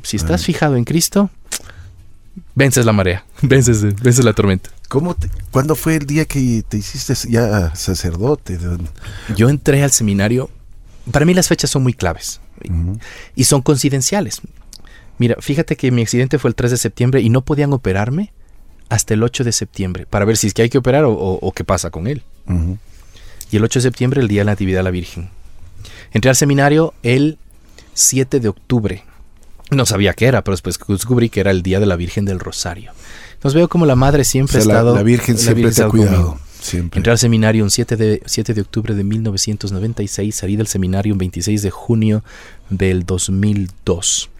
Si 0.02 0.18
estás 0.18 0.44
fijado 0.44 0.76
en 0.76 0.84
Cristo, 0.84 1.30
vences 2.54 2.84
la 2.84 2.92
marea, 2.92 3.24
vences, 3.40 3.80
vences 3.82 4.22
la 4.22 4.34
tormenta. 4.34 4.68
¿Cómo 4.88 5.16
¿Cuándo 5.50 5.76
fue 5.76 5.96
el 5.96 6.04
día 6.04 6.26
que 6.26 6.62
te 6.68 6.76
hiciste 6.76 7.14
ya 7.30 7.74
sacerdote? 7.74 8.58
Yo 9.34 9.48
entré 9.48 9.82
al 9.82 9.92
seminario, 9.92 10.50
para 11.10 11.24
mí 11.24 11.32
las 11.32 11.48
fechas 11.48 11.70
son 11.70 11.82
muy 11.82 11.94
claves. 11.94 12.42
Y 13.34 13.44
son 13.44 13.62
coincidenciales. 13.62 14.42
Mira, 15.18 15.36
fíjate 15.40 15.76
que 15.76 15.90
mi 15.90 16.02
accidente 16.02 16.38
fue 16.38 16.48
el 16.48 16.54
3 16.54 16.72
de 16.72 16.76
septiembre 16.76 17.20
y 17.20 17.30
no 17.30 17.42
podían 17.42 17.72
operarme 17.72 18.32
hasta 18.88 19.14
el 19.14 19.22
8 19.22 19.44
de 19.44 19.52
septiembre 19.52 20.06
para 20.06 20.24
ver 20.24 20.36
si 20.36 20.48
es 20.48 20.54
que 20.54 20.62
hay 20.62 20.68
que 20.68 20.78
operar 20.78 21.04
o, 21.06 21.52
qué 21.54 21.64
pasa 21.64 21.90
con 21.90 22.06
él. 22.06 22.22
Y 23.50 23.56
el 23.56 23.64
8 23.64 23.78
de 23.78 23.82
septiembre, 23.82 24.20
el 24.20 24.28
día 24.28 24.40
de 24.40 24.46
la 24.46 24.52
Natividad 24.52 24.80
de 24.80 24.84
la 24.84 24.90
Virgen. 24.90 25.30
Entré 26.12 26.28
al 26.28 26.36
seminario 26.36 26.94
el 27.02 27.38
7 27.94 28.40
de 28.40 28.48
octubre. 28.48 29.04
No 29.70 29.86
sabía 29.86 30.12
qué 30.12 30.26
era, 30.26 30.42
pero 30.42 30.54
después 30.54 30.78
descubrí 30.88 31.28
que 31.28 31.40
era 31.40 31.50
el 31.50 31.62
día 31.62 31.80
de 31.80 31.86
la 31.86 31.96
Virgen 31.96 32.24
del 32.24 32.40
Rosario. 32.40 32.92
Entonces 33.34 33.56
veo 33.56 33.68
como 33.68 33.86
la 33.86 33.96
madre 33.96 34.24
siempre 34.24 34.58
ha 34.58 34.60
estado. 34.60 34.94
La, 34.94 35.02
Virgen 35.02 35.38
siempre 35.38 35.70
te 35.70 35.82
ha 35.82 35.88
cuidado. 35.88 36.38
Siempre. 36.60 36.98
Entré 36.98 37.10
al 37.12 37.18
seminario 37.18 37.62
un 37.62 37.70
7 37.70 37.96
de, 37.96 38.22
7 38.24 38.54
de 38.54 38.60
octubre 38.62 38.94
de 38.94 39.04
1996, 39.04 40.34
salí 40.34 40.56
del 40.56 40.66
seminario 40.66 41.12
un 41.12 41.18
26 41.18 41.60
de 41.62 41.70
junio 41.70 42.24
del 42.70 43.04
2002. 43.04 44.30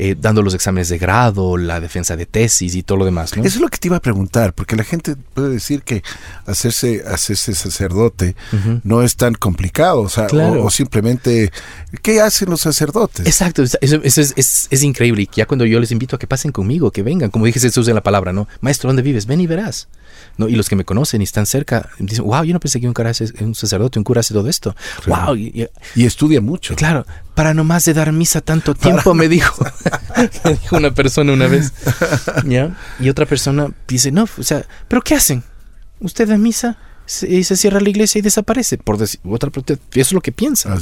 Eh, 0.00 0.14
dando 0.16 0.42
los 0.42 0.54
exámenes 0.54 0.88
de 0.90 0.96
grado, 0.96 1.56
la 1.56 1.80
defensa 1.80 2.14
de 2.14 2.24
tesis 2.24 2.76
y 2.76 2.84
todo 2.84 2.98
lo 2.98 3.04
demás. 3.04 3.32
Eso 3.32 3.42
es 3.42 3.56
lo 3.56 3.66
que 3.66 3.78
te 3.78 3.88
iba 3.88 3.96
a 3.96 4.00
preguntar, 4.00 4.52
porque 4.52 4.76
la 4.76 4.84
gente 4.84 5.16
puede 5.34 5.48
decir 5.48 5.82
que 5.82 6.04
hacerse, 6.46 7.02
hacerse 7.04 7.52
sacerdote 7.52 8.36
no 8.84 9.02
es 9.02 9.16
tan 9.16 9.34
complicado, 9.34 10.02
o, 10.02 10.08
sea, 10.08 10.28
o, 10.28 10.70
simplemente, 10.70 11.50
¿qué 12.00 12.20
hacen 12.20 12.48
los 12.48 12.60
sacerdotes? 12.60 13.26
Exacto, 13.26 13.64
eso, 13.64 13.76
es, 13.80 14.68
es, 14.70 14.82
increíble. 14.84 15.22
Y 15.22 15.30
ya 15.34 15.46
cuando 15.46 15.64
yo 15.64 15.80
les 15.80 15.90
invito 15.90 16.14
a 16.14 16.18
que 16.20 16.28
pasen 16.28 16.52
conmigo, 16.52 16.92
que 16.92 17.02
vengan, 17.02 17.30
como 17.30 17.46
dije 17.46 17.58
Jesús 17.58 17.88
en 17.88 17.96
la 17.96 18.02
palabra, 18.04 18.32
¿no? 18.32 18.46
Maestro, 18.60 18.90
¿dónde 18.90 19.02
vives? 19.02 19.26
Ven 19.26 19.40
y 19.40 19.48
verás. 19.48 19.88
¿no? 20.36 20.48
Y 20.48 20.54
los 20.54 20.68
que 20.68 20.76
me 20.76 20.84
conocen 20.84 21.20
y 21.20 21.24
están 21.24 21.46
cerca 21.46 21.90
dicen, 21.98 22.24
wow, 22.24 22.44
yo 22.44 22.52
no 22.52 22.60
pensé 22.60 22.80
que 22.80 22.86
un, 22.86 22.94
cura 22.94 23.12
un 23.40 23.54
sacerdote, 23.54 23.98
un 23.98 24.04
cura 24.04 24.20
hace 24.20 24.34
todo 24.34 24.48
esto. 24.48 24.74
Wow. 25.06 25.36
Y, 25.36 25.68
estudia 25.96 26.40
mucho. 26.40 26.74
Claro, 26.76 27.04
para 27.34 27.54
nomás 27.54 27.84
de 27.84 27.94
dar 27.94 28.12
misa 28.12 28.40
tanto 28.40 28.74
tiempo, 28.76 29.14
me 29.14 29.28
dijo, 29.28 29.64
me 30.44 30.54
dijo 30.54 30.76
una 30.76 30.92
persona 30.92 31.32
una 31.32 31.46
vez. 31.46 31.72
¿ya? 32.44 32.76
Y 33.00 33.08
otra 33.08 33.26
persona 33.26 33.70
dice, 33.86 34.10
no, 34.12 34.26
o 34.38 34.42
sea, 34.42 34.64
¿pero 34.88 35.02
qué 35.02 35.14
hacen? 35.14 35.42
Usted 36.00 36.28
da 36.28 36.38
misa 36.38 36.78
y 37.22 37.44
se 37.44 37.56
cierra 37.56 37.80
la 37.80 37.88
iglesia 37.88 38.18
y 38.18 38.22
desaparece. 38.22 38.78
Por 38.78 38.98
decir, 38.98 39.20
otra, 39.24 39.50
eso 39.54 39.78
es 39.92 40.12
lo 40.12 40.20
que 40.20 40.32
piensan. 40.32 40.78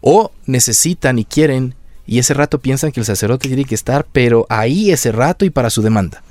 O 0.00 0.32
necesitan 0.46 1.18
y 1.18 1.24
quieren 1.24 1.74
y 2.06 2.20
ese 2.20 2.34
rato 2.34 2.60
piensan 2.60 2.92
que 2.92 3.00
el 3.00 3.06
sacerdote 3.06 3.48
tiene 3.48 3.64
que 3.64 3.74
estar, 3.74 4.06
pero 4.12 4.46
ahí 4.48 4.92
ese 4.92 5.10
rato 5.10 5.44
y 5.44 5.50
para 5.50 5.70
su 5.70 5.82
demanda. 5.82 6.22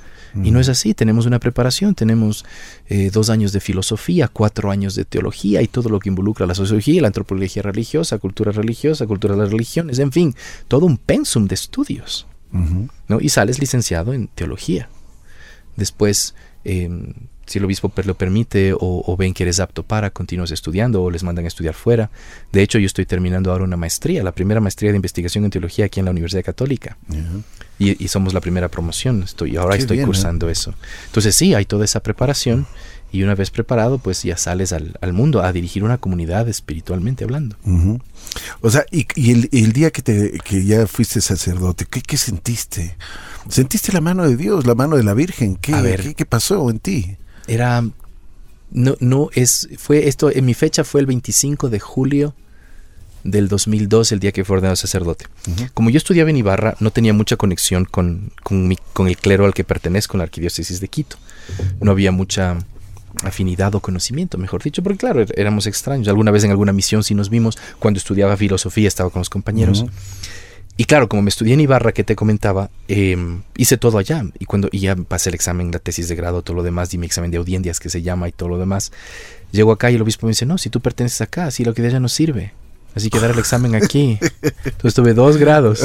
Y 0.42 0.50
no 0.50 0.60
es 0.60 0.68
así, 0.68 0.94
tenemos 0.94 1.26
una 1.26 1.38
preparación, 1.38 1.94
tenemos 1.94 2.44
eh, 2.88 3.10
dos 3.12 3.30
años 3.30 3.52
de 3.52 3.60
filosofía, 3.60 4.28
cuatro 4.28 4.70
años 4.70 4.94
de 4.94 5.04
teología 5.04 5.62
y 5.62 5.68
todo 5.68 5.88
lo 5.88 5.98
que 5.98 6.08
involucra 6.08 6.46
la 6.46 6.54
sociología, 6.54 7.00
la 7.00 7.08
antropología 7.08 7.62
religiosa, 7.62 8.18
cultura 8.18 8.52
religiosa, 8.52 9.06
cultura 9.06 9.34
de 9.34 9.42
las 9.42 9.50
religiones, 9.50 9.98
en 9.98 10.12
fin, 10.12 10.34
todo 10.68 10.86
un 10.86 10.98
pensum 10.98 11.46
de 11.46 11.54
estudios. 11.54 12.26
¿no? 13.08 13.20
Y 13.20 13.28
sales 13.28 13.58
licenciado 13.58 14.14
en 14.14 14.28
teología. 14.28 14.88
Después 15.76 16.34
em, 16.64 17.12
si 17.46 17.58
el 17.58 17.64
obispo 17.64 17.92
lo 18.04 18.14
permite 18.16 18.72
o, 18.78 19.16
ven 19.16 19.32
que 19.32 19.44
eres 19.44 19.60
apto 19.60 19.82
para, 19.82 20.10
continúas 20.10 20.50
estudiando 20.50 21.02
o 21.02 21.10
les 21.10 21.22
mandan 21.22 21.44
a 21.44 21.48
estudiar 21.48 21.74
fuera. 21.74 22.10
De 22.52 22.62
hecho, 22.62 22.78
yo 22.78 22.86
estoy 22.86 23.06
terminando 23.06 23.52
ahora 23.52 23.64
una 23.64 23.76
maestría, 23.76 24.22
la 24.22 24.32
primera 24.32 24.60
maestría 24.60 24.90
de 24.90 24.96
investigación 24.96 25.44
en 25.44 25.50
teología 25.50 25.86
aquí 25.86 26.00
en 26.00 26.06
la 26.06 26.10
Universidad 26.10 26.44
Católica. 26.44 26.96
y, 27.78 28.08
somos 28.08 28.34
la 28.34 28.40
primera 28.40 28.68
promoción, 28.68 29.22
estoy, 29.22 29.56
ahora 29.56 29.76
estoy 29.76 30.00
¿eh? 30.00 30.04
cursando 30.04 30.48
eso. 30.48 30.74
Entonces 31.06 31.34
sí, 31.34 31.54
hay 31.54 31.64
toda 31.64 31.84
esa 31.84 32.00
preparación 32.00 32.66
y 33.12 33.22
una 33.22 33.34
vez 33.34 33.50
preparado, 33.50 33.98
pues 33.98 34.22
ya 34.22 34.36
sales 34.36 34.72
al, 34.72 35.12
mundo 35.12 35.42
a 35.42 35.52
dirigir 35.52 35.84
una 35.84 35.98
comunidad 35.98 36.48
espiritualmente 36.48 37.24
hablando. 37.24 37.56
O 38.60 38.70
sea, 38.70 38.84
y, 38.90 39.06
el, 39.30 39.72
día 39.72 39.90
que, 39.90 40.02
te, 40.02 40.38
que 40.44 40.64
ya 40.64 40.86
fuiste 40.86 41.20
sacerdote, 41.20 41.86
¿qué, 41.88 42.02
¿qué, 42.02 42.16
sentiste? 42.16 42.96
¿Sentiste 43.48 43.92
la 43.92 44.00
mano 44.00 44.28
de 44.28 44.36
Dios, 44.36 44.66
la 44.66 44.74
mano 44.74 44.96
de 44.96 45.04
la 45.04 45.14
Virgen? 45.14 45.56
¿Qué, 45.56 45.72
¿qué, 46.02 46.14
qué 46.14 46.26
pasó 46.26 46.68
en 46.68 46.80
ti? 46.80 47.16
Era 47.46 47.84
no 48.70 48.96
no 49.00 49.30
es 49.32 49.68
fue 49.78 50.08
esto 50.08 50.30
en 50.30 50.44
mi 50.44 50.54
fecha 50.54 50.84
fue 50.84 51.00
el 51.00 51.06
25 51.06 51.68
de 51.68 51.80
julio 51.80 52.34
del 53.30 53.48
2002 53.48 54.12
el 54.12 54.20
día 54.20 54.32
que 54.32 54.44
fue 54.44 54.56
ordenado 54.56 54.76
sacerdote. 54.76 55.26
Como 55.74 55.90
yo 55.90 55.98
estudiaba 55.98 56.30
en 56.30 56.36
Ibarra, 56.36 56.76
no 56.80 56.90
tenía 56.90 57.12
mucha 57.12 57.36
conexión 57.36 57.84
con, 57.84 58.30
con, 58.42 59.08
el 59.08 59.16
clero 59.16 59.44
al 59.44 59.54
que 59.54 59.64
pertenezco, 59.64 60.16
en 60.16 60.18
la 60.18 60.24
arquidiócesis 60.24 60.80
de 60.80 60.88
Quito. 60.88 61.16
No 61.80 61.90
había 61.90 62.12
mucha 62.12 62.58
afinidad 63.22 63.74
o 63.74 63.80
conocimiento, 63.80 64.38
mejor 64.38 64.62
dicho, 64.62 64.82
porque 64.82 64.98
claro, 64.98 65.20
er, 65.20 65.32
éramos 65.36 65.66
extraños. 65.66 66.08
Alguna 66.08 66.30
vez 66.30 66.44
en 66.44 66.50
alguna 66.50 66.72
misión 66.72 67.02
sí 67.02 67.14
nos 67.14 67.30
vimos, 67.30 67.58
cuando 67.78 67.98
estudiaba 67.98 68.36
filosofía 68.36 68.88
estaba 68.88 69.10
con 69.10 69.20
los 69.20 69.30
compañeros. 69.30 69.84
Y 70.78 70.84
claro, 70.84 71.08
como 71.08 71.22
me 71.22 71.30
estudié 71.30 71.54
en 71.54 71.60
Ibarra, 71.60 71.92
que 71.92 72.04
te 72.04 72.14
comentaba, 72.14 72.70
em, 72.88 73.42
hice 73.56 73.78
todo 73.78 73.96
allá. 73.96 74.24
Y 74.38 74.44
cuando 74.44 74.68
y 74.70 74.80
ya 74.80 74.94
pasé 74.94 75.30
el 75.30 75.34
examen, 75.34 75.70
la 75.72 75.78
tesis 75.78 76.08
de 76.08 76.16
grado, 76.16 76.42
todo 76.42 76.56
lo 76.56 76.62
demás, 76.62 76.90
di 76.90 76.98
mi 76.98 77.06
examen 77.06 77.30
de 77.30 77.38
audiencias, 77.38 77.80
que 77.80 77.88
se 77.88 78.02
llama, 78.02 78.28
y 78.28 78.32
todo 78.32 78.50
lo 78.50 78.58
demás. 78.58 78.92
Llego 79.52 79.72
acá 79.72 79.90
y 79.90 79.94
el 79.94 80.02
obispo 80.02 80.26
me 80.26 80.32
dice, 80.32 80.44
no, 80.44 80.58
si 80.58 80.68
tú 80.68 80.80
perteneces 80.80 81.22
acá, 81.22 81.46
así 81.46 81.64
lo 81.64 81.72
que 81.72 81.80
de 81.80 81.88
allá 81.88 82.00
no 82.00 82.08
sirve. 82.08 82.52
Así 82.94 83.10
que 83.10 83.20
dar 83.20 83.30
el 83.30 83.38
examen 83.38 83.74
aquí. 83.74 84.18
Entonces 84.64 84.94
tuve 84.94 85.14
dos 85.14 85.36
grados. 85.36 85.82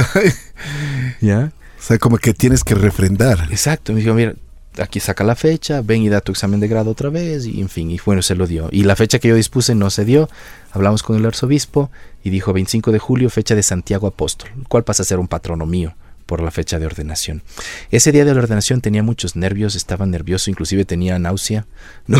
¿Ya? 1.22 1.52
O 1.80 1.84
sea, 1.84 1.98
como 1.98 2.18
que 2.18 2.34
tienes 2.34 2.64
que 2.64 2.76
refrendar. 2.76 3.48
Exacto. 3.50 3.94
Me 3.94 4.02
dijo, 4.02 4.14
mira, 4.14 4.36
aquí 4.78 5.00
saca 5.00 5.24
la 5.24 5.36
fecha, 5.36 5.82
ven 5.82 6.02
y 6.04 6.10
da 6.10 6.22
tu 6.22 6.32
examen 6.32 6.60
de 6.60 6.68
grado 6.68 6.92
otra 6.92 7.10
vez, 7.10 7.46
y 7.46 7.62
en 7.62 7.70
fin, 7.70 7.92
y 7.92 8.00
bueno, 8.06 8.22
se 8.22 8.36
lo 8.36 8.48
dio. 8.48 8.70
Y 8.72 8.84
la 8.84 8.96
fecha 8.96 9.20
que 9.20 9.28
yo 9.28 9.36
dispuse 9.36 9.76
no 9.76 9.90
se 9.90 10.06
dio, 10.06 10.30
hablamos 10.72 11.04
con 11.04 11.18
el 11.18 11.26
arzobispo 11.26 11.92
y 12.24 12.30
dijo 12.30 12.54
25 12.54 12.92
de 12.92 13.00
julio, 13.00 13.30
fecha 13.30 13.56
de 13.56 13.64
Santiago 13.64 14.08
Apóstol, 14.08 14.50
cual 14.70 14.84
pasa 14.84 15.04
a 15.04 15.06
ser 15.06 15.20
un 15.20 15.28
patrono 15.28 15.66
mío 15.66 15.96
por 16.26 16.42
la 16.42 16.52
fecha 16.52 16.80
de 16.80 16.86
ordenación. 16.86 17.44
Ese 17.92 18.14
día 18.14 18.24
de 18.24 18.34
la 18.34 18.40
ordenación 18.40 18.80
tenía 18.80 19.04
muchos 19.04 19.36
nervios, 19.36 19.76
estaba 19.76 20.06
nervioso, 20.06 20.50
inclusive 20.50 20.86
tenía 20.86 21.20
náusea, 21.20 21.66
¿no? 22.08 22.20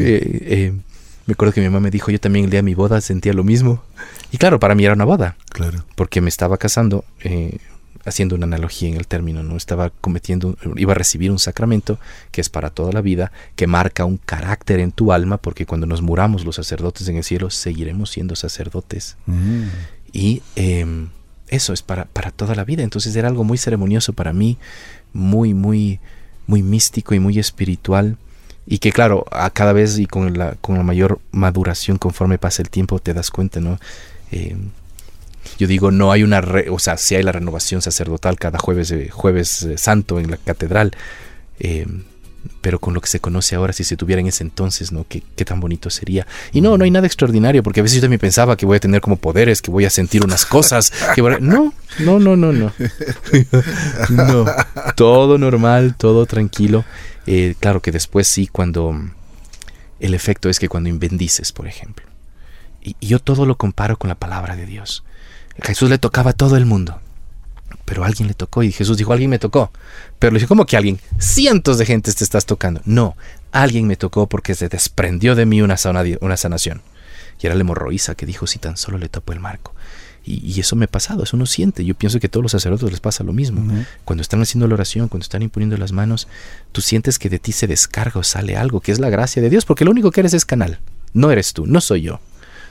Eh, 0.00 0.38
eh, 0.42 0.72
Me 1.26 1.32
acuerdo 1.32 1.54
que 1.54 1.60
mi 1.60 1.68
mamá 1.68 1.78
me 1.78 1.90
dijo, 1.90 2.10
yo 2.10 2.18
también 2.18 2.46
el 2.46 2.50
día 2.50 2.58
de 2.58 2.64
mi 2.64 2.74
boda 2.74 3.00
sentía 3.00 3.32
lo 3.32 3.44
mismo. 3.44 3.84
Y 4.32 4.38
claro, 4.38 4.58
para 4.58 4.74
mí 4.74 4.84
era 4.84 4.94
una 4.94 5.04
boda. 5.04 5.36
Claro. 5.50 5.84
Porque 5.94 6.20
me 6.20 6.28
estaba 6.28 6.56
casando, 6.56 7.04
eh, 7.20 7.58
haciendo 8.06 8.36
una 8.36 8.46
analogía 8.46 8.88
en 8.88 8.96
el 8.96 9.06
término, 9.06 9.42
¿no? 9.42 9.56
Estaba 9.56 9.90
cometiendo, 9.90 10.56
iba 10.76 10.92
a 10.92 10.94
recibir 10.94 11.30
un 11.30 11.38
sacramento 11.38 11.98
que 12.30 12.40
es 12.40 12.48
para 12.48 12.70
toda 12.70 12.92
la 12.92 13.00
vida, 13.00 13.32
que 13.56 13.66
marca 13.66 14.04
un 14.04 14.16
carácter 14.16 14.80
en 14.80 14.92
tu 14.92 15.12
alma, 15.12 15.38
porque 15.38 15.66
cuando 15.66 15.86
nos 15.86 16.02
muramos 16.02 16.44
los 16.44 16.56
sacerdotes 16.56 17.08
en 17.08 17.16
el 17.16 17.24
cielo, 17.24 17.50
seguiremos 17.50 18.10
siendo 18.10 18.36
sacerdotes. 18.36 19.16
Mm. 19.26 19.64
Y 20.12 20.42
em, 20.54 21.08
eso 21.48 21.72
es 21.72 21.82
para, 21.82 22.06
para 22.06 22.30
toda 22.30 22.54
la 22.54 22.64
vida. 22.64 22.82
Entonces 22.82 23.14
era 23.16 23.28
algo 23.28 23.44
muy 23.44 23.58
ceremonioso 23.58 24.12
para 24.12 24.32
mí, 24.32 24.56
muy, 25.12 25.52
muy, 25.52 26.00
muy 26.46 26.62
místico 26.62 27.14
y 27.14 27.20
muy 27.20 27.38
espiritual. 27.38 28.16
Y 28.66 28.78
que 28.78 28.92
claro, 28.92 29.26
a 29.30 29.50
cada 29.50 29.72
vez 29.72 29.98
y 29.98 30.06
con 30.06 30.38
la, 30.38 30.54
con 30.54 30.76
la 30.76 30.82
mayor 30.82 31.20
maduración 31.32 31.98
conforme 31.98 32.38
pasa 32.38 32.62
el 32.62 32.70
tiempo 32.70 32.98
te 32.98 33.14
das 33.14 33.30
cuenta, 33.30 33.60
¿no? 33.60 33.78
Eh, 34.32 34.56
yo 35.58 35.66
digo, 35.66 35.90
no 35.90 36.12
hay 36.12 36.22
una, 36.22 36.40
re- 36.40 36.70
o 36.70 36.78
sea, 36.78 36.96
sí 36.96 37.14
hay 37.14 37.22
la 37.22 37.32
renovación 37.32 37.82
sacerdotal 37.82 38.38
cada 38.38 38.58
jueves, 38.58 38.90
eh, 38.90 39.08
jueves 39.10 39.62
eh, 39.62 39.78
santo 39.78 40.18
en 40.20 40.30
la 40.30 40.36
catedral, 40.36 40.92
eh, 41.58 41.86
pero 42.60 42.78
con 42.78 42.94
lo 42.94 43.00
que 43.00 43.08
se 43.08 43.18
conoce 43.18 43.56
ahora, 43.56 43.72
si 43.72 43.82
se 43.82 43.96
tuviera 43.96 44.20
en 44.20 44.28
ese 44.28 44.44
entonces, 44.44 44.92
¿no? 44.92 45.04
¿Qué, 45.08 45.22
qué 45.34 45.44
tan 45.44 45.58
bonito 45.58 45.90
sería. 45.90 46.26
Y 46.52 46.60
no, 46.60 46.78
no 46.78 46.84
hay 46.84 46.90
nada 46.92 47.06
extraordinario, 47.06 47.62
porque 47.62 47.80
a 47.80 47.82
veces 47.82 47.96
yo 47.96 48.02
también 48.02 48.20
pensaba 48.20 48.56
que 48.56 48.66
voy 48.66 48.76
a 48.76 48.80
tener 48.80 49.00
como 49.00 49.16
poderes, 49.16 49.60
que 49.62 49.70
voy 49.72 49.84
a 49.84 49.90
sentir 49.90 50.24
unas 50.24 50.46
cosas, 50.46 50.92
que 51.14 51.22
no, 51.22 51.72
no, 51.98 52.18
no, 52.20 52.36
no, 52.36 52.52
no. 52.52 52.72
no, 54.10 54.44
todo 54.94 55.38
normal, 55.38 55.94
todo 55.96 56.26
tranquilo. 56.26 56.84
Eh, 57.26 57.54
claro 57.58 57.82
que 57.82 57.90
después 57.90 58.28
sí, 58.28 58.46
cuando 58.46 58.94
el 59.98 60.14
efecto 60.14 60.48
es 60.48 60.58
que 60.58 60.68
cuando 60.68 60.90
bendices, 60.98 61.52
por 61.52 61.66
ejemplo. 61.66 62.06
Y 62.82 62.94
yo 63.04 63.18
todo 63.18 63.46
lo 63.46 63.56
comparo 63.56 63.96
con 63.96 64.08
la 64.08 64.14
palabra 64.14 64.54
de 64.54 64.66
Dios. 64.66 65.02
Jesús 65.62 65.90
le 65.90 65.98
tocaba 65.98 66.30
a 66.30 66.34
todo 66.34 66.56
el 66.56 66.66
mundo. 66.66 67.00
Pero 67.84 68.04
alguien 68.04 68.26
le 68.28 68.34
tocó 68.34 68.62
y 68.62 68.72
Jesús 68.72 68.96
dijo, 68.96 69.12
alguien 69.12 69.30
me 69.30 69.38
tocó. 69.38 69.70
Pero 70.18 70.32
le 70.32 70.38
dijo, 70.40 70.48
¿cómo 70.48 70.66
que 70.66 70.76
alguien? 70.76 70.98
Cientos 71.18 71.78
de 71.78 71.86
gentes 71.86 72.16
te 72.16 72.24
estás 72.24 72.44
tocando. 72.46 72.80
No, 72.84 73.16
alguien 73.52 73.86
me 73.86 73.96
tocó 73.96 74.28
porque 74.28 74.54
se 74.54 74.68
desprendió 74.68 75.34
de 75.34 75.46
mí 75.46 75.62
una, 75.62 75.76
sana- 75.76 76.02
una 76.20 76.36
sanación. 76.36 76.82
Y 77.40 77.46
era 77.46 77.54
la 77.54 77.60
hemorroísa 77.60 78.14
que 78.14 78.26
dijo, 78.26 78.46
si 78.46 78.58
tan 78.58 78.76
solo 78.76 78.98
le 78.98 79.08
topó 79.08 79.32
el 79.32 79.40
marco. 79.40 79.72
Y, 80.24 80.44
y 80.44 80.58
eso 80.58 80.74
me 80.74 80.86
ha 80.86 80.88
pasado, 80.88 81.22
eso 81.22 81.36
uno 81.36 81.46
siente. 81.46 81.84
Yo 81.84 81.94
pienso 81.94 82.18
que 82.18 82.26
a 82.26 82.30
todos 82.30 82.42
los 82.42 82.52
sacerdotes 82.52 82.90
les 82.90 82.98
pasa 83.00 83.22
lo 83.22 83.32
mismo. 83.32 83.60
Cuando 84.04 84.22
están 84.22 84.42
haciendo 84.42 84.66
la 84.66 84.74
oración, 84.74 85.06
cuando 85.08 85.22
están 85.22 85.42
imponiendo 85.42 85.76
las 85.76 85.92
manos, 85.92 86.26
tú 86.72 86.80
sientes 86.80 87.18
que 87.20 87.28
de 87.30 87.38
ti 87.38 87.52
se 87.52 87.68
descarga 87.68 88.18
o 88.18 88.24
sale 88.24 88.56
algo, 88.56 88.80
que 88.80 88.90
es 88.90 88.98
la 88.98 89.10
gracia 89.10 89.40
de 89.40 89.50
Dios, 89.50 89.64
porque 89.64 89.84
lo 89.84 89.92
único 89.92 90.10
que 90.10 90.20
eres 90.20 90.34
es 90.34 90.44
canal. 90.44 90.80
No 91.12 91.30
eres 91.30 91.52
tú, 91.52 91.66
no 91.66 91.80
soy 91.80 92.02
yo. 92.02 92.20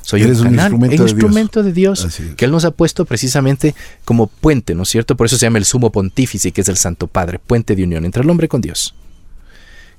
Soy 0.06 0.22
Eres 0.22 0.38
un 0.40 0.46
canal, 0.56 0.72
instrumento 0.74 0.76
un 0.76 0.90
de 0.90 0.96
Dios. 0.98 1.12
instrumento 1.12 1.64
de 1.64 1.74
Dios 1.74 2.06
Así 2.06 2.24
es. 2.24 2.36
que 2.36 2.46
Él 2.46 2.52
nos 2.52 2.64
ha 2.64 2.70
puesto 2.72 3.06
precisamente 3.06 3.74
como 4.06 4.28
puente, 4.28 4.76
¿no 4.76 4.84
es 4.84 4.90
cierto? 4.90 5.18
Por 5.18 5.26
eso 5.26 5.36
se 5.38 5.48
llama 5.48 5.58
el 5.58 5.66
sumo 5.66 5.92
pontífice, 5.92 6.52
que 6.52 6.62
es 6.62 6.70
el 6.70 6.78
Santo 6.78 7.08
Padre, 7.08 7.40
puente 7.40 7.76
de 7.76 7.84
unión 7.84 8.06
entre 8.06 8.22
el 8.22 8.30
hombre 8.30 8.48
con 8.48 8.62
Dios. 8.62 8.94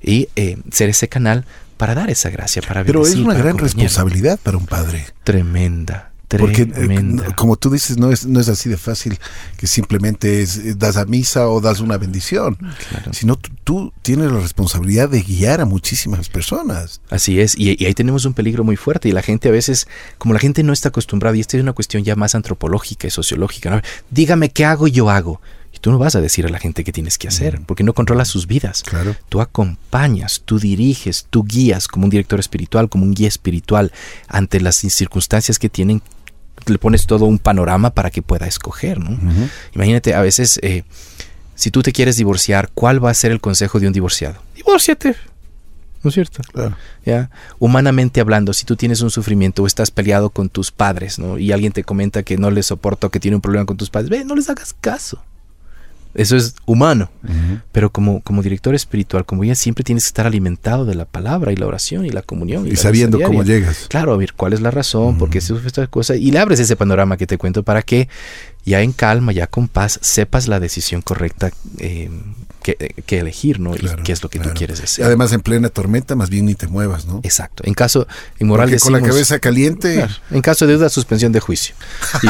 Y 0.01 0.29
eh, 0.37 0.59
ser 0.71 0.91
ese 0.91 1.09
canal 1.09 1.45
para 1.77 1.95
dar 1.97 2.09
esa 2.11 2.31
gracia, 2.31 2.63
para 2.63 2.85
Pero 2.85 3.03
es 3.03 3.17
una 3.17 3.35
gran 3.35 3.49
acompañar. 3.49 3.63
responsabilidad 3.65 4.39
para 4.43 4.57
un 4.59 4.67
padre. 4.67 5.05
Tremenda, 5.25 6.13
Porque, 6.29 6.63
eh, 6.63 6.67
tremenda. 6.67 7.35
como 7.37 7.57
tú 7.57 7.71
dices, 7.71 7.99
no 7.99 8.11
es, 8.11 8.27
no 8.27 8.41
es 8.41 8.49
así 8.49 8.69
de 8.69 8.77
fácil 8.77 9.19
que 9.57 9.67
simplemente 9.67 10.43
es, 10.43 10.57
eh, 10.59 10.75
das 10.77 10.97
a 10.97 11.05
misa 11.05 11.49
o 11.49 11.61
das 11.61 11.81
una 11.81 11.99
bendición, 11.99 12.57
Claro. 12.57 13.13
sino 13.13 13.37
tú, 13.65 13.93
tienes 14.03 14.33
la 14.33 14.41
responsabilidad 14.41 15.09
de 15.09 15.23
guiar 15.23 15.61
a 15.61 15.65
muchísimas 15.67 16.29
personas. 16.29 17.01
Así 17.11 17.39
es, 17.41 17.57
y, 17.57 17.81
y 17.81 17.87
ahí 17.87 17.95
tenemos 17.95 18.25
un 18.25 18.35
peligro 18.35 18.65
muy 18.65 18.77
fuerte 18.77 19.09
y 19.09 19.13
la 19.13 19.23
gente 19.23 19.49
a 19.49 19.53
veces, 19.53 19.87
como 20.19 20.35
la 20.35 20.41
gente 20.41 20.63
no 20.65 20.73
está 20.73 20.89
acostumbrada, 20.89 21.37
y 21.37 21.41
esta 21.41 21.57
es 21.57 21.63
una 21.63 21.73
cuestión 21.75 22.03
ya 22.03 22.17
más 22.17 22.35
antropológica 22.35 23.07
y 23.07 23.11
sociológica, 23.11 23.71
¿no? 23.71 23.81
dígame 24.11 24.51
qué 24.51 24.65
hago 24.65 24.89
y 24.89 24.93
yo 24.93 25.11
hago. 25.11 25.41
Y 25.77 25.79
tú 25.79 25.93
no 25.93 25.99
vas 25.99 26.17
a 26.17 26.23
decir 26.23 26.47
a 26.47 26.49
la 26.49 26.59
gente 26.59 26.85
qué 26.85 26.93
tienes 26.93 27.19
que 27.19 27.29
hacer, 27.29 27.61
porque 27.67 27.85
no 27.85 27.93
controlas 27.93 28.29
sus 28.29 28.47
vidas. 28.47 28.83
Claro. 28.83 29.15
Tú 29.29 29.43
acompañas, 29.43 30.41
tú 30.43 30.59
diriges, 30.59 31.27
tú 31.29 31.45
guías 31.45 31.87
como 31.87 32.05
un 32.05 32.11
director 32.11 32.41
espiritual, 32.41 32.89
como 32.89 33.05
un 33.05 33.13
guía 33.13 33.29
espiritual 33.29 33.93
ante 34.27 34.61
las 34.61 34.77
circunstancias 34.77 35.59
que 35.59 35.69
tienen. 35.69 36.01
Le 36.65 36.79
pones 36.79 37.07
todo 37.07 37.27
un 37.27 37.39
panorama 37.39 37.91
para 37.91 38.11
que 38.11 38.23
pueda 38.23 38.47
escoger, 38.47 38.99
¿no? 38.99 39.19
Imagínate, 39.75 40.15
a 40.15 40.23
veces, 40.23 40.59
eh, 40.63 40.85
si 41.55 41.71
tú 41.71 41.83
te 41.83 41.93
quieres 41.93 42.17
divorciar, 42.17 42.71
¿cuál 42.73 43.05
va 43.05 43.11
a 43.11 43.15
ser 43.15 43.31
el 43.31 43.41
consejo 43.43 43.79
de 43.79 43.87
un 43.87 43.93
divorciado? 43.93 44.41
Divórciate. 44.55 45.15
¿No 46.03 46.09
es 46.09 46.15
cierto? 46.15 46.43
Claro. 46.53 46.77
¿ya? 47.05 47.31
Humanamente 47.59 48.21
hablando, 48.21 48.55
si 48.55 48.65
tú 48.65 48.77
tienes 48.77 49.03
un 49.03 49.11
sufrimiento 49.11 49.63
o 49.63 49.67
estás 49.67 49.91
peleado 49.91 50.31
con 50.31 50.49
tus 50.49 50.71
padres, 50.71 51.19
¿no? 51.19 51.37
Y 51.37 51.53
alguien 51.53 51.73
te 51.73 51.85
comenta 51.85 52.23
que 52.23 52.39
no 52.39 52.51
le 52.51 52.63
soporta 52.63 53.09
o 53.09 53.11
que 53.11 53.21
tiene 53.21 53.35
un 53.35 53.43
problema 53.43 53.67
con 53.67 53.77
tus 53.77 53.91
padres, 53.91 54.09
ve, 54.09 54.25
no 54.25 54.35
les 54.35 54.49
hagas 54.49 54.75
caso. 54.81 55.23
Eso 56.17 56.37
es 56.37 56.55
humano. 56.65 57.11
Pero 57.73 57.91
como, 57.91 58.23
como 58.23 58.43
director 58.43 58.75
espiritual, 58.75 59.27
como 59.27 59.45
ya 59.45 59.55
siempre 59.55 59.85
tienes 59.85 60.05
que 60.05 60.09
estar 60.09 60.27
alimentado 60.27 60.85
de 60.87 60.95
la 60.95 61.05
palabra 61.05 61.53
y 61.53 61.57
la 61.57 61.67
oración 61.67 62.07
y 62.07 62.11
la 62.11 62.23
comunión. 62.23 62.67
Y 62.67 62.71
la 62.71 62.77
sabiendo 62.77 63.21
cómo 63.21 63.43
llegas. 63.43 63.87
Claro, 63.89 64.15
a 64.15 64.17
ver 64.17 64.33
cuál 64.33 64.55
es 64.55 64.61
la 64.61 64.71
razón, 64.71 65.19
por 65.19 65.29
qué 65.29 65.41
se 65.41 65.55
esta 65.55 65.87
cosa. 65.87 66.17
Y 66.17 66.31
le 66.31 66.39
abres 66.39 66.59
ese 66.59 66.75
panorama 66.77 67.17
que 67.17 67.27
te 67.27 67.37
cuento 67.37 67.63
para 67.63 67.83
que 67.83 68.09
ya 68.65 68.81
en 68.81 68.93
calma, 68.93 69.33
ya 69.33 69.47
con 69.47 69.69
paz, 69.69 69.99
sepas 70.03 70.49
la 70.49 70.59
decisión 70.59 71.03
correcta 71.03 71.51
eh, 71.79 72.11
que, 72.75 72.95
que 73.07 73.19
elegir, 73.21 73.61
¿no? 73.61 73.71
Claro, 73.71 74.01
y 74.01 74.03
qué 74.05 74.11
es 74.13 74.21
lo 74.25 74.29
que 74.29 74.39
claro. 74.39 74.53
tú 74.53 74.59
quieres 74.59 74.81
hacer. 74.83 75.05
además, 75.05 75.33
en 75.33 75.41
plena 75.41 75.69
tormenta, 75.69 76.17
más 76.17 76.31
bien 76.31 76.47
ni 76.47 76.57
te 76.57 76.67
muevas, 76.67 77.07
¿no? 77.07 77.21
Exacto. 77.23 77.63
En 77.65 77.75
caso, 77.75 78.09
en 78.41 78.49
moral 78.49 78.69
Porque 78.69 78.81
con 78.81 78.93
la 78.93 78.99
decimos- 78.99 79.15
cabeza 79.15 79.39
caliente, 79.39 79.95
Claro. 79.95 80.13
En 80.33 80.43
caso 80.43 80.67
de 80.67 80.75
duda, 80.75 80.89
suspensión 80.89 81.31
de 81.31 81.39
juicio. 81.39 81.77
Y- 82.25 82.27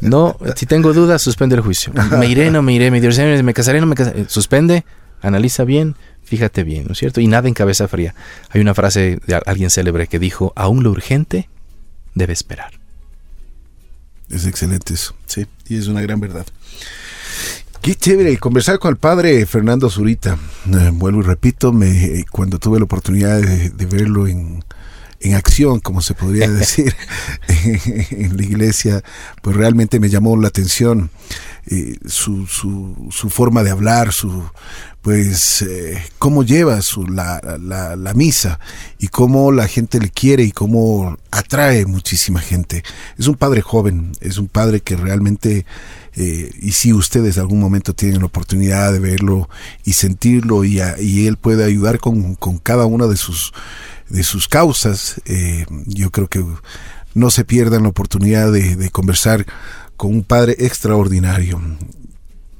no, 0.06 0.36
si 0.56 0.66
tengo 0.66 0.92
dudas, 0.92 1.22
suspende 1.22 1.54
el 1.54 1.62
juicio. 1.62 1.92
Me 2.18 2.26
iré, 2.26 2.50
no 2.50 2.62
me 2.62 2.72
iré, 2.72 2.90
me 2.90 3.00
divorciaré, 3.00 3.40
me 3.44 3.54
casaré, 3.54 3.80
no 3.80 3.86
me 3.86 3.94
casaré. 3.94 4.28
Suspende, 4.28 4.84
analiza 5.22 5.62
bien, 5.64 5.94
fíjate 6.24 6.64
bien, 6.64 6.84
¿no 6.86 6.92
es 6.92 6.98
cierto? 6.98 7.20
Y 7.20 7.28
nada 7.28 7.46
en 7.46 7.54
cabeza 7.54 7.86
fría. 7.86 8.14
Hay 8.50 8.60
una 8.60 8.74
frase 8.74 9.20
de 9.26 9.40
alguien 9.46 9.70
célebre 9.70 10.08
que 10.08 10.18
dijo, 10.18 10.52
aún 10.56 10.82
lo 10.82 10.90
urgente 10.90 11.48
debe 12.14 12.32
esperar. 12.32 12.72
es 14.30 14.46
excelente 14.46 14.94
eso, 14.94 15.14
sí, 15.26 15.46
y 15.68 15.76
es 15.78 15.86
una 15.86 16.00
gran 16.02 16.18
verdad. 16.20 16.46
Qué 17.82 17.94
chévere 17.94 18.36
conversar 18.38 18.78
con 18.78 18.90
el 18.90 18.96
padre 18.96 19.46
Fernando 19.46 19.88
Zurita. 19.88 20.36
Eh, 20.66 20.90
vuelvo 20.92 21.20
y 21.20 21.24
repito, 21.24 21.72
me, 21.72 22.24
cuando 22.30 22.58
tuve 22.58 22.78
la 22.78 22.84
oportunidad 22.84 23.40
de, 23.40 23.70
de 23.70 23.86
verlo 23.86 24.26
en, 24.26 24.62
en 25.20 25.34
acción, 25.34 25.80
como 25.80 26.02
se 26.02 26.14
podría 26.14 26.48
decir, 26.50 26.94
en 27.48 28.36
la 28.36 28.42
iglesia, 28.42 29.02
pues 29.42 29.56
realmente 29.56 30.00
me 30.00 30.08
llamó 30.08 30.36
la 30.36 30.48
atención 30.48 31.10
eh, 31.66 31.96
su, 32.06 32.46
su, 32.46 33.08
su 33.10 33.30
forma 33.30 33.62
de 33.62 33.70
hablar, 33.70 34.12
su 34.12 34.42
pues 35.02 35.62
eh, 35.62 36.02
cómo 36.18 36.42
lleva 36.42 36.82
su, 36.82 37.06
la, 37.06 37.40
la, 37.60 37.96
la 37.96 38.14
misa 38.14 38.58
y 38.98 39.08
cómo 39.08 39.52
la 39.52 39.68
gente 39.68 40.00
le 40.00 40.10
quiere 40.10 40.42
y 40.42 40.50
cómo 40.50 41.16
atrae 41.30 41.86
muchísima 41.86 42.40
gente. 42.40 42.82
Es 43.16 43.26
un 43.26 43.36
padre 43.36 43.62
joven, 43.62 44.12
es 44.20 44.38
un 44.38 44.48
padre 44.48 44.80
que 44.80 44.96
realmente 44.96 45.64
eh, 46.18 46.50
y 46.60 46.72
si 46.72 46.92
ustedes 46.92 47.38
algún 47.38 47.60
momento 47.60 47.94
tienen 47.94 48.18
la 48.20 48.26
oportunidad 48.26 48.92
de 48.92 48.98
verlo 48.98 49.48
y 49.84 49.92
sentirlo 49.92 50.64
y, 50.64 50.80
a- 50.80 51.00
y 51.00 51.26
él 51.28 51.36
puede 51.36 51.64
ayudar 51.64 51.98
con, 52.00 52.34
con 52.34 52.58
cada 52.58 52.84
una 52.86 53.06
de 53.06 53.16
sus 53.16 53.52
de 54.08 54.22
sus 54.22 54.48
causas, 54.48 55.20
eh, 55.26 55.66
yo 55.86 56.10
creo 56.10 56.28
que 56.28 56.42
no 57.14 57.30
se 57.30 57.44
pierdan 57.44 57.82
la 57.82 57.90
oportunidad 57.90 58.50
de, 58.50 58.74
de 58.74 58.88
conversar 58.90 59.44
con 59.98 60.12
un 60.14 60.22
padre 60.24 60.56
extraordinario. 60.60 61.60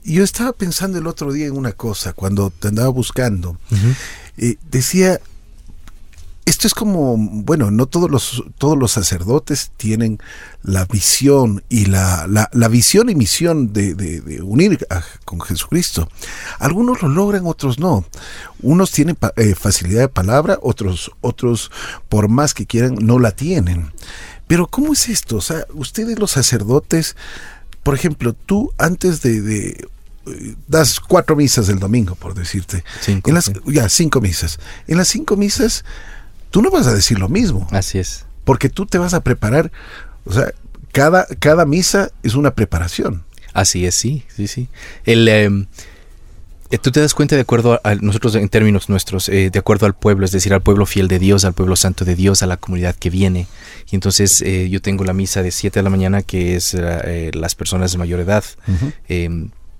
Y 0.05 0.15
yo 0.15 0.25
estaba 0.25 0.53
pensando 0.53 0.99
el 0.99 1.07
otro 1.07 1.33
día 1.33 1.47
en 1.47 1.57
una 1.57 1.73
cosa, 1.73 2.13
cuando 2.13 2.51
te 2.51 2.69
andaba 2.69 2.89
buscando, 2.91 3.59
eh, 4.37 4.57
decía, 4.71 5.21
esto 6.49 6.67
es 6.67 6.73
como, 6.75 7.17
bueno, 7.19 7.71
no 7.71 7.87
todos 7.87 8.11
los, 8.11 8.43
todos 8.57 8.77
los 8.79 8.93
sacerdotes 8.93 9.71
tienen 9.77 10.19
la 10.63 10.85
visión 10.87 11.63
y 11.69 11.85
la, 11.87 12.27
la, 12.27 12.49
la 12.53 12.69
visión 12.69 13.11
y 13.11 13.15
misión 13.15 13.73
de, 13.73 13.95
de- 13.95 14.21
de 14.23 14.43
unir 14.43 14.87
a- 14.91 15.03
con 15.25 15.41
Jesucristo. 15.41 16.09
Algunos 16.59 17.03
lo 17.03 17.09
logran, 17.09 17.43
otros 17.47 17.79
no. 17.79 18.05
Unos 18.63 18.91
tienen 18.93 19.19
eh, 19.37 19.55
facilidad 19.55 20.01
de 20.01 20.09
palabra, 20.09 20.59
otros, 20.63 21.11
otros, 21.21 21.71
por 22.09 22.29
más 22.29 22.55
que 22.55 22.67
quieran, 22.67 22.95
no 23.01 23.19
la 23.19 23.33
tienen. 23.33 23.93
Pero 24.47 24.67
¿cómo 24.67 24.95
es 24.95 25.09
esto? 25.09 25.37
O 25.37 25.41
sea, 25.43 25.67
ustedes 25.75 26.19
los 26.19 26.31
sacerdotes, 26.31 27.15
por 27.83 27.95
ejemplo, 27.95 28.33
tú 28.33 28.73
antes 28.79 29.21
de, 29.21 29.43
de, 29.43 29.87
eh, 30.27 30.55
das 30.67 30.99
cuatro 30.99 31.37
misas 31.37 31.67
del 31.67 31.79
domingo, 31.79 32.15
por 32.15 32.33
decirte. 32.35 32.85
Cinco, 33.03 33.29
En 33.29 33.35
las, 33.35 33.45
sí. 33.45 33.53
Ya, 33.67 33.89
cinco 33.91 34.21
misas. 34.23 34.59
En 34.87 34.97
las 34.97 35.09
cinco 35.09 35.37
misas, 35.37 35.85
tú 36.51 36.63
no 36.63 36.71
vas 36.71 36.87
a 36.87 36.95
decir 36.95 37.19
lo 37.19 37.29
mismo, 37.29 37.67
Así 37.71 37.99
es. 37.99 38.27
porque 38.45 38.69
tú 38.69 38.87
te 38.87 38.99
vas 38.99 39.15
a 39.15 39.23
preparar. 39.23 39.71
O 40.25 40.33
sea, 40.33 40.53
cada, 40.93 41.27
cada 41.39 41.65
misa 41.65 42.11
es 42.23 42.35
una 42.35 42.55
preparación. 42.55 43.25
Así 43.53 43.87
es, 43.87 43.95
sí, 43.95 44.25
sí, 44.35 44.47
sí. 44.47 44.69
El, 45.05 45.29
em, 45.29 45.67
Eh, 46.71 46.77
tú 46.77 46.91
te 46.91 47.01
das 47.01 47.15
cuenta 47.15 47.35
de 47.35 47.41
acuerdo 47.41 47.81
a, 47.83 47.95
nosotros 47.95 48.35
en 48.35 48.49
términos 48.51 48.91
nuestros, 48.91 49.31
eh, 49.31 49.49
de 49.51 49.59
acuerdo 49.59 49.87
al 49.87 49.95
pueblo, 49.95 50.27
es 50.27 50.33
decir, 50.33 50.53
al 50.53 50.61
pueblo 50.61 50.85
fiel 50.85 51.09
de 51.09 51.19
Dios, 51.19 51.47
al 51.47 51.55
pueblo 51.55 51.77
santo 51.77 52.05
de 52.05 52.15
Dios, 52.15 52.43
a 52.43 52.47
la 52.47 52.59
comunidad 52.59 52.95
que 52.95 53.09
viene. 53.09 53.47
Y 53.91 53.95
entonces 53.95 54.43
eh, 54.43 54.69
yo 54.69 54.83
tengo 54.83 55.05
la 55.05 55.15
misa 55.15 55.43
de 55.43 55.51
7 55.51 55.79
de 55.79 55.83
la 55.83 55.89
mañana, 55.89 56.21
que 56.21 56.57
es 56.57 56.75
las 56.75 57.55
personas 57.55 57.93
de 57.93 57.99
mayor 57.99 58.21
edad. 58.21 58.45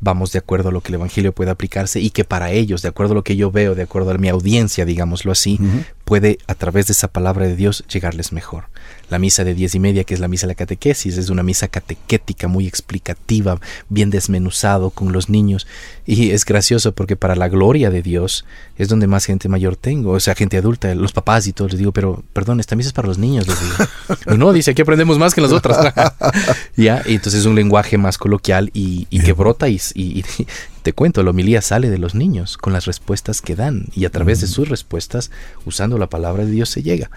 Vamos 0.01 0.33
de 0.33 0.39
acuerdo 0.39 0.69
a 0.69 0.73
lo 0.73 0.81
que 0.81 0.89
el 0.89 0.97
Evangelio 0.97 1.33
puede 1.33 1.51
aplicarse 1.51 2.01
y 2.01 2.11
que 2.11 2.25
para 2.25 2.51
ellos, 2.51 2.83
de 2.83 2.89
acuerdo 2.89 3.13
a 3.13 3.15
lo 3.17 3.25
que 3.25 3.37
yo 3.37 3.51
veo, 3.51 3.75
de 3.75 3.83
acuerdo 3.83 4.11
a 4.11 4.19
mi 4.19 4.29
audiencia, 4.29 4.85
digámoslo 4.85 5.33
así, 5.33 5.59
puede 6.05 6.39
a 6.47 6.55
través 6.55 6.87
de 6.87 6.93
esa 6.93 7.09
palabra 7.09 7.47
de 7.47 7.57
Dios 7.57 7.85
llegarles 7.89 8.33
mejor 8.33 8.65
la 9.11 9.19
misa 9.19 9.45
de 9.45 9.55
diez 9.55 9.75
y 9.75 9.81
media, 9.81 10.05
que 10.05 10.15
es 10.15 10.21
la 10.21 10.29
misa 10.29 10.47
de 10.47 10.53
la 10.53 10.57
catequesis, 10.57 11.17
es 11.17 11.31
una 11.31 11.43
misa 11.43 11.69
catequética 11.69 12.49
muy 12.49 12.67
explicativa, 12.67 13.59
bien 13.89 14.11
desmenuzado 14.11 14.91
con 14.91 15.13
los 15.13 15.29
niños. 15.29 15.67
Y 16.07 16.31
es 16.31 16.45
gracioso 16.45 16.93
porque 16.93 17.17
para 17.17 17.37
la 17.37 17.49
gloria 17.49 17.91
de 17.91 18.03
Dios 18.03 18.45
es 18.77 18.89
donde 18.89 19.07
más 19.07 19.25
gente 19.25 19.49
mayor 19.49 19.77
tengo, 19.77 20.13
o 20.13 20.21
sea, 20.21 20.35
gente 20.35 20.57
adulta, 20.57 20.95
los 20.95 21.13
papás 21.13 21.47
y 21.47 21.53
todo. 21.53 21.69
Les 21.69 21.79
digo, 21.79 21.93
pero 21.93 22.23
perdón, 22.33 22.61
esta 22.61 22.77
misa 22.77 22.89
es 22.89 22.93
para 22.93 23.09
los 23.09 23.19
niños, 23.19 23.47
les 23.47 23.57
digo. 23.61 24.37
no, 24.37 24.53
dice, 24.53 24.73
aquí 24.73 24.83
aprendemos 24.83 25.19
más 25.19 25.35
que 25.35 25.41
las 25.41 25.53
otras. 25.53 25.95
ya, 26.77 27.03
y 27.07 27.15
entonces 27.15 27.41
es 27.41 27.47
un 27.47 27.55
lenguaje 27.55 27.99
más 27.99 28.19
coloquial 28.19 28.71
y, 28.73 29.07
que 29.07 29.33
brota 29.33 29.69
y, 29.69 29.81
y, 29.95 30.25
te 30.83 30.93
cuento, 30.93 31.23
la 31.23 31.31
homilía 31.31 31.61
sale 31.61 31.91
de 31.91 31.99
los 31.99 32.15
niños 32.15 32.57
con 32.57 32.73
las 32.73 32.87
respuestas 32.87 33.43
que 33.43 33.57
dan 33.57 33.87
y 33.95 34.05
a 34.05 34.11
través 34.11 34.41
de 34.41 34.47
mm. 34.47 34.51
sus 34.51 34.69
respuestas, 34.69 35.31
usando 35.65 35.99
la 35.99 36.09
palabra 36.09 36.45
de 36.45 36.51
Dios, 36.51 36.71
se 36.71 36.83
llega. 36.83 37.11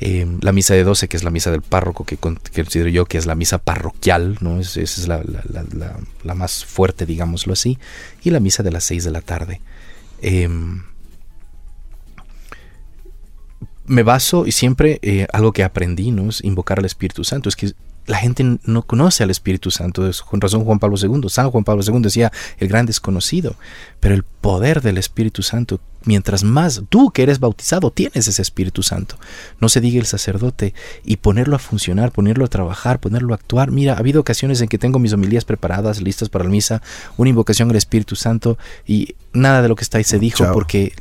Eh, 0.00 0.26
la 0.40 0.52
misa 0.52 0.74
de 0.74 0.84
12, 0.84 1.08
que 1.08 1.16
es 1.16 1.24
la 1.24 1.30
misa 1.30 1.50
del 1.50 1.62
párroco, 1.62 2.04
que, 2.04 2.16
considero 2.16 2.88
yo 2.88 3.06
que 3.06 3.16
es 3.16 3.26
la 3.26 3.34
misa 3.34 3.58
parroquial, 3.58 4.38
¿no? 4.40 4.58
esa 4.60 4.80
es 4.80 5.06
la, 5.06 5.22
más 6.34 6.64
fuerte, 6.64 7.06
digámoslo 7.06 7.52
así, 7.52 7.78
y 8.22 8.30
la 8.30 8.40
misa 8.40 8.62
de 8.62 8.72
las 8.72 8.84
6 8.84 9.04
de 9.04 9.10
la 9.10 9.20
tarde. 9.20 9.60
Em, 10.20 10.82
me 13.86 14.02
baso 14.02 14.46
y 14.46 14.52
siempre 14.52 14.98
eh, 15.02 15.26
algo 15.32 15.52
que 15.52 15.62
aprendí, 15.62 16.10
¿no? 16.10 16.28
Invocar 16.42 16.78
al 16.78 16.86
Espíritu 16.86 17.22
Santo. 17.22 17.48
Es 17.48 17.56
que 17.56 17.72
la 18.06 18.18
gente 18.18 18.58
no 18.64 18.82
conoce 18.82 19.22
al 19.22 19.30
Espíritu 19.30 19.70
Santo. 19.70 20.08
Es 20.08 20.22
con 20.22 20.40
razón 20.40 20.64
Juan 20.64 20.78
Pablo 20.78 20.96
II. 21.00 21.28
San 21.28 21.50
Juan 21.50 21.64
Pablo 21.64 21.82
II 21.86 22.00
decía 22.00 22.32
el 22.58 22.68
gran 22.68 22.86
desconocido. 22.86 23.56
Pero 24.00 24.14
el 24.14 24.22
poder 24.22 24.80
del 24.80 24.98
Espíritu 24.98 25.42
Santo 25.42 25.80
mientras 26.04 26.44
más 26.44 26.82
tú 26.88 27.10
que 27.10 27.22
eres 27.22 27.40
bautizado 27.40 27.90
tienes 27.90 28.28
ese 28.28 28.42
Espíritu 28.42 28.82
Santo. 28.82 29.18
No 29.60 29.68
se 29.68 29.80
diga 29.80 29.98
el 29.98 30.06
sacerdote 30.06 30.74
y 31.04 31.16
ponerlo 31.16 31.56
a 31.56 31.58
funcionar, 31.58 32.12
ponerlo 32.12 32.44
a 32.44 32.48
trabajar, 32.48 33.00
ponerlo 33.00 33.32
a 33.32 33.36
actuar. 33.36 33.70
Mira, 33.70 33.94
ha 33.94 33.98
habido 33.98 34.20
ocasiones 34.20 34.60
en 34.60 34.68
que 34.68 34.78
tengo 34.78 34.98
mis 34.98 35.12
homilías 35.12 35.44
preparadas, 35.44 36.00
listas 36.00 36.28
para 36.28 36.44
la 36.44 36.50
misa, 36.50 36.82
una 37.16 37.30
invocación 37.30 37.70
al 37.70 37.76
Espíritu 37.76 38.16
Santo 38.16 38.58
y 38.86 39.14
nada 39.32 39.62
de 39.62 39.68
lo 39.68 39.76
que 39.76 39.82
está 39.82 39.98
ahí 39.98 40.04
se 40.04 40.18
dijo 40.18 40.50
porque 40.52 40.92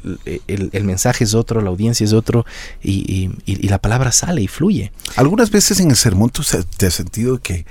el, 0.47 0.83
mensaje 0.83 1.23
es 1.23 1.33
otro, 1.33 1.61
la 1.61 1.69
audiencia 1.69 2.03
es 2.03 2.13
otro 2.13 2.45
y, 2.81 3.29
la 3.45 3.77
palabra 3.79 4.11
sale 4.11 4.41
y 4.41 4.47
fluye. 4.47 4.91
Algunas 5.15 5.49
veces 5.49 5.79
en 5.79 5.89
el 5.89 5.95
sermón 5.95 6.29
tú 6.29 6.43
te 6.77 6.87
has 6.87 6.93
sentido 6.93 7.39
que 7.39 7.65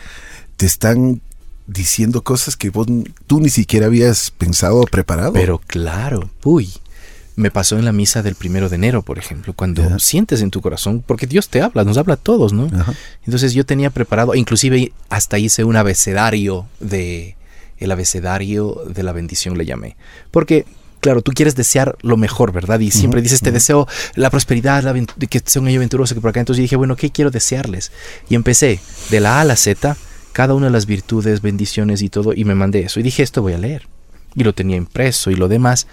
te 0.57 0.67
están 0.67 1.21
diciendo 1.67 2.23
cosas 2.23 2.57
que 2.57 2.71
vos, 2.71 2.87
tú 3.27 3.41
ni 3.41 3.51
siquiera 3.51 3.87
habías 3.87 4.31
pensado 4.31 4.81
o 4.81 4.85
preparado. 4.85 5.33
Pero 5.33 5.61
claro, 5.67 6.31
uy, 6.45 6.73
me 7.37 7.51
pasó 7.51 7.79
en 7.79 7.85
la 7.85 7.93
misa 7.93 8.23
del 8.23 8.35
primero 8.35 8.69
de 8.69 8.77
enero, 8.77 9.03
por 9.03 9.19
ejemplo, 9.19 9.55
cuando 9.55 9.99
sientes 9.99 10.43
en 10.43 10.51
tu 10.51 10.61
corazón, 10.61 11.03
porque 11.07 11.27
Dios 11.27 11.49
te 11.49 11.63
habla, 11.63 11.85
nos 11.85 11.97
habla 11.97 12.15
a 12.15 12.19
todos, 12.19 12.53
¿no? 12.53 12.69
Entonces 13.25 13.55
yo 13.55 13.65
tenía 13.65 13.91
preparado, 13.91 14.35
inclusive 14.35 14.93
hasta 15.09 15.39
hice 15.39 15.65
un 15.65 15.77
abecedario 15.77 16.67
de, 16.81 17.37
el 17.79 17.91
abecedario 17.91 18.83
de 18.89 19.03
la 19.03 19.13
bendición 19.13 19.57
le 19.57 19.65
llamé, 19.65 19.97
porque 20.31 20.67
claro, 21.03 21.21
tú 21.21 21.33
quieres 21.33 21.57
desear 21.57 21.97
lo 22.03 22.17
mejor, 22.17 22.53
¿verdad? 22.53 22.79
Y 22.79 22.93
siempre 22.93 23.21
dices, 23.21 23.41
te 23.41 23.51
deseo 23.51 23.89
la 24.15 24.31
prosperidad, 24.31 24.85
la 24.85 24.95
que 25.29 25.43
sea 25.45 25.61
un 25.61 25.69
año 25.69 25.81
venturoso, 25.81 26.15
que 26.15 26.21
por 26.21 26.31
acá. 26.31 26.39
Entonces 26.39 26.59
yo 26.59 26.63
dije, 26.63 26.77
bueno, 26.77 26.95
¿qué 26.95 27.11
quiero 27.11 27.33
desearles? 27.33 27.91
Y 28.29 28.37
empecé 28.37 28.79
de 29.11 29.19
la 29.19 29.39
A 29.39 29.41
a 29.41 29.45
la 29.45 29.57
Z, 29.57 29.97
cada 30.33 30.55
una 30.55 30.67
de 30.67 30.73
las 30.73 30.87
virtudes, 30.87 31.43
bendiciones 31.43 32.03
y 32.03 32.09
todo, 32.09 32.33
y 32.35 32.45
me 32.45 32.55
mandé 32.55 32.83
eso. 32.83 33.01
Y 33.01 33.03
dije, 33.03 33.25
esto 33.25 33.43
voy 33.43 33.55
a 33.55 33.59
leer. 33.59 33.89
Y 34.37 34.45
lo 34.45 34.55
tenía 34.55 34.77
impreso 34.77 35.33
y 35.33 35.35
lo 35.35 35.49
demás. 35.49 35.89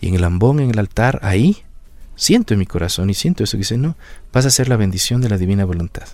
Y 0.00 0.08
en 0.08 0.14
el 0.14 0.24
ambón, 0.24 0.60
en 0.60 0.70
el 0.70 0.78
altar, 0.78 1.20
ahí, 1.22 1.62
siento 2.16 2.54
en 2.54 2.60
mi 2.60 2.66
corazón 2.66 3.10
y 3.10 3.14
siento 3.14 3.44
eso 3.44 3.52
que 3.52 3.62
dice, 3.62 3.78
no, 3.78 3.96
vas 4.32 4.46
a 4.46 4.50
ser 4.50 4.68
la 4.68 4.76
bendición 4.76 5.20
de 5.20 5.28
la 5.28 5.38
divina 5.38 5.64
voluntad. 5.64 6.08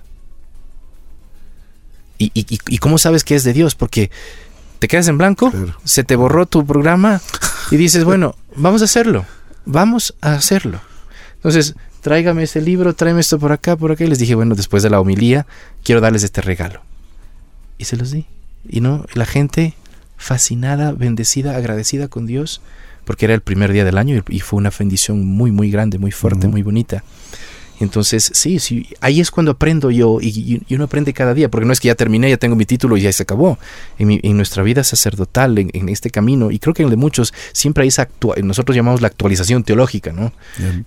¿Y, 2.18 2.30
y, 2.34 2.78
cómo 2.78 2.98
sabes 2.98 3.24
que 3.24 3.34
es 3.34 3.42
de 3.42 3.52
Dios? 3.52 3.74
Porque 3.74 4.12
te 4.78 4.86
quedas 4.86 5.08
en 5.08 5.18
blanco, 5.18 5.52
se 5.82 6.04
te 6.04 6.14
borró 6.14 6.46
tu 6.46 6.64
programa 6.64 7.20
y 7.72 7.76
dices, 7.76 8.04
bueno, 8.04 8.36
vamos 8.54 8.80
a 8.82 8.84
hacerlo, 8.84 9.26
vamos 9.64 10.14
a 10.20 10.34
hacerlo. 10.34 10.80
Entonces, 11.34 11.74
tráigame 12.00 12.44
este 12.44 12.60
libro, 12.60 12.94
tráeme 12.94 13.20
esto 13.20 13.40
por 13.40 13.50
acá, 13.50 13.76
por 13.76 13.90
acá. 13.90 14.04
Y 14.04 14.06
les 14.06 14.20
dije, 14.20 14.36
bueno, 14.36 14.54
después 14.54 14.84
de 14.84 14.90
la 14.90 15.00
homilía, 15.00 15.46
quiero 15.82 16.00
darles 16.00 16.22
este 16.22 16.42
regalo. 16.42 16.82
Y 17.78 17.86
se 17.86 17.96
los 17.96 18.12
di. 18.12 18.26
Y 18.68 18.80
no, 18.80 19.04
la 19.14 19.26
gente 19.26 19.74
fascinada, 20.16 20.92
bendecida, 20.92 21.56
agradecida 21.56 22.06
con 22.06 22.26
Dios, 22.26 22.60
porque 23.04 23.24
era 23.26 23.34
el 23.34 23.40
primer 23.40 23.72
día 23.72 23.84
del 23.84 23.98
año 23.98 24.22
y, 24.28 24.40
fue 24.40 24.58
una 24.58 24.70
bendición 24.76 25.24
muy, 25.24 25.50
muy 25.50 25.70
grande, 25.70 25.98
muy 25.98 26.12
fuerte, 26.12 26.48
muy 26.48 26.62
bonita. 26.62 27.02
Entonces, 27.80 28.30
sí, 28.34 28.58
sí, 28.58 28.88
ahí 29.00 29.20
es 29.20 29.30
cuando 29.30 29.52
aprendo 29.52 29.90
yo 29.90 30.18
y, 30.20 30.62
uno 30.70 30.84
aprende 30.84 31.12
cada 31.12 31.34
día, 31.34 31.50
porque 31.50 31.66
no 31.66 31.72
es 31.72 31.80
que 31.80 31.88
ya 31.88 31.94
terminé, 31.94 32.30
ya 32.30 32.36
tengo 32.36 32.56
mi 32.56 32.64
título 32.64 32.96
y 32.96 33.02
ya 33.02 33.12
se 33.12 33.24
acabó. 33.24 33.58
En, 33.98 34.36
nuestra 34.36 34.62
vida 34.62 34.84
sacerdotal, 34.84 35.58
en, 35.58 35.88
este 35.88 36.10
camino, 36.10 36.50
y 36.50 36.58
creo 36.58 36.74
que 36.74 36.82
en 36.82 36.86
el 36.86 36.90
de 36.90 36.96
muchos, 36.96 37.34
siempre 37.52 37.82
hay 37.82 37.88
esa 37.88 38.08
nosotros 38.42 38.76
llamamos 38.76 39.00
la 39.00 39.08
actualización 39.08 39.64
teológica, 39.64 40.12
¿no? 40.12 40.32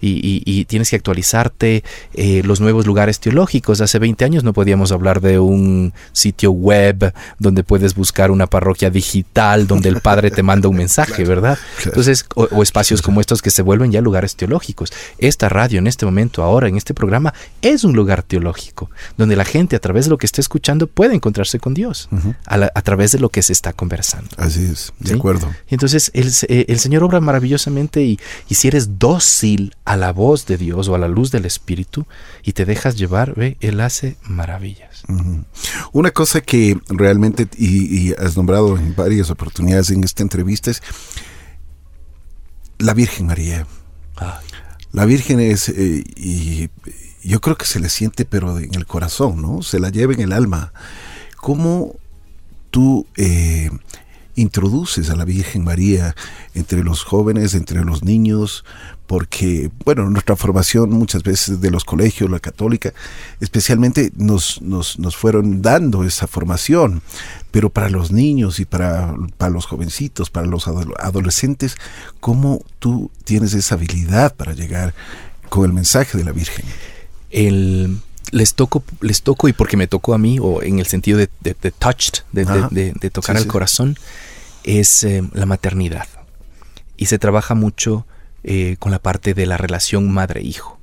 Y, 0.01 0.65
tienes 0.65 0.89
que 0.89 0.95
actualizarte 0.95 1.83
eh, 2.13 2.41
los 2.43 2.59
nuevos 2.59 2.85
lugares 2.85 3.19
teológicos. 3.19 3.81
Hace 3.81 3.99
20 3.99 4.25
años 4.25 4.43
no 4.43 4.53
podíamos 4.53 4.91
hablar 4.91 5.21
de 5.21 5.37
un 5.39 5.93
sitio 6.11 6.51
web 6.51 7.13
donde 7.39 7.63
puedes 7.63 7.95
buscar 7.95 8.31
una 8.31 8.47
parroquia 8.47 8.89
digital, 8.89 9.67
donde 9.67 9.89
el 9.89 10.01
Padre 10.01 10.31
te 10.31 10.43
manda 10.43 10.69
un 10.69 10.75
mensaje, 10.85 11.23
¿verdad? 11.23 11.57
Entonces, 11.83 12.25
o, 12.35 12.63
espacios 12.63 13.01
como 13.01 13.21
estos 13.21 13.41
que 13.41 13.51
se 13.51 13.61
vuelven 13.61 13.91
ya 13.91 14.01
lugares 14.01 14.35
teológicos. 14.35 14.91
Esta 15.17 15.49
radio 15.49 15.79
en 15.79 15.87
este 15.87 16.05
momento, 16.05 16.43
ahora, 16.43 16.67
en 16.67 16.74
este 16.77 16.85
este 16.85 16.93
programa 16.93 17.33
es 17.63 17.83
un 17.83 17.93
lugar 17.95 18.21
teológico, 18.21 18.91
donde 19.17 19.35
la 19.35 19.43
gente 19.43 19.75
a 19.75 19.79
través 19.79 20.05
de 20.05 20.11
lo 20.11 20.19
que 20.19 20.27
está 20.27 20.39
escuchando 20.39 20.85
puede 20.85 21.15
encontrarse 21.15 21.57
con 21.57 21.73
Dios, 21.73 22.09
a, 22.45 22.81
través 22.83 23.11
de 23.11 23.17
lo 23.17 23.29
que 23.29 23.41
se 23.41 23.53
está 23.53 23.73
conversando. 23.73 24.29
Así 24.37 24.63
es, 24.63 24.93
de 24.99 25.15
acuerdo. 25.15 25.51
Entonces 25.67 26.11
el, 26.13 26.31
eh, 26.47 26.65
el, 26.67 26.77
Señor 26.77 27.03
obra 27.03 27.21
maravillosamente 27.21 28.03
y, 28.03 28.19
si 28.51 28.67
eres 28.67 28.99
dócil 28.99 29.75
a 29.83 29.97
la 29.97 30.13
voz 30.13 30.45
de 30.45 30.57
Dios 30.57 30.87
o 30.87 30.93
a 30.93 30.99
la 30.99 31.07
luz 31.07 31.31
del 31.31 31.45
Espíritu 31.45 32.05
y 32.43 32.51
te 32.51 32.65
dejas 32.65 32.95
llevar, 32.97 33.33
ve, 33.33 33.57
Él 33.61 33.81
hace 33.81 34.17
maravillas. 34.21 35.05
Una 35.91 36.11
cosa 36.11 36.41
que 36.41 36.77
realmente, 36.87 37.47
y, 37.57 38.13
has 38.13 38.37
nombrado 38.37 38.77
en 38.77 38.95
varias 38.95 39.31
oportunidades 39.31 39.89
en 39.89 40.03
esta 40.03 40.21
entrevista, 40.21 40.69
es 40.69 40.83
la 42.77 42.93
Virgen 42.93 43.25
María. 43.25 43.65
La 44.95 45.03
Virgen 45.03 45.41
es, 45.41 45.67
eh, 45.67 46.05
y 46.15 46.69
yo 47.21 47.41
creo 47.41 47.57
que 47.57 47.65
se 47.65 47.81
le 47.81 47.89
siente, 47.89 48.23
pero 48.23 48.57
en 48.59 48.73
el 48.75 48.85
corazón, 48.85 49.41
¿no? 49.41 49.61
Se 49.61 49.77
la 49.77 49.89
lleva 49.89 50.13
en 50.13 50.21
el 50.21 50.31
alma. 50.31 50.71
¿Cómo 51.35 51.97
tú 52.71 53.05
eh, 53.17 53.69
introduces 54.35 55.09
a 55.09 55.17
la 55.17 55.25
Virgen 55.25 55.65
María 55.65 56.15
entre 56.53 56.81
los 56.81 57.03
jóvenes, 57.03 57.55
entre 57.55 57.83
los 57.83 58.05
niños? 58.05 58.63
Porque, 59.07 59.69
bueno, 59.83 60.09
nuestra 60.09 60.35
formación 60.35 60.89
muchas 60.89 61.21
veces 61.21 61.61
de 61.61 61.69
los 61.69 61.85
colegios, 61.85 62.29
la 62.29 62.39
católica, 62.39 62.91
especialmente 63.39 64.11
nos, 64.15 64.61
nos, 64.63 64.97
nos 64.97 65.15
fueron 65.15 65.61
dando 65.61 66.03
esa 66.03 66.25
formación, 66.25 67.03
pero 67.51 67.69
para 67.69 67.89
los 67.89 68.11
niños 68.11 68.59
y 68.59 68.65
para, 68.65 69.13
para 69.37 69.51
los 69.51 69.67
jovencitos, 69.67 70.31
para 70.31 70.47
los 70.47 70.67
adolescentes, 70.67 71.75
¿cómo 72.19 72.63
tú 72.79 73.11
tienes 73.23 73.53
esa 73.53 73.75
habilidad 73.75 74.33
para 74.33 74.53
llegar 74.53 74.95
con 75.49 75.65
el 75.65 75.73
mensaje 75.73 76.17
de 76.17 76.23
la 76.23 76.31
Virgen? 76.31 76.65
El, 77.29 77.99
les 78.31 78.53
toco, 78.53 78.83
les 79.01 79.21
toco 79.21 79.47
y 79.47 79.53
porque 79.53 79.77
me 79.77 79.87
tocó 79.87 80.13
a 80.13 80.17
mí, 80.17 80.39
o 80.41 80.61
en 80.61 80.79
el 80.79 80.87
sentido 80.87 81.17
de, 81.17 81.29
de, 81.41 81.53
touched, 81.71 82.23
de, 82.31 83.09
tocar 83.11 83.37
al 83.37 83.47
corazón, 83.47 83.97
es 84.63 85.03
eh, 85.03 85.23
la 85.33 85.45
maternidad. 85.45 86.07
Y 86.97 87.05
se 87.05 87.19
trabaja 87.19 87.55
mucho 87.55 88.05
eh, 88.47 88.77
con 88.77 88.91
la 88.91 88.99
parte 88.99 89.33
de 89.33 89.47
la 89.47 89.57
relación 89.57 90.09
madre-hijo. 90.11 90.79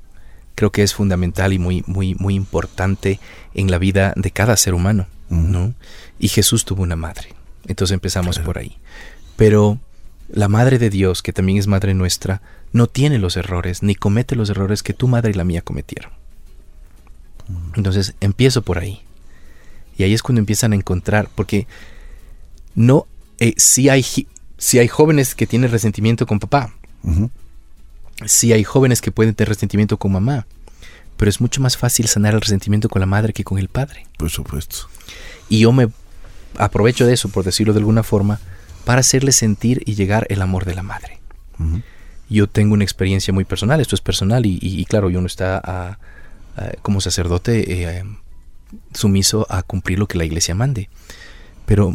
Creo 0.56 0.72
que 0.72 0.82
es 0.82 0.94
fundamental 0.94 1.52
y 1.52 1.58
muy, 1.58 1.84
muy, 1.86 2.14
muy 2.16 2.34
importante 2.34 3.20
en 3.54 3.70
la 3.70 3.78
vida 3.78 4.12
de 4.16 4.32
cada 4.32 4.56
ser 4.56 4.74
humano. 4.74 5.06
¿no? 5.30 5.72
Y 6.18 6.28
Jesús 6.28 6.64
tuvo 6.64 6.82
una 6.82 6.96
madre. 6.96 7.34
Entonces 7.66 7.94
empezamos 7.94 8.40
por 8.40 8.58
ahí. 8.58 8.76
Pero 9.36 9.78
la 10.28 10.48
Madre 10.48 10.78
de 10.78 10.90
Dios, 10.90 11.22
que 11.22 11.32
también 11.32 11.58
es 11.58 11.66
Madre 11.68 11.94
nuestra, 11.94 12.42
no 12.72 12.86
tiene 12.86 13.18
los 13.18 13.36
errores, 13.36 13.82
ni 13.82 13.94
comete 13.94 14.34
los 14.34 14.50
errores 14.50 14.82
que 14.82 14.92
tu 14.92 15.06
madre 15.08 15.30
y 15.30 15.34
la 15.34 15.44
mía 15.44 15.62
cometieron. 15.62 16.10
Entonces 17.76 18.14
empiezo 18.20 18.62
por 18.62 18.78
ahí. 18.78 19.02
Y 19.96 20.02
ahí 20.02 20.14
es 20.14 20.22
cuando 20.22 20.40
empiezan 20.40 20.72
a 20.72 20.76
encontrar, 20.76 21.28
porque 21.34 21.66
no, 22.74 23.06
eh, 23.38 23.54
si 23.56 23.88
hay, 23.88 24.04
Si 24.56 24.78
hay 24.78 24.88
jóvenes 24.88 25.34
que 25.34 25.46
tienen 25.46 25.70
resentimiento 25.70 26.26
con 26.26 26.38
papá, 26.38 26.74
si 28.26 28.52
hay 28.52 28.64
jóvenes 28.64 29.00
que 29.00 29.12
pueden 29.12 29.34
tener 29.34 29.48
resentimiento 29.48 29.96
con 29.96 30.12
mamá, 30.12 30.46
pero 31.16 31.28
es 31.28 31.40
mucho 31.40 31.60
más 31.60 31.76
fácil 31.76 32.08
sanar 32.08 32.34
el 32.34 32.40
resentimiento 32.40 32.88
con 32.88 33.00
la 33.00 33.06
madre 33.06 33.32
que 33.32 33.44
con 33.44 33.58
el 33.58 33.68
padre. 33.68 34.06
Por 34.18 34.30
supuesto. 34.30 34.88
Y 35.48 35.60
yo 35.60 35.72
me 35.72 35.88
aprovecho 36.56 37.06
de 37.06 37.14
eso, 37.14 37.28
por 37.28 37.44
decirlo 37.44 37.72
de 37.72 37.78
alguna 37.78 38.02
forma, 38.02 38.40
para 38.84 39.00
hacerle 39.00 39.32
sentir 39.32 39.82
y 39.86 39.94
llegar 39.94 40.26
el 40.30 40.42
amor 40.42 40.64
de 40.64 40.74
la 40.74 40.82
madre. 40.82 41.20
Yo 42.28 42.48
tengo 42.48 42.74
una 42.74 42.84
experiencia 42.84 43.32
muy 43.32 43.44
personal, 43.44 43.80
esto 43.80 43.94
es 43.94 44.00
personal 44.00 44.46
y, 44.46 44.84
claro, 44.86 45.10
yo 45.10 45.20
no 45.20 45.26
está 45.26 45.98
como 46.82 47.00
sacerdote 47.00 47.98
eh, 47.98 48.04
sumiso 48.94 49.46
a 49.48 49.62
cumplir 49.62 49.98
lo 49.98 50.06
que 50.06 50.18
la 50.18 50.24
iglesia 50.24 50.54
mande. 50.54 50.88
Pero 51.66 51.94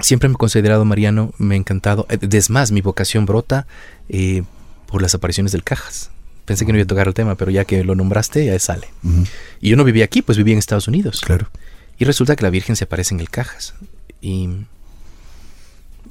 siempre 0.00 0.28
me 0.28 0.34
he 0.34 0.36
considerado 0.36 0.84
mariano, 0.84 1.32
me 1.38 1.54
ha 1.54 1.58
encantado. 1.58 2.06
Eh, 2.08 2.18
es 2.30 2.50
más, 2.50 2.72
mi 2.72 2.80
vocación 2.80 3.26
brota 3.26 3.66
eh, 4.08 4.42
por 4.92 5.02
las 5.02 5.14
apariciones 5.14 5.50
del 5.52 5.64
Cajas. 5.64 6.10
Pensé 6.44 6.66
que 6.66 6.72
no 6.72 6.78
iba 6.78 6.84
a 6.84 6.86
tocar 6.86 7.08
el 7.08 7.14
tema, 7.14 7.34
pero 7.34 7.50
ya 7.50 7.64
que 7.64 7.82
lo 7.82 7.94
nombraste, 7.94 8.44
ya 8.44 8.58
sale. 8.58 8.88
Y 9.60 9.70
yo 9.70 9.76
no 9.76 9.84
vivía 9.84 10.04
aquí, 10.04 10.22
pues 10.22 10.36
vivía 10.36 10.52
en 10.52 10.58
Estados 10.58 10.86
Unidos. 10.86 11.20
Claro. 11.20 11.48
Y 11.98 12.04
resulta 12.04 12.36
que 12.36 12.42
la 12.42 12.50
Virgen 12.50 12.76
se 12.76 12.84
aparece 12.84 13.14
en 13.14 13.20
el 13.20 13.30
Cajas. 13.30 13.74
Y, 14.20 14.50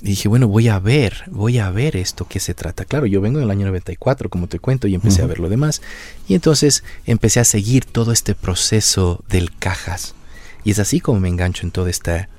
dije, 0.01 0.27
bueno, 0.27 0.47
voy 0.47 0.67
a 0.67 0.79
ver, 0.79 1.25
voy 1.27 1.59
a 1.59 1.69
ver 1.69 1.95
esto, 1.95 2.27
qué 2.27 2.39
se 2.39 2.53
trata. 2.53 2.85
Claro, 2.85 3.05
yo 3.05 3.21
vengo 3.21 3.37
en 3.37 3.43
el 3.43 3.51
año 3.51 3.67
94, 3.67 4.29
como 4.29 4.47
te 4.47 4.59
cuento, 4.59 4.87
y 4.87 4.95
empecé 4.95 5.21
a 5.21 5.27
ver 5.27 5.39
lo 5.39 5.49
demás. 5.49 5.81
Y 6.27 6.33
entonces 6.33 6.83
empecé 7.05 7.39
a 7.39 7.45
seguir 7.45 7.85
todo 7.85 8.11
este 8.11 8.33
proceso 8.33 9.23
del 9.29 9.55
Cajas. 9.55 10.15
Y 10.63 10.71
es 10.71 10.79
así 10.79 11.01
como 11.01 11.19
me 11.19 11.27
engancho 11.27 11.67
en 11.67 11.71
toda 11.71 11.89
esta 11.89 12.29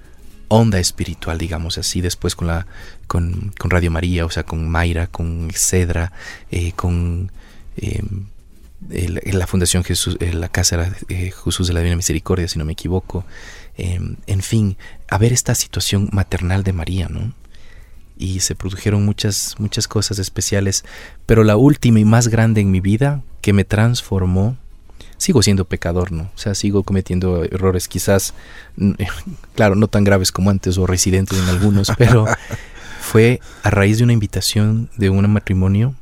onda 0.53 0.79
espiritual, 0.79 1.39
digamos 1.39 1.79
así, 1.79 2.01
después 2.01 2.37
con 2.37 2.47
la 2.47 2.67
con, 3.07 3.53
Radio 3.59 3.91
María, 3.91 4.25
o 4.27 4.31
sea, 4.31 4.45
con 4.45 4.69
Mayra, 4.69 5.07
con 5.07 5.51
Cedra, 5.53 6.13
eh, 6.51 6.73
con 6.73 7.33
em, 7.77 8.27
la 8.89 9.47
Fundación 9.47 9.85
Jesús, 9.85 10.17
eh, 10.21 10.33
la 10.33 10.49
Casa 10.49 10.77
de 11.09 11.33
Jesús 11.33 11.69
de 11.69 11.73
la 11.73 11.81
Divina 11.81 11.97
Misericordia, 11.97 12.49
si 12.49 12.59
no 12.59 12.65
me 12.65 12.73
equivoco. 12.73 13.25
Em, 13.77 14.17
en 14.27 14.43
fin, 14.43 14.77
a 15.09 15.19
ver 15.19 15.33
esta 15.33 15.55
situación 15.55 16.09
maternal 16.13 16.63
de 16.63 16.73
María, 16.73 17.09
¿no? 17.09 17.33
Y 18.19 18.41
se 18.41 18.55
produjeron 18.55 19.05
muchas, 19.05 19.57
muchas 19.59 19.89
cosas 19.89 20.19
especiales, 20.19 20.85
pero 21.27 21.45
la 21.45 21.57
última 21.57 21.99
y 21.99 22.05
más 22.05 22.29
grande 22.29 22.61
en 22.61 22.71
mi 22.71 22.81
vida 22.81 23.23
que 23.41 23.53
me 23.53 23.65
transformó, 23.65 24.57
sigo 25.23 25.43
siendo 25.43 25.65
pecador, 25.65 26.13
¿no? 26.13 26.25
O 26.25 26.39
sea, 26.39 26.55
sigo 26.55 26.83
cometiendo 26.83 27.45
errores 27.45 27.89
quizás, 27.89 28.35
claro, 29.55 29.75
no 29.75 29.89
tan 29.89 30.05
graves 30.05 30.33
como 30.33 30.51
antes 30.51 30.79
o 30.79 30.87
residentes 30.87 31.39
en 31.39 31.49
algunos, 31.49 31.93
pero 31.99 32.27
fue 33.01 33.41
a 33.63 33.71
raíz 33.71 33.99
de 33.99 34.05
una 34.05 34.13
invitación 34.13 34.91
de 34.97 35.11
un 35.11 35.31
matrimonio 35.31 35.95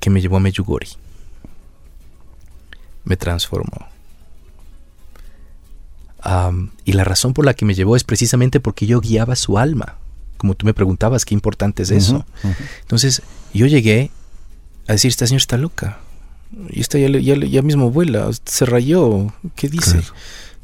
que 0.00 0.10
me 0.10 0.20
llevó 0.20 0.36
a 0.36 0.40
Meyugori 0.40 0.88
me 3.04 3.16
transformó. 3.16 3.88
y 6.84 6.92
la 6.92 7.04
razón 7.04 7.34
por 7.34 7.44
la 7.44 7.54
que 7.54 7.64
me 7.64 7.74
llevó 7.74 7.96
es 7.96 8.04
precisamente 8.04 8.60
porque 8.60 8.86
yo 8.86 9.00
guiaba 9.00 9.36
su 9.36 9.58
alma. 9.58 9.96
Como 10.36 10.54
tú 10.54 10.66
me 10.66 10.74
preguntabas, 10.74 11.24
qué 11.24 11.34
importante 11.34 11.82
es 11.82 11.90
eso. 11.90 12.24
Entonces, 12.80 13.22
yo 13.52 13.66
llegué 13.66 14.10
a 14.88 14.92
decir, 14.92 15.08
esta 15.08 15.26
señora 15.26 15.40
está 15.40 15.56
loca. 15.56 15.98
Y 16.70 16.80
esta 16.80 16.98
ya, 16.98 17.08
ya, 17.08 17.62
mismo 17.62 17.90
vuela, 17.90 18.30
se 18.44 18.64
rayó. 18.66 19.32
¿Qué 19.54 19.68
dice? 19.68 20.02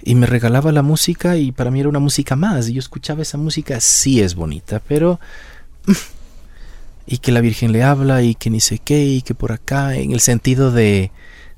Y 0.03 0.15
me 0.15 0.27
regalaba 0.27 0.71
la 0.73 0.83
música 0.83 1.37
y 1.37 1.53
para 1.53 1.71
mí 1.71 1.81
era 1.81 1.89
una 1.89 1.99
música 1.99 2.37
más. 2.37 2.69
Y 2.69 2.75
yo 2.75 2.79
escuchaba 2.79 3.23
esa 3.23 3.39
música, 3.39 3.81
sí 3.81 4.21
es 4.21 4.35
bonita, 4.35 4.81
pero... 4.87 5.21
Y 7.11 7.19
que 7.19 7.33
la 7.33 7.41
Virgen 7.41 7.73
le 7.73 7.83
habla 7.83 8.23
y 8.23 8.35
que 8.35 8.51
ni 8.51 8.61
sé 8.61 8.79
qué 8.79 9.03
y 9.03 9.23
que 9.23 9.35
por 9.35 9.53
acá, 9.53 9.97
en 9.97 10.13
el 10.13 10.21
sentido 10.21 10.71
de 10.71 11.11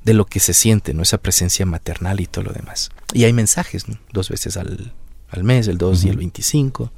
de 0.05 0.15
lo 0.15 0.27
que 0.27 0.41
se 0.41 0.55
siente, 0.55 0.95
¿no? 0.95 1.03
Esa 1.03 1.19
presencia 1.19 1.67
maternal 1.67 2.21
y 2.21 2.27
todo 2.27 2.45
lo 2.45 2.53
demás. 2.53 2.91
Y 3.13 3.25
hay 3.25 3.33
mensajes, 3.33 3.85
Dos 4.13 4.29
veces 4.29 4.57
al, 4.57 4.93
mes, 5.43 5.69
el 5.69 5.79
2 5.79 6.05
y 6.05 6.09
el 6.09 6.17
25. 6.17 6.91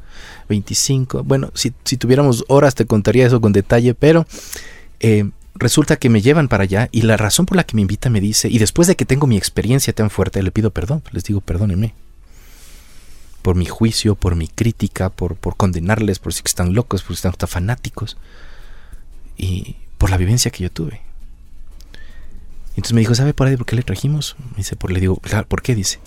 25. 0.49 1.24
Bueno, 1.24 1.51
si, 1.55 1.70
tuviéramos 1.70 2.45
horas 2.49 2.74
te 2.74 2.87
contaría 2.87 3.26
eso 3.26 3.41
con 3.41 3.53
detalle, 3.53 3.95
pero 3.95 4.26
eh, 5.01 5.30
resulta 5.62 5.96
que 5.96 6.10
me 6.10 6.20
llevan 6.20 6.48
para 6.48 6.64
allá 6.64 6.88
y 6.92 7.02
la 7.02 7.16
razón 7.16 7.46
por 7.46 7.56
la 7.56 7.64
que 7.64 7.76
me 7.76 7.82
invita 7.82 8.10
me 8.10 8.20
dice, 8.20 8.48
y 8.48 8.58
después 8.58 8.88
de 8.88 8.96
que 8.96 9.04
tengo 9.04 9.26
mi 9.26 9.36
experiencia 9.36 9.92
tan 9.92 10.10
fuerte, 10.10 10.42
le 10.42 10.50
pido 10.50 10.70
perdón, 10.70 11.02
les 11.12 11.24
digo 11.24 11.40
perdónenme 11.40 11.94
por 13.42 13.56
mi 13.56 13.66
juicio, 13.66 14.14
por 14.14 14.36
mi 14.36 14.48
crítica, 14.48 15.10
por, 15.10 15.34
por 15.34 15.56
condenarles, 15.56 16.20
por 16.20 16.32
si 16.32 16.42
están 16.44 16.74
locos, 16.74 17.02
por 17.02 17.16
si 17.16 17.26
están 17.26 17.48
fanáticos, 17.48 18.16
y 19.36 19.76
por 19.98 20.10
la 20.10 20.16
vivencia 20.16 20.50
que 20.50 20.62
yo 20.62 20.70
tuve. 20.70 21.02
Entonces 22.70 22.92
me 22.92 23.00
dijo, 23.00 23.14
¿sabe 23.14 23.34
por 23.34 23.48
ahí 23.48 23.56
por 23.56 23.66
qué 23.66 23.76
le 23.76 23.82
trajimos? 23.82 24.36
Dice, 24.56 24.76
por, 24.76 24.92
le 24.92 25.00
digo, 25.00 25.20
¿por 25.48 25.62
qué? 25.62 25.74
Dice, 25.74 25.98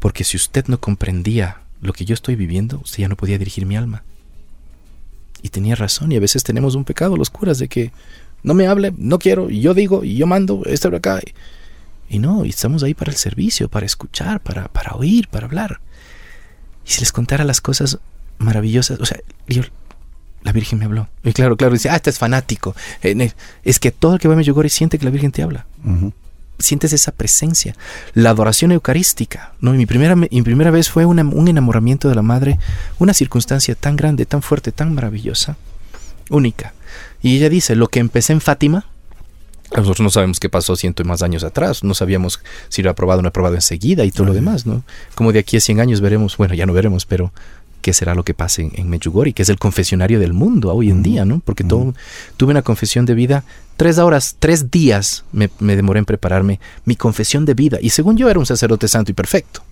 porque 0.00 0.24
si 0.24 0.36
usted 0.36 0.66
no 0.66 0.80
comprendía 0.80 1.60
lo 1.80 1.92
que 1.92 2.04
yo 2.04 2.14
estoy 2.14 2.34
viviendo, 2.34 2.80
usted 2.82 3.02
ya 3.02 3.08
no 3.08 3.16
podía 3.16 3.38
dirigir 3.38 3.66
mi 3.66 3.76
alma. 3.76 4.02
Y 5.42 5.50
tenía 5.50 5.74
razón, 5.74 6.10
y 6.10 6.16
a 6.16 6.20
veces 6.20 6.42
tenemos 6.42 6.74
un 6.74 6.84
pecado, 6.84 7.16
los 7.16 7.30
curas, 7.30 7.58
de 7.58 7.68
que 7.68 7.92
no 8.44 8.54
me 8.54 8.68
hable, 8.68 8.94
no 8.96 9.18
quiero, 9.18 9.50
y 9.50 9.60
yo 9.60 9.74
digo, 9.74 10.04
y 10.04 10.16
yo 10.16 10.26
mando, 10.26 10.62
esto 10.66 10.88
por 10.90 10.98
acá. 10.98 11.20
Y 12.08 12.18
no, 12.18 12.44
y 12.44 12.50
estamos 12.50 12.82
ahí 12.82 12.94
para 12.94 13.10
el 13.10 13.16
servicio, 13.16 13.68
para 13.68 13.86
escuchar, 13.86 14.40
para, 14.40 14.68
para 14.68 14.92
oír, 14.92 15.26
para 15.28 15.46
hablar. 15.46 15.80
Y 16.86 16.90
si 16.90 17.00
les 17.00 17.10
contara 17.10 17.42
las 17.42 17.60
cosas 17.60 17.98
maravillosas, 18.38 19.00
o 19.00 19.06
sea, 19.06 19.18
yo 19.48 19.62
la 20.42 20.52
Virgen 20.52 20.78
me 20.78 20.84
habló. 20.84 21.08
Y 21.24 21.32
claro, 21.32 21.56
claro, 21.56 21.72
dice, 21.72 21.88
ah, 21.88 21.96
este 21.96 22.10
es 22.10 22.18
fanático. 22.18 22.76
Es 23.02 23.80
que 23.80 23.90
todo 23.90 24.14
el 24.14 24.20
que 24.20 24.28
va 24.28 24.36
a 24.36 24.42
y 24.42 24.68
siente 24.68 24.98
que 24.98 25.04
la 25.06 25.10
Virgen 25.10 25.32
te 25.32 25.42
habla. 25.42 25.66
Sientes 26.58 26.92
esa 26.92 27.12
presencia. 27.12 27.74
La 28.12 28.30
adoración 28.30 28.70
eucarística. 28.70 29.54
¿no? 29.60 29.72
mi, 29.72 29.86
primera, 29.86 30.14
mi 30.14 30.42
primera 30.42 30.70
vez 30.70 30.90
fue 30.90 31.06
un 31.06 31.48
enamoramiento 31.48 32.10
de 32.10 32.14
la 32.14 32.22
Madre, 32.22 32.58
una 32.98 33.14
circunstancia 33.14 33.74
tan 33.74 33.96
grande, 33.96 34.26
tan 34.26 34.42
fuerte, 34.42 34.70
tan 34.70 34.94
maravillosa, 34.94 35.56
única. 36.28 36.73
Y 37.24 37.38
ella 37.38 37.48
dice, 37.48 37.74
lo 37.74 37.88
que 37.88 38.00
empecé 38.00 38.34
en 38.34 38.42
Fátima, 38.42 38.84
nosotros 39.74 40.00
no 40.00 40.10
sabemos 40.10 40.38
qué 40.38 40.50
pasó 40.50 40.76
ciento 40.76 41.02
y 41.02 41.06
más 41.06 41.22
años 41.22 41.42
atrás, 41.42 41.82
no 41.82 41.94
sabíamos 41.94 42.40
si 42.68 42.82
lo 42.82 42.90
ha 42.90 42.92
aprobado 42.92 43.20
o 43.20 43.22
no 43.22 43.28
ha 43.28 43.30
aprobado 43.30 43.54
enseguida 43.54 44.04
y 44.04 44.10
todo 44.10 44.26
lo 44.26 44.34
demás, 44.34 44.66
¿no? 44.66 44.84
Como 45.14 45.32
de 45.32 45.38
aquí 45.38 45.56
a 45.56 45.60
100 45.62 45.80
años 45.80 46.02
veremos, 46.02 46.36
bueno, 46.36 46.52
ya 46.52 46.66
no 46.66 46.74
veremos, 46.74 47.06
pero 47.06 47.32
qué 47.80 47.94
será 47.94 48.14
lo 48.14 48.24
que 48.24 48.34
pase 48.34 48.60
en, 48.60 48.72
en 48.74 48.90
Medjugorje, 48.90 49.32
que 49.32 49.40
es 49.40 49.48
el 49.48 49.58
confesionario 49.58 50.20
del 50.20 50.34
mundo 50.34 50.70
hoy 50.70 50.90
en 50.90 51.02
día, 51.02 51.24
¿no? 51.24 51.40
Porque 51.42 51.64
todo, 51.64 51.94
tuve 52.36 52.50
una 52.50 52.60
confesión 52.60 53.06
de 53.06 53.14
vida, 53.14 53.42
tres 53.78 53.96
horas, 53.96 54.36
tres 54.38 54.70
días 54.70 55.24
me, 55.32 55.48
demoré 55.60 56.00
en 56.00 56.04
prepararme 56.04 56.60
mi 56.84 56.94
confesión 56.94 57.46
de 57.46 57.54
vida, 57.54 57.78
y 57.80 57.88
según 57.88 58.18
yo 58.18 58.28
era 58.28 58.38
un 58.38 58.44
sacerdote 58.44 58.86
santo 58.86 59.12
y 59.12 59.14
perfecto. 59.14 59.62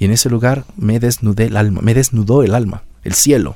Y 0.00 0.06
en 0.06 0.10
ese 0.10 0.28
lugar 0.28 0.64
me 0.76 0.98
desnudé 0.98 1.44
el 1.44 1.56
alma, 1.56 1.82
me 1.82 1.94
desnudó 1.94 2.42
el 2.42 2.52
alma, 2.52 2.82
el 3.04 3.14
cielo, 3.14 3.54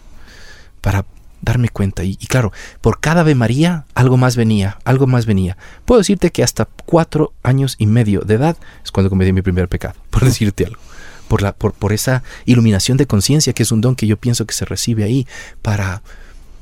para 0.81 1.05
darme 1.41 1.69
cuenta. 1.69 2.05
Y, 2.05 2.17
claro, 2.17 2.53
por 2.81 3.01
cada 3.01 3.21
Ave 3.23 3.35
María 3.35 3.85
algo 3.95 4.17
más 4.17 4.37
venía, 4.37 4.79
algo 4.85 5.07
más 5.07 5.27
venía. 5.27 5.57
Puedo 5.85 6.01
decirte 6.01 6.31
que 6.31 6.43
hasta 6.43 6.65
cuatro 6.65 7.33
años 7.43 7.77
y 7.79 7.87
medio 7.87 8.21
de 8.21 8.35
edad 8.35 8.57
es 8.85 8.91
cuando 8.91 9.11
cometí 9.11 9.33
mi 9.33 9.43
primer 9.43 9.69
pecado, 9.69 9.95
por 10.11 10.25
decirte 10.25 10.67
algo 10.67 10.81
por, 11.29 11.43
la, 11.43 11.53
por, 11.53 11.75
por 11.75 11.93
esa 11.93 12.25
iluminación 12.47 12.97
de 12.97 13.07
conciencia, 13.07 13.53
que 13.53 13.63
es 13.63 13.71
un 13.71 13.81
don 13.81 13.95
que 13.95 14.07
yo 14.07 14.17
pienso 14.17 14.47
que 14.47 14.55
se 14.55 14.65
recibe 14.65 15.05
ahí, 15.05 15.27
para 15.63 16.03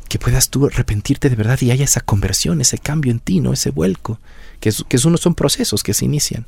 que 0.08 0.18
puedas 0.18 0.50
tú 0.50 0.66
arrepentirte 0.66 1.30
de 1.30 1.36
verdad 1.36 1.60
y 1.62 1.70
haya 1.70 1.84
esa 1.84 2.00
conversión, 2.00 2.60
ese 2.60 2.78
cambio 2.78 3.10
en 3.10 3.20
ti, 3.20 3.40
¿no? 3.40 3.52
ese 3.52 3.70
vuelco, 3.70 4.20
que, 4.60 4.68
es, 4.68 4.84
que 4.88 4.98
uno, 5.04 5.16
son 5.16 5.34
procesos 5.34 5.82
que 5.82 5.94
se 5.94 6.04
inician. 6.04 6.46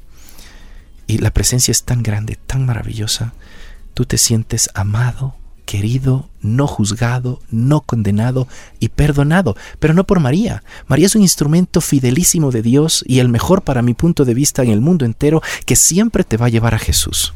Y 1.07 1.19
la 1.19 1.31
presencia 1.31 1.73
es 1.73 1.85
tan 1.85 2.03
grande, 2.03 2.39
tan 2.47 2.67
maravillosa, 2.67 3.33
tú 3.95 4.05
te 4.05 4.19
sientes 4.19 4.69
amado, 4.75 5.37
querido, 5.69 6.31
no 6.41 6.67
juzgado, 6.67 7.43
no 7.51 7.83
condenado 7.83 8.49
y 8.81 8.89
perdonado, 8.89 9.55
pero 9.79 9.93
no 9.93 10.05
por 10.05 10.19
María. 10.19 10.63
María 10.87 11.05
es 11.05 11.15
un 11.15 11.21
instrumento 11.21 11.83
fidelísimo 11.83 12.51
de 12.51 12.63
Dios 12.63 13.05
y 13.07 13.19
el 13.19 13.29
mejor 13.29 13.61
para 13.61 13.83
mi 13.83 13.93
punto 13.93 14.25
de 14.25 14.33
vista 14.33 14.63
en 14.63 14.71
el 14.71 14.81
mundo 14.81 15.05
entero 15.05 15.43
que 15.67 15.77
siempre 15.77 16.25
te 16.25 16.39
va 16.39 16.47
a 16.47 16.49
llevar 16.49 16.75
a 16.75 16.79
Jesús. 16.79 17.35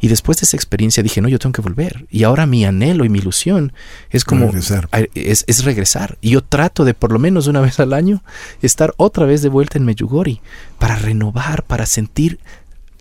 Y 0.00 0.06
después 0.06 0.38
de 0.38 0.44
esa 0.44 0.56
experiencia 0.56 1.02
dije, 1.02 1.20
no, 1.20 1.28
yo 1.28 1.40
tengo 1.40 1.54
que 1.54 1.60
volver. 1.60 2.06
Y 2.08 2.22
ahora 2.22 2.46
mi 2.46 2.64
anhelo 2.64 3.04
y 3.04 3.08
mi 3.08 3.18
ilusión 3.18 3.72
es 4.10 4.24
como... 4.24 4.46
Regresar. 4.46 4.88
Es, 5.14 5.64
regresar. 5.64 6.18
Y 6.20 6.30
yo 6.30 6.40
trato 6.40 6.84
de 6.84 6.94
por 6.94 7.10
lo 7.10 7.18
menos 7.18 7.48
una 7.48 7.60
vez 7.60 7.80
al 7.80 7.92
año 7.92 8.22
estar 8.62 8.94
otra 8.96 9.26
vez 9.26 9.42
de 9.42 9.48
vuelta 9.48 9.76
en 9.76 9.84
Meyugori 9.84 10.40
para 10.78 10.94
renovar, 10.94 11.64
para 11.64 11.86
sentir 11.86 12.38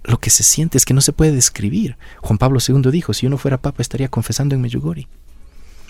lo 0.03 0.19
que 0.19 0.29
se 0.29 0.43
siente, 0.43 0.77
es 0.77 0.85
que 0.85 0.93
no 0.93 1.01
se 1.01 1.13
puede 1.13 1.31
describir. 1.31 1.97
Juan 2.21 2.37
Pablo 2.37 2.59
II 2.65 2.91
dijo, 2.91 3.13
si 3.13 3.25
uno 3.25 3.37
fuera 3.37 3.57
papa 3.57 3.81
estaría 3.81 4.09
confesando 4.09 4.55
en 4.55 4.61
Meyugori. 4.61 5.07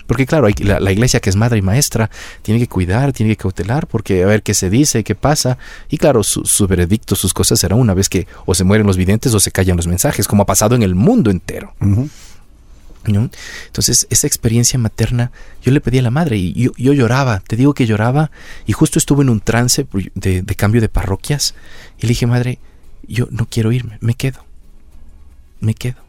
Porque 0.06 0.26
claro, 0.26 0.48
la, 0.58 0.80
la, 0.80 0.92
iglesia 0.92 1.20
que 1.20 1.30
es 1.30 1.36
madre 1.36 1.58
y 1.58 1.62
maestra 1.62 2.10
tiene 2.42 2.60
que 2.60 2.68
cuidar, 2.68 3.12
tiene 3.12 3.32
que 3.32 3.42
cautelar, 3.42 3.86
porque 3.86 4.22
a 4.22 4.26
ver 4.26 4.42
qué 4.42 4.52
se 4.52 4.68
dice, 4.68 5.02
qué 5.02 5.14
pasa. 5.14 5.56
Y 5.88 5.96
claro, 5.96 6.22
su, 6.22 6.66
veredicto, 6.66 7.16
sus 7.16 7.32
cosas 7.32 7.58
será 7.58 7.74
una 7.74 7.94
vez 7.94 8.08
que 8.08 8.26
o 8.44 8.54
se 8.54 8.64
mueren 8.64 8.86
los 8.86 8.96
videntes 8.96 9.32
o 9.32 9.40
se 9.40 9.50
callan 9.50 9.76
los 9.76 9.86
mensajes, 9.86 10.28
como 10.28 10.42
ha 10.42 10.46
pasado 10.46 10.74
en 10.74 10.82
el 10.82 10.94
mundo 10.94 11.30
entero. 11.30 11.74
Entonces, 13.06 14.06
esa 14.10 14.26
experiencia 14.26 14.78
materna, 14.78 15.30
yo 15.62 15.72
le 15.72 15.80
pedí 15.80 15.98
a 15.98 16.02
la 16.02 16.10
madre 16.10 16.36
y 16.36 16.52
yo, 16.54 16.72
lloraba, 16.76 17.40
te 17.40 17.56
digo 17.56 17.74
que 17.74 17.86
lloraba 17.86 18.30
y 18.66 18.72
justo 18.72 18.98
estuve 18.98 19.22
en 19.22 19.30
un 19.30 19.40
trance 19.40 19.86
de, 20.14 20.42
de, 20.42 20.54
cambio 20.54 20.80
de 20.80 20.88
parroquias 20.88 21.54
y 21.98 22.02
le 22.02 22.08
dije, 22.08 22.26
madre, 22.26 22.58
yo 23.08 23.28
no 23.30 23.46
quiero 23.46 23.72
irme, 23.72 23.98
me 24.00 24.14
quedo, 24.14 24.44
me 25.60 25.74
quedo. 25.74 26.02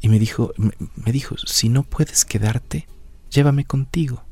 Y 0.00 0.08
me 0.08 0.18
dijo, 0.18 0.52
me 0.58 1.12
dijo, 1.12 1.36
si 1.46 1.68
no 1.68 1.82
puedes 1.82 2.24
quedarte, 2.24 2.86
llévame 3.30 3.64
contigo. 3.64 4.22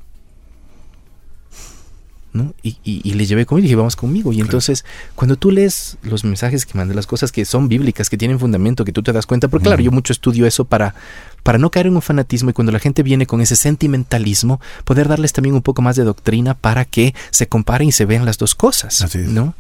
¿no? 2.33 2.55
Y, 2.63 2.79
y, 2.83 3.13
le 3.13 3.27
llevé 3.27 3.45
conmigo 3.45 3.61
y 3.61 3.69
dije, 3.69 3.77
vamos 3.77 3.97
conmigo. 3.97 4.33
Y 4.33 4.41
entonces, 4.41 4.85
cuando 5.15 5.37
tú 5.37 5.51
lees 5.51 5.99
los 6.03 6.25
mensajes 6.25 6.65
que 6.65 6.77
mandé, 6.79 6.95
las 6.95 7.07
cosas 7.07 7.31
que 7.31 7.45
son 7.45 7.69
bíblicas, 7.69 8.09
que 8.09 8.17
tienen 8.17 8.39
fundamento, 8.39 8.85
que 8.85 8.93
tú 8.93 9.03
te 9.03 9.13
das 9.13 9.27
cuenta, 9.27 9.49
porque 9.49 9.65
claro, 9.65 9.83
yo 9.83 9.91
mucho 9.91 10.13
estudio 10.13 10.47
eso 10.47 10.65
para, 10.65 10.95
para 11.43 11.59
no 11.59 11.71
caer 11.71 11.89
en 11.89 11.97
un 11.97 12.03
fanatismo 12.03 12.51
y 12.51 12.53
cuando 12.53 12.73
la 12.73 12.79
gente 12.79 13.03
viene 13.03 13.27
con 13.27 13.41
ese 13.41 13.57
sentimentalismo, 13.57 14.61
poder 14.85 15.09
darles 15.09 15.33
también 15.33 15.55
un 15.55 15.63
poco 15.63 15.83
más 15.83 15.97
de 15.97 16.05
doctrina 16.05 16.55
para 16.55 16.85
que 16.85 17.15
se 17.31 17.49
comparen 17.49 17.89
y 17.89 17.93
se 17.93 18.07
vean 18.07 18.25
las 18.25 18.39
dos 18.39 18.55
cosas, 18.55 19.15
¿no? 19.15 19.55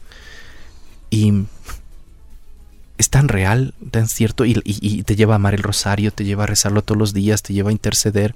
Y 1.13 1.45
es 2.97 3.11
tan 3.11 3.29
real, 3.29 3.75
tan 3.91 4.09
cierto, 4.09 4.47
y, 4.47 4.61
y, 4.65 5.03
te 5.03 5.15
lleva 5.15 5.35
a 5.35 5.37
amar 5.37 5.53
el 5.53 5.63
rosario, 5.63 6.11
te 6.11 6.25
lleva 6.25 6.45
a 6.45 6.47
rezarlo 6.47 6.81
todos 6.81 6.99
los 6.99 7.13
días, 7.13 7.43
te 7.43 7.53
lleva 7.53 7.69
a 7.69 7.73
interceder. 7.73 8.35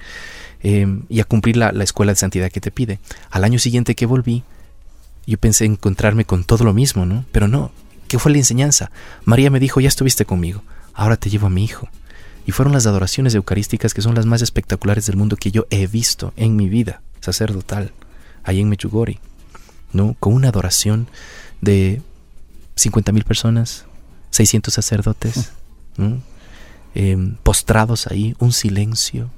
Em, 0.62 1.04
y 1.08 1.20
a 1.20 1.24
cumplir 1.24 1.56
la, 1.56 1.70
escuela 1.82 2.12
de 2.12 2.16
santidad 2.16 2.50
que 2.50 2.60
te 2.60 2.70
pide. 2.70 2.98
Al 3.30 3.44
año 3.44 3.58
siguiente 3.58 3.94
que 3.94 4.04
volví, 4.04 4.42
yo 5.26 5.38
pensé 5.38 5.64
encontrarme 5.64 6.24
con 6.24 6.44
todo 6.44 6.64
lo 6.64 6.74
mismo, 6.74 7.06
¿no? 7.06 7.24
Pero 7.30 7.46
no, 7.46 7.70
¿qué 8.08 8.18
fue 8.18 8.32
la 8.32 8.38
enseñanza? 8.38 8.90
María 9.24 9.50
me 9.50 9.60
dijo, 9.60 9.80
ya 9.80 9.88
estuviste 9.88 10.24
conmigo, 10.24 10.62
ahora 10.92 11.16
te 11.16 11.30
llevo 11.30 11.46
a 11.46 11.50
mi 11.50 11.64
hijo. 11.64 11.88
Y 12.46 12.52
fueron 12.52 12.72
las 12.72 12.86
adoraciones 12.86 13.34
eucarísticas 13.34 13.94
que 13.94 14.02
son 14.02 14.14
las 14.14 14.26
más 14.26 14.42
espectaculares 14.42 15.06
del 15.06 15.16
mundo 15.16 15.36
que 15.36 15.50
yo 15.50 15.66
he 15.70 15.86
visto 15.86 16.32
en 16.36 16.56
mi 16.56 16.68
vida 16.68 17.00
sacerdotal, 17.20 17.92
ahí 18.44 18.60
en 18.60 18.68
Mechugori, 18.68 19.18
¿no? 19.92 20.16
Con 20.18 20.32
una 20.32 20.48
adoración 20.48 21.06
de 21.60 22.02
50 22.76 23.12
mil 23.12 23.24
personas, 23.24 23.84
600 24.30 24.72
sacerdotes, 24.72 25.50
em, 26.94 27.34
postrados 27.42 28.06
ahí, 28.06 28.36
un 28.38 28.52
silencio, 28.52 29.30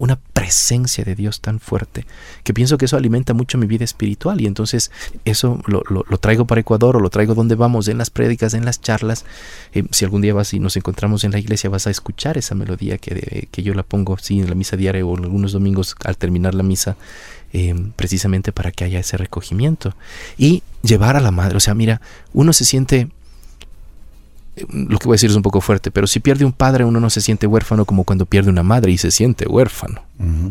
una 0.00 0.16
presencia 0.16 1.04
de 1.04 1.14
Dios 1.14 1.42
tan 1.42 1.60
fuerte 1.60 2.06
que 2.42 2.54
pienso 2.54 2.78
que 2.78 2.86
eso 2.86 2.96
alimenta 2.96 3.34
mucho 3.34 3.58
mi 3.58 3.66
vida 3.66 3.84
espiritual 3.84 4.40
y 4.40 4.46
entonces 4.46 4.90
eso 5.26 5.60
lo, 5.66 5.82
traigo 6.18 6.46
para 6.46 6.62
Ecuador 6.62 6.96
o 6.96 7.00
lo 7.00 7.10
traigo 7.10 7.34
donde 7.34 7.54
vamos, 7.54 7.86
en 7.86 7.98
las 7.98 8.08
prédicas, 8.08 8.54
en 8.54 8.64
las 8.64 8.80
charlas. 8.80 9.26
Eh, 9.74 9.84
si 9.90 10.06
algún 10.06 10.22
día 10.22 10.32
vas 10.32 10.54
y 10.54 10.58
nos 10.58 10.76
encontramos 10.78 11.22
en 11.24 11.32
la 11.32 11.38
iglesia 11.38 11.68
vas 11.68 11.86
a 11.86 11.90
escuchar 11.90 12.38
esa 12.38 12.54
melodía 12.54 12.96
que, 12.96 13.48
que 13.50 13.62
yo 13.62 13.74
la 13.74 13.82
pongo 13.82 14.16
sí, 14.16 14.40
en 14.40 14.48
la 14.48 14.54
misa 14.54 14.78
diaria 14.78 15.04
o 15.04 15.16
algunos 15.16 15.52
domingos 15.52 15.94
al 16.02 16.16
terminar 16.16 16.54
la 16.54 16.62
misa. 16.62 16.96
Eh, 17.52 17.74
precisamente 17.96 18.52
para 18.52 18.70
que 18.70 18.84
haya 18.84 19.00
ese 19.00 19.16
recogimiento 19.16 19.96
y 20.38 20.62
llevar 20.82 21.16
a 21.16 21.20
la 21.20 21.32
madre, 21.32 21.56
o 21.56 21.60
sea, 21.60 21.74
mira, 21.74 22.00
uno 22.32 22.52
se 22.52 22.64
siente 22.64 23.08
lo 24.68 24.98
que 24.98 25.06
voy 25.06 25.14
a 25.14 25.16
decir 25.16 25.30
es 25.30 25.36
un 25.36 25.42
poco 25.42 25.60
fuerte, 25.60 25.90
pero 25.90 26.06
si 26.06 26.20
pierde 26.20 26.44
un 26.44 26.52
padre 26.52 26.84
uno 26.84 27.00
no 27.00 27.10
se 27.10 27.20
siente 27.20 27.46
huérfano 27.46 27.84
como 27.84 28.04
cuando 28.04 28.26
pierde 28.26 28.50
una 28.50 28.62
madre 28.62 28.92
y 28.92 28.98
se 28.98 29.10
siente 29.10 29.46
huérfano. 29.46 30.02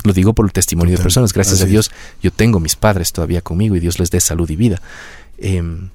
Lo 0.03 0.13
digo 0.13 0.33
por 0.33 0.45
el 0.45 0.51
testimonio 0.51 0.97
de 0.97 1.03
personas. 1.03 1.31
Gracias 1.31 1.61
a 1.61 1.65
Dios 1.65 1.91
yo 2.23 2.31
tengo 2.31 2.59
mis 2.59 2.75
padres 2.75 3.13
todavía 3.13 3.41
conmigo 3.41 3.75
y 3.75 3.79
Dios 3.79 3.99
les 3.99 4.09
dé 4.09 4.19
salud 4.19 4.49
y 4.49 4.55
vida. 4.55 4.81
Em, 5.37 5.89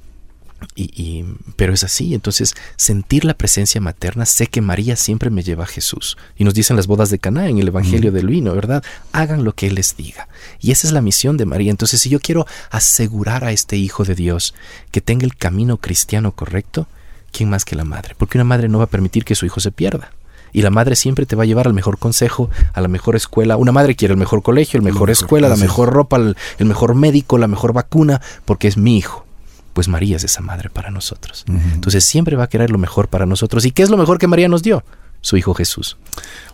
y, 0.76 1.24
pero 1.56 1.72
es 1.72 1.84
así, 1.84 2.14
entonces 2.14 2.54
sentir 2.76 3.24
la 3.24 3.34
presencia 3.34 3.80
materna, 3.80 4.26
sé 4.26 4.46
que 4.46 4.60
María 4.60 4.96
siempre 4.96 5.30
me 5.30 5.42
lleva 5.42 5.64
a 5.64 5.68
Jesús. 5.68 6.16
Y 6.36 6.44
nos 6.44 6.54
dicen 6.54 6.76
las 6.76 6.86
bodas 6.86 7.10
de 7.10 7.18
Caná 7.18 7.48
en 7.48 7.58
el 7.58 7.68
Evangelio 7.68 8.12
del 8.12 8.28
vino, 8.28 8.54
¿verdad? 8.54 8.82
Hagan 9.12 9.44
lo 9.44 9.54
que 9.54 9.66
Él 9.66 9.74
les 9.74 9.96
diga. 9.96 10.28
Y 10.60 10.70
esa 10.70 10.86
es 10.86 10.92
la 10.92 11.00
misión 11.00 11.36
de 11.36 11.46
María. 11.46 11.70
Entonces, 11.70 12.00
si 12.00 12.08
yo 12.08 12.20
quiero 12.20 12.46
asegurar 12.70 13.44
a 13.44 13.52
este 13.52 13.76
Hijo 13.76 14.04
de 14.04 14.14
Dios 14.14 14.54
que 14.90 15.00
tenga 15.00 15.24
el 15.24 15.36
camino 15.36 15.78
cristiano 15.78 16.32
correcto, 16.32 16.86
¿quién 17.34 17.50
más 17.50 17.64
que 17.64 17.76
la 17.76 17.84
madre? 17.84 18.14
Porque 18.16 18.38
una 18.38 18.44
madre 18.44 18.68
no 18.68 18.78
va 18.78 18.84
a 18.84 18.88
permitir 18.88 19.24
que 19.24 19.34
su 19.34 19.44
hijo 19.44 19.60
se 19.60 19.72
pierda. 19.72 20.12
Y 20.52 20.62
la 20.62 20.70
madre 20.70 20.94
siempre 20.94 21.26
te 21.26 21.34
va 21.34 21.42
a 21.42 21.46
llevar 21.46 21.66
al 21.66 21.74
mejor 21.74 21.98
consejo, 21.98 22.48
a 22.72 22.80
la 22.80 22.86
mejor 22.86 23.16
escuela. 23.16 23.56
Una 23.56 23.72
madre 23.72 23.96
quiere 23.96 24.12
el 24.12 24.18
mejor 24.18 24.42
colegio, 24.42 24.78
el 24.78 24.84
mejor, 24.84 25.10
escuela, 25.10 25.48
la 25.48 25.56
mejor 25.56 25.92
ropa, 25.92 26.16
el, 26.16 26.36
mejor 26.60 26.94
médico, 26.94 27.38
la 27.38 27.48
mejor 27.48 27.72
vacuna, 27.72 28.20
porque 28.44 28.68
es 28.68 28.76
mi 28.76 28.96
hijo. 28.96 29.26
Pues 29.72 29.88
María 29.88 30.16
es 30.16 30.22
esa 30.22 30.42
madre 30.42 30.70
para 30.70 30.92
nosotros. 30.92 31.44
Entonces 31.48 32.04
siempre 32.04 32.36
va 32.36 32.44
a 32.44 32.48
querer 32.48 32.70
lo 32.70 32.78
mejor 32.78 33.08
para 33.08 33.26
nosotros. 33.26 33.64
¿Y 33.64 33.72
qué 33.72 33.82
es 33.82 33.90
lo 33.90 33.96
mejor 33.96 34.18
que 34.18 34.28
María 34.28 34.48
nos 34.48 34.62
dio? 34.62 34.84
Su 35.20 35.36
hijo 35.36 35.54
Jesús. 35.54 35.96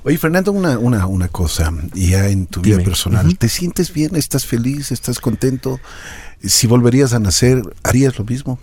Oye, 0.03 0.16
Fernando, 0.16 0.53
una, 0.53 0.78
una, 0.78 1.05
una 1.05 1.28
cosa, 1.28 1.70
ya 1.93 2.28
en 2.28 2.47
tu 2.47 2.62
vida 2.62 2.78
personal, 2.78 3.37
¿te 3.37 3.51
sientes 3.51 3.93
bien? 3.93 4.16
¿Estás 4.16 4.47
feliz? 4.47 4.93
¿Estás 4.93 5.18
contento? 5.18 5.78
Si 6.43 6.66
volverías 6.66 7.12
a 7.12 7.18
nacer, 7.18 7.61
¿harías 7.83 8.18
lo 8.18 8.24
mismo? 8.24 8.59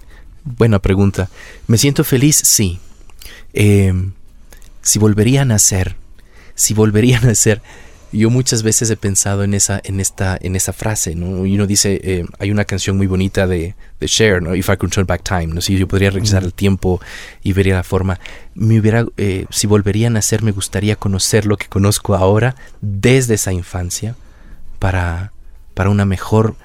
Buena 0.55 0.79
pregunta. 0.79 1.29
¿Me 1.67 1.77
siento 1.77 2.05
feliz? 2.05 2.37
Sí. 2.37 2.79
Eh, 3.53 3.93
si 4.81 4.97
volvería 4.97 5.41
a 5.41 5.45
nacer, 5.45 5.97
si 6.55 6.73
volvería 6.73 7.17
a 7.17 7.21
nacer, 7.21 7.61
yo 8.13 8.29
muchas 8.29 8.63
veces 8.63 8.89
he 8.89 8.95
pensado 8.95 9.43
en 9.43 9.53
esa, 9.53 9.81
en 9.83 9.99
esta, 9.99 10.37
en 10.39 10.55
esa 10.55 10.71
frase, 10.71 11.15
¿no? 11.15 11.45
Y 11.45 11.55
uno 11.55 11.67
dice, 11.67 11.99
eh, 12.01 12.25
hay 12.39 12.51
una 12.51 12.63
canción 12.63 12.95
muy 12.95 13.07
bonita 13.07 13.45
de, 13.45 13.75
de 13.99 14.07
Cher, 14.07 14.41
¿no? 14.41 14.55
If 14.55 14.69
I 14.69 14.77
could 14.77 14.91
turn 14.91 15.05
back 15.05 15.23
time, 15.23 15.47
¿no? 15.47 15.59
Si 15.59 15.77
yo 15.77 15.85
podría 15.85 16.11
regresar 16.11 16.43
al 16.43 16.53
tiempo 16.53 17.01
y 17.43 17.51
vería 17.51 17.75
la 17.75 17.83
forma, 17.83 18.17
me 18.55 18.79
hubiera, 18.79 19.05
eh, 19.17 19.45
si 19.49 19.67
volvería 19.67 20.07
a 20.07 20.11
nacer, 20.11 20.43
me 20.43 20.51
gustaría 20.51 20.95
conocer 20.95 21.45
lo 21.45 21.57
que 21.57 21.67
conozco 21.67 22.15
ahora 22.15 22.55
desde 22.79 23.33
esa 23.33 23.51
infancia 23.51 24.15
para, 24.79 25.33
para 25.73 25.89
una 25.89 26.05
mejor 26.05 26.55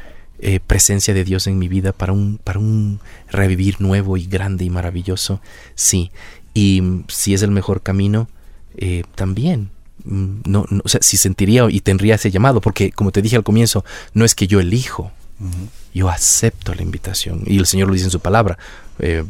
eh, 0.44 0.58
presencia 0.58 1.14
de 1.14 1.22
Dios 1.22 1.46
en 1.46 1.56
mi 1.56 1.68
vida 1.68 1.92
para 1.92 2.12
un, 2.12 2.40
para 2.42 2.58
un 2.58 2.98
revivir 3.30 3.80
nuevo 3.80 4.16
y 4.16 4.26
grande 4.26 4.64
y 4.64 4.70
maravilloso, 4.70 5.40
sí. 5.76 6.10
Y 6.52 6.82
si 7.06 7.32
es 7.32 7.42
el 7.42 7.52
mejor 7.52 7.80
camino, 7.80 8.28
eh, 8.76 9.04
también. 9.14 9.70
Mm, 10.04 10.40
no, 10.44 10.66
o 10.82 10.88
sea, 10.88 11.00
si 11.00 11.16
sentiría 11.16 11.68
y 11.70 11.80
tendría 11.80 12.16
ese 12.16 12.32
llamado, 12.32 12.60
porque 12.60 12.90
como 12.90 13.12
te 13.12 13.22
dije 13.22 13.36
al 13.36 13.44
comienzo, 13.44 13.84
no 14.14 14.24
es 14.24 14.34
que 14.34 14.48
yo 14.48 14.58
elijo, 14.58 15.12
yo 15.94 16.08
acepto 16.08 16.74
la 16.74 16.82
invitación. 16.82 17.44
Y 17.46 17.58
el 17.58 17.66
Señor 17.66 17.86
lo 17.86 17.94
dice 17.94 18.06
en 18.06 18.10
su 18.10 18.18
palabra. 18.18 18.58
Eh, 18.98 19.22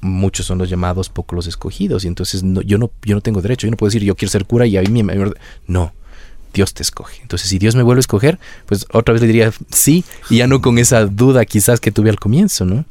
muchos 0.00 0.46
son 0.46 0.58
los 0.58 0.68
llamados, 0.68 1.08
pocos 1.10 1.36
los 1.36 1.46
escogidos. 1.46 2.04
Y 2.04 2.08
entonces 2.08 2.42
yo, 2.42 2.78
no, 2.78 2.90
yo 3.02 3.14
no 3.14 3.20
tengo 3.20 3.40
derecho, 3.40 3.68
yo 3.68 3.70
no 3.70 3.76
puedo 3.76 3.88
decir 3.88 4.02
yo 4.02 4.16
quiero 4.16 4.32
ser 4.32 4.46
cura 4.46 4.66
y 4.66 4.76
a 4.76 4.82
mí 4.82 5.04
me... 5.04 5.14
No, 5.68 5.92
Dios 6.56 6.72
te 6.72 6.82
escoge. 6.82 7.20
Entonces, 7.20 7.50
si 7.50 7.58
Dios 7.58 7.76
me 7.76 7.82
vuelve 7.82 7.98
a 7.98 8.00
escoger, 8.00 8.38
pues 8.64 8.86
otra 8.92 9.12
vez 9.12 9.20
le 9.20 9.26
diría 9.26 9.52
sí, 9.70 10.04
y 10.30 10.38
ya 10.38 10.46
no 10.46 10.62
con 10.62 10.78
esa 10.78 11.04
duda 11.04 11.44
quizás 11.44 11.80
que 11.80 11.92
tuve 11.92 12.08
al 12.08 12.18
comienzo, 12.18 12.64
¿no? 12.64 12.86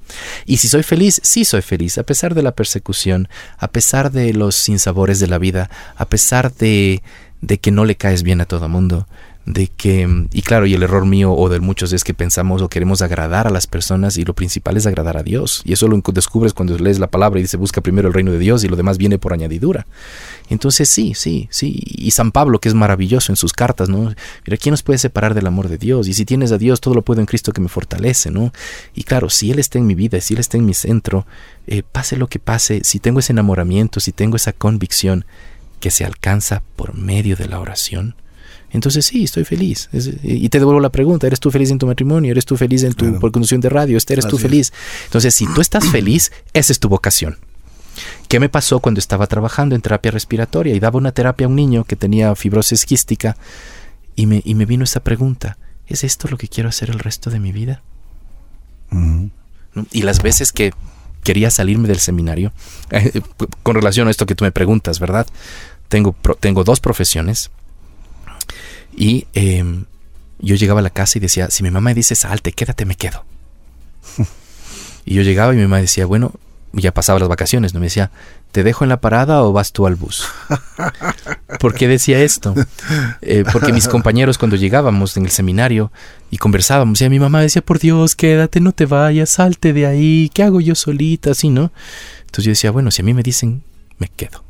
Y 0.45 0.57
si 0.57 0.67
soy 0.67 0.83
feliz, 0.83 1.19
sí 1.23 1.45
soy 1.45 1.63
feliz, 1.63 1.97
a 1.97 2.03
pesar 2.03 2.35
de 2.35 2.43
la 2.43 2.51
persecución, 2.51 3.27
a 3.57 3.69
pesar 3.69 4.11
de 4.11 4.33
los 4.33 4.55
sinsabores 4.55 5.19
de 5.19 5.27
la 5.27 5.39
vida, 5.39 5.71
a 5.95 6.05
pesar 6.05 6.53
de, 6.53 7.01
de 7.41 7.57
que 7.57 7.71
no 7.71 7.85
le 7.85 7.95
caes 7.95 8.21
bien 8.21 8.39
a 8.39 8.45
todo 8.45 8.69
mundo, 8.69 9.07
de 9.45 9.67
que, 9.67 10.27
y 10.31 10.41
claro, 10.41 10.65
y 10.65 10.73
el 10.73 10.81
error 10.81 11.05
mío 11.05 11.31
o 11.31 11.49
de 11.49 11.59
muchos 11.59 11.93
es 11.93 12.03
que 12.03 12.15
pensamos 12.15 12.63
o 12.63 12.69
queremos 12.69 13.03
agradar 13.03 13.45
a 13.45 13.51
las 13.51 13.67
personas 13.67 14.17
y 14.17 14.25
lo 14.25 14.33
principal 14.33 14.75
es 14.75 14.87
agradar 14.87 15.17
a 15.17 15.23
Dios. 15.23 15.61
Y 15.65 15.73
eso 15.73 15.87
lo 15.87 16.01
descubres 16.13 16.53
cuando 16.53 16.77
lees 16.77 16.97
la 16.97 17.07
palabra 17.07 17.39
y 17.39 17.43
dice 17.43 17.57
busca 17.57 17.81
primero 17.81 18.07
el 18.07 18.13
reino 18.13 18.31
de 18.31 18.39
Dios 18.39 18.63
y 18.63 18.67
lo 18.67 18.75
demás 18.75 18.97
viene 18.97 19.19
por 19.19 19.33
añadidura. 19.33 19.85
Entonces 20.49 20.89
sí, 20.89 21.13
sí, 21.13 21.47
sí. 21.51 21.79
Y 21.85 22.11
San 22.11 22.31
Pablo, 22.31 22.59
que 22.59 22.69
es 22.69 22.75
maravilloso 22.75 23.31
en 23.31 23.35
sus 23.35 23.53
cartas, 23.53 23.87
¿no? 23.87 24.15
Mira, 24.45 24.57
¿quién 24.57 24.71
nos 24.71 24.81
puede 24.81 24.97
separar 24.97 25.35
del 25.35 25.45
amor 25.45 25.69
de 25.69 25.77
Dios? 25.77 26.07
Y 26.07 26.13
si 26.13 26.25
tienes 26.25 26.51
a 26.51 26.57
Dios, 26.57 26.81
todo 26.81 26.95
lo 26.95 27.03
puedo 27.03 27.21
en 27.21 27.27
Cristo 27.27 27.51
que 27.51 27.61
me 27.61 27.69
fortalece, 27.69 28.31
¿no? 28.31 28.51
Y 28.95 29.03
claro, 29.03 29.29
si 29.29 29.51
Él 29.51 29.59
está 29.59 29.77
en 29.77 29.85
mi 29.85 29.93
vida, 29.93 30.19
si 30.21 30.33
Él 30.33 30.39
está 30.39 30.57
en 30.57 30.65
mi 30.65 30.73
centro, 30.73 31.27
eh, 31.67 31.83
pase 31.83 32.17
lo 32.17 32.27
que 32.27 32.39
pase, 32.39 32.81
si 32.83 32.99
tengo 32.99 33.19
ese 33.19 33.33
enamoramiento, 33.33 33.99
si 33.99 34.11
tengo 34.11 34.37
esa 34.37 34.53
convicción 34.53 35.25
que 35.79 35.91
se 35.91 36.03
alcanza 36.03 36.63
por 36.75 36.95
medio 36.95 37.35
de 37.35 37.47
la 37.47 37.59
oración, 37.59 38.15
entonces 38.75 39.05
sí, 39.05 39.23
estoy 39.23 39.45
feliz. 39.45 39.89
y 40.23 40.49
te 40.49 40.59
devuelvo 40.59 40.81
la 40.81 40.89
pregunta, 40.89 41.27
¿eres 41.27 41.39
tú 41.39 41.49
feliz 41.49 41.71
en 41.71 41.79
tu 41.79 41.87
matrimonio? 41.87 42.31
¿Eres 42.31 42.45
tú 42.45 42.57
feliz 42.57 42.83
en 42.83 42.93
tu 42.93 43.19
conducción 43.19 43.61
de 43.61 43.69
radio? 43.69 43.97
¿Eres 44.07 44.27
tú 44.27 44.37
feliz? 44.37 44.73
Entonces, 45.05 45.33
si 45.33 45.45
tú 45.53 45.61
estás 45.61 45.85
feliz, 45.91 46.31
esa 46.53 46.73
es 46.73 46.79
tu 46.79 46.89
vocación. 46.89 47.37
¿Qué 48.27 48.39
me 48.39 48.49
pasó 48.49 48.81
cuando 48.81 48.99
estaba 48.99 49.27
trabajando 49.27 49.75
en 49.75 49.81
terapia 49.81 50.11
respiratoria 50.11 50.75
y 50.75 50.79
daba 50.79 50.97
una 50.97 51.13
terapia 51.13 51.45
a 51.45 51.49
un 51.49 51.55
niño 51.55 51.85
que 51.85 51.95
tenía 51.95 52.35
fibrosis 52.35 52.85
quística 52.85 53.37
y 54.17 54.25
me, 54.25 54.41
y 54.43 54.55
me 54.55 54.65
vino 54.65 54.83
esa 54.83 54.99
pregunta, 54.99 55.57
¿es 55.87 56.03
esto 56.03 56.27
lo 56.27 56.37
que 56.37 56.49
quiero 56.49 56.67
hacer 56.67 56.89
el 56.89 56.99
resto 56.99 57.29
de 57.29 57.39
mi 57.39 57.53
vida? 57.53 57.81
Y 59.91 60.01
las 60.01 60.21
veces 60.21 60.51
que 60.51 60.73
quería 61.23 61.49
salirme 61.49 61.87
del 61.87 61.99
seminario, 61.99 62.51
eh, 62.91 63.21
con 63.63 63.75
relación 63.75 64.07
a 64.07 64.11
esto 64.11 64.25
que 64.25 64.35
tú 64.35 64.43
me 64.43 64.51
preguntas, 64.51 64.99
¿verdad? 64.99 65.27
Tengo, 65.87 66.15
tengo 66.39 66.63
dos 66.63 66.79
profesiones 66.81 67.51
y 68.95 69.27
em, 69.33 69.85
yo 70.39 70.55
llegaba 70.55 70.79
a 70.79 70.83
la 70.83 70.89
casa 70.89 71.17
y 71.17 71.21
decía, 71.21 71.49
si 71.49 71.63
mi 71.63 71.71
mamá 71.71 71.89
me 71.89 71.95
dice 71.95 72.15
salte, 72.15 72.51
quédate, 72.51 72.85
me 72.85 72.95
quedo. 72.95 73.25
y 75.05 75.15
yo 75.15 75.21
llegaba 75.21 75.53
y 75.53 75.57
mi 75.57 75.63
mamá 75.63 75.77
decía, 75.77 76.05
bueno, 76.05 76.33
ya 76.73 76.93
pasaba 76.93 77.19
las 77.19 77.29
vacaciones, 77.29 77.73
¿no? 77.73 77.79
Me 77.79 77.85
decía, 77.85 78.11
¿te 78.51 78.63
dejo 78.63 78.83
en 78.83 78.89
la 78.89 78.99
parada 78.99 79.43
o 79.43 79.53
vas 79.53 79.71
tú 79.71 79.87
al 79.87 79.95
bus? 79.95 80.25
¿Por 81.59 81.73
qué 81.73 81.87
decía 81.87 82.19
esto? 82.19 82.53
Eh, 83.21 83.45
porque 83.51 83.71
mis 83.71 83.87
compañeros 83.87 84.37
cuando 84.37 84.57
llegábamos 84.57 85.15
en 85.17 85.25
el 85.25 85.31
seminario 85.31 85.91
y 86.31 86.37
conversábamos, 86.37 87.01
y 87.01 87.09
mi 87.09 87.19
mamá 87.19 87.41
decía, 87.41 87.61
por 87.61 87.79
Dios, 87.79 88.15
quédate, 88.15 88.59
no 88.59 88.73
te 88.73 88.85
vayas, 88.85 89.29
salte 89.29 89.73
de 89.73 89.85
ahí, 89.85 90.29
¿qué 90.33 90.43
hago 90.43 90.59
yo 90.59 90.75
solita? 90.75 91.31
Así, 91.31 91.49
¿no? 91.49 91.71
Entonces 92.21 92.45
yo 92.45 92.51
decía, 92.51 92.71
bueno, 92.71 92.91
si 92.91 93.01
a 93.01 93.05
mí 93.05 93.13
me 93.13 93.23
dicen, 93.23 93.63
me 93.97 94.09
quedo. 94.09 94.43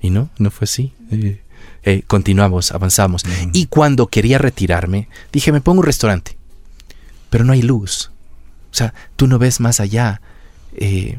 Y 0.00 0.10
no, 0.10 0.30
no 0.38 0.50
fue 0.50 0.64
así. 0.64 0.92
Eh, 1.10 1.41
eh, 1.84 2.02
continuamos, 2.06 2.72
avanzamos. 2.72 3.24
Y 3.52 3.66
cuando 3.66 4.06
quería 4.06 4.38
retirarme, 4.38 5.08
dije, 5.32 5.52
me 5.52 5.60
pongo 5.60 5.80
un 5.80 5.86
restaurante, 5.86 6.36
pero 7.30 7.44
no 7.44 7.52
hay 7.52 7.62
luz. 7.62 8.10
O 8.70 8.74
sea, 8.74 8.94
tú 9.16 9.26
no 9.26 9.38
ves 9.38 9.60
más 9.60 9.80
allá. 9.80 10.20
Eh, 10.74 11.18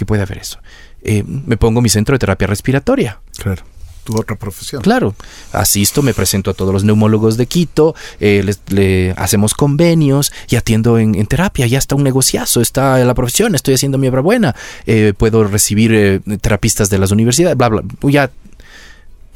que 0.00 0.06
puede 0.06 0.22
haber 0.22 0.38
eso. 0.38 0.58
Eh, 1.02 1.22
me 1.26 1.58
pongo 1.58 1.82
mi 1.82 1.90
centro 1.90 2.14
de 2.14 2.18
terapia 2.18 2.46
respiratoria. 2.46 3.20
Claro. 3.36 3.62
Tu 4.04 4.18
otra 4.18 4.34
profesión. 4.36 4.80
Claro. 4.80 5.14
Asisto, 5.52 6.00
me 6.00 6.14
presento 6.14 6.50
a 6.50 6.54
todos 6.54 6.72
los 6.72 6.84
neumólogos 6.84 7.36
de 7.36 7.44
Quito, 7.44 7.94
eh, 8.18 8.50
le 8.68 9.12
hacemos 9.18 9.52
convenios 9.52 10.32
y 10.48 10.56
atiendo 10.56 10.98
en, 10.98 11.26
terapia. 11.26 11.66
Ya 11.66 11.76
está 11.76 11.96
un 11.96 12.02
negociazo, 12.02 12.62
está 12.62 12.98
la 13.04 13.14
profesión, 13.14 13.54
estoy 13.54 13.74
haciendo 13.74 13.98
mi 13.98 14.08
obra 14.08 14.22
buena. 14.22 14.56
Eh, 14.86 15.12
puedo 15.16 15.44
recibir 15.44 16.22
terapistas 16.40 16.88
de 16.88 16.98
las 16.98 17.10
universidades, 17.10 17.58
bla, 17.58 17.68
bla. 17.68 17.82
Ya. 18.04 18.30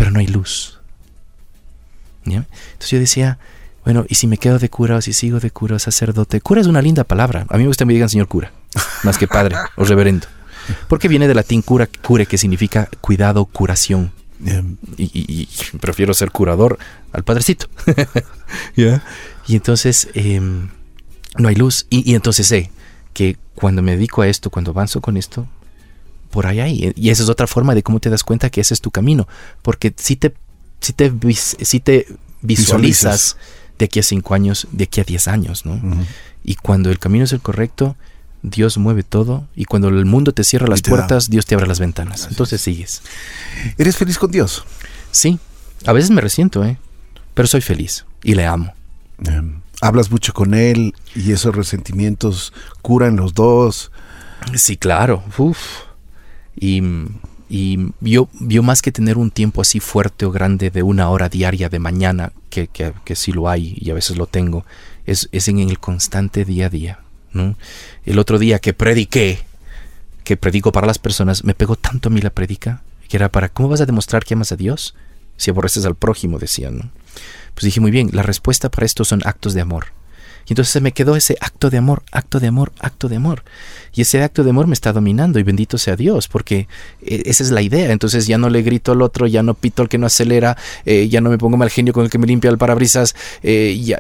Pero 0.05 0.12
no 0.12 0.20
hay 0.20 0.26
luz. 0.26 0.78
Entonces 2.26 2.90
yo 2.90 2.98
decía, 2.98 3.38
bueno, 3.86 4.05
¿y 4.07 4.16
si 4.16 4.26
me 4.26 4.36
quedo 4.36 4.59
de 4.59 4.68
cura 4.68 4.96
o 4.96 5.00
si 5.00 5.14
sigo 5.14 5.40
de 5.40 5.50
cura 5.50 5.76
o 5.76 5.78
sacerdote? 5.78 6.42
Cura 6.42 6.61
es 6.61 6.66
una 6.66 6.82
linda 6.82 7.05
palabra. 7.05 7.46
A 7.48 7.57
mí 7.57 7.62
me 7.62 7.68
gusta 7.68 7.84
que 7.84 7.86
me 7.86 7.94
digan 7.94 8.11
señor 8.11 8.28
cura, 8.28 8.52
más 9.02 9.16
que 9.16 9.26
padre 9.26 9.57
o 9.76 9.84
reverendo. 9.86 10.26
Porque 10.88 11.09
viene 11.09 11.26
del 11.26 11.36
latín 11.36 11.62
cura, 11.62 11.88
cure, 12.02 12.26
que 12.26 12.36
significa 12.36 12.90
cuidado, 13.00 13.46
curación. 13.46 14.12
Y, 14.98 15.48
prefiero 15.80 16.12
ser 16.12 16.30
curador 16.32 16.78
al 17.11 17.24
padrecito. 17.24 17.68
Y 19.46 19.57
entonces 19.57 20.09
em, 20.12 20.68
no 21.38 21.48
hay 21.48 21.55
luz. 21.55 21.86
Y, 21.88 22.14
entonces 22.14 22.46
sé 22.46 22.70
que 23.14 23.38
cuando 23.55 23.80
me 23.80 23.92
dedico 23.92 24.20
a 24.20 24.28
esto, 24.28 24.50
cuando 24.50 24.72
avanzo 24.72 25.00
con 25.00 25.16
esto, 25.16 25.48
por 26.35 26.49
ahí 26.49 26.59
hay. 26.59 26.93
Y 26.97 27.11
esa 27.11 27.22
es 27.22 27.28
otra 27.28 27.47
forma 27.47 27.76
de 27.76 27.85
cómo 27.85 28.01
te 28.01 28.11
das 28.11 28.24
cuenta 28.24 28.51
que 28.51 28.61
ese 28.61 28.74
es 28.74 28.80
tu 28.80 28.91
camino. 28.91 29.28
Porque 29.62 29.95
si 29.97 30.16
te, 30.16 30.35
si 30.80 30.93
te, 30.93 31.12
si 31.62 31.78
te 31.78 32.09
visualizas, 32.43 33.37
de 33.78 33.85
aquí 33.85 34.01
a 34.01 34.03
cinco 34.03 34.35
años, 34.35 34.66
de 34.72 34.82
aquí 34.82 35.01
a 35.01 35.05
diez 35.05 35.28
años, 35.28 35.64
¿no? 35.64 35.80
Y 36.43 36.57
cuando 36.57 36.91
el 36.91 36.99
camino 36.99 37.24
es 37.24 37.32
el 37.32 37.41
correcto, 37.41 37.95
Dios 38.43 38.78
mueve 38.78 39.05
todo 39.05 39.47
y 39.55 39.64
cuando 39.64 39.89
el 39.89 40.05
mundo 40.07 40.32
te 40.32 40.43
cierra 40.43 40.66
las 40.66 40.82
puertas, 40.82 41.30
Dios 41.30 41.47
te 41.47 41.55
abre 41.55 41.68
las 41.68 41.78
ventanas. 41.78 42.26
Entonces 42.28 42.61
sigues. 42.61 43.03
¿Eres 43.78 43.97
feliz 43.97 44.18
con 44.18 44.32
Dios? 44.32 44.64
Sí. 45.12 45.39
A 45.87 45.93
veces 45.93 46.11
me 46.11 46.20
resiento, 46.20 46.64
¿eh? 46.64 46.78
Pero 47.35 47.47
soy 47.47 47.61
feliz 47.61 48.07
y 48.24 48.35
le 48.35 48.45
amo. 48.45 48.74
Em, 49.24 49.61
hablas 49.80 50.11
mucho 50.11 50.35
con 50.35 50.53
Él 50.55 50.95
y 51.14 51.30
esos 51.30 51.55
resentimientos 51.55 52.53
curan 52.82 53.14
los 53.14 53.35
dos. 53.35 53.93
Sí, 54.57 54.76
claro. 54.76 55.22
Uf. 55.39 55.59
Y, 56.59 56.82
y 57.48 57.78
yo, 58.00 58.28
más 58.62 58.82
que 58.82 58.92
tener 58.92 59.18
un 59.18 59.30
tiempo 59.30 59.61
así 59.61 59.80
fuerte 59.80 60.26
o 60.26 60.30
grande 60.30 60.70
de 60.70 60.82
una 60.82 61.11
hora 61.11 61.28
diaria 61.28 61.68
de 61.68 61.78
mañana, 61.78 62.32
que, 62.50 62.68
que, 62.68 62.92
que 63.05 63.16
sí 63.16 63.32
lo 63.32 63.48
hay 63.48 63.76
y 63.76 63.90
a 63.90 63.94
veces 63.94 64.16
lo 64.16 64.26
tengo, 64.26 64.64
es, 65.07 65.28
es 65.32 65.48
en 65.48 65.59
el 65.59 65.78
constante 65.78 66.44
día 66.44 66.66
a 66.66 66.70
día 66.70 66.98
el 68.05 68.18
otro 68.18 68.38
día 68.38 68.59
que 68.59 68.72
prediqué, 68.72 69.40
que 70.22 70.36
predico 70.36 70.72
para 70.72 70.86
las 70.86 70.98
personas, 70.98 71.44
me 71.44 71.55
pegó 71.55 71.76
tanto 71.76 72.09
a 72.09 72.12
mí 72.12 72.20
la 72.20 72.30
predica, 72.30 72.82
que 73.09 73.16
era 73.16 73.28
para, 73.28 73.48
¿cómo 73.48 73.68
vas 73.68 73.80
a 73.80 73.86
demostrar 73.86 74.24
que 74.24 74.34
amas 74.34 74.52
a 74.52 74.57
Dios? 74.57 74.94
Si 75.36 75.50
aborreces 75.50 75.84
al 75.84 75.96
prójimo, 75.96 76.38
decían, 76.38 76.78
¿no? 76.78 76.90
Pues 77.55 77.64
dije, 77.64 77.80
muy 77.80 77.90
bien, 77.90 78.11
la 78.12 78.22
respuesta 78.22 78.70
para 78.70 78.86
esto 78.86 79.05
son 79.05 79.20
actos 79.24 79.55
de 79.55 79.61
amor. 79.61 79.86
Y 80.47 80.53
entonces 80.53 80.72
se 80.72 80.80
me 80.80 80.92
quedó 80.92 81.16
ese 81.16 81.36
acto 81.40 81.70
de 81.70 81.78
amor, 81.78 82.03
acto 82.12 82.40
de 82.40 82.49
amor, 82.49 82.72
acto 82.78 83.09
de 83.09 83.16
amor. 83.16 83.45
Y 83.95 84.03
ese 84.03 84.22
acto 84.22 84.45
de 84.45 84.51
amor 84.51 84.66
me 84.66 84.74
está 84.74 84.92
dominando 84.92 85.38
y 85.38 85.42
bendito 85.42 85.78
sea 85.78 85.97
Dios, 85.97 86.28
porque 86.28 86.68
eh, 87.03 87.22
esa 87.26 87.42
es 87.42 87.51
la 87.51 87.62
idea. 87.62 87.90
Entonces 87.92 88.26
ya 88.26 88.38
no 88.38 88.49
le 88.49 88.62
grito 88.62 88.92
al 88.92 89.03
otro, 89.03 89.26
ya 89.26 89.42
no 89.42 89.55
pito 89.55 89.82
al 89.82 89.88
que 89.88 89.99
no 89.99 90.07
acelera, 90.07 90.57
eh, 90.84 91.09
ya 91.09 91.20
no 91.20 91.30
me 91.30 91.38
pongo 91.38 91.57
mal 91.57 91.70
genio 91.70 91.92
con 91.92 92.05
el 92.05 92.11
que 92.11 92.18
me 92.18 92.26
limpia 92.26 92.51
el 92.51 92.59
parabrisas, 92.59 93.14
eh, 93.42 93.74
y, 93.76 93.92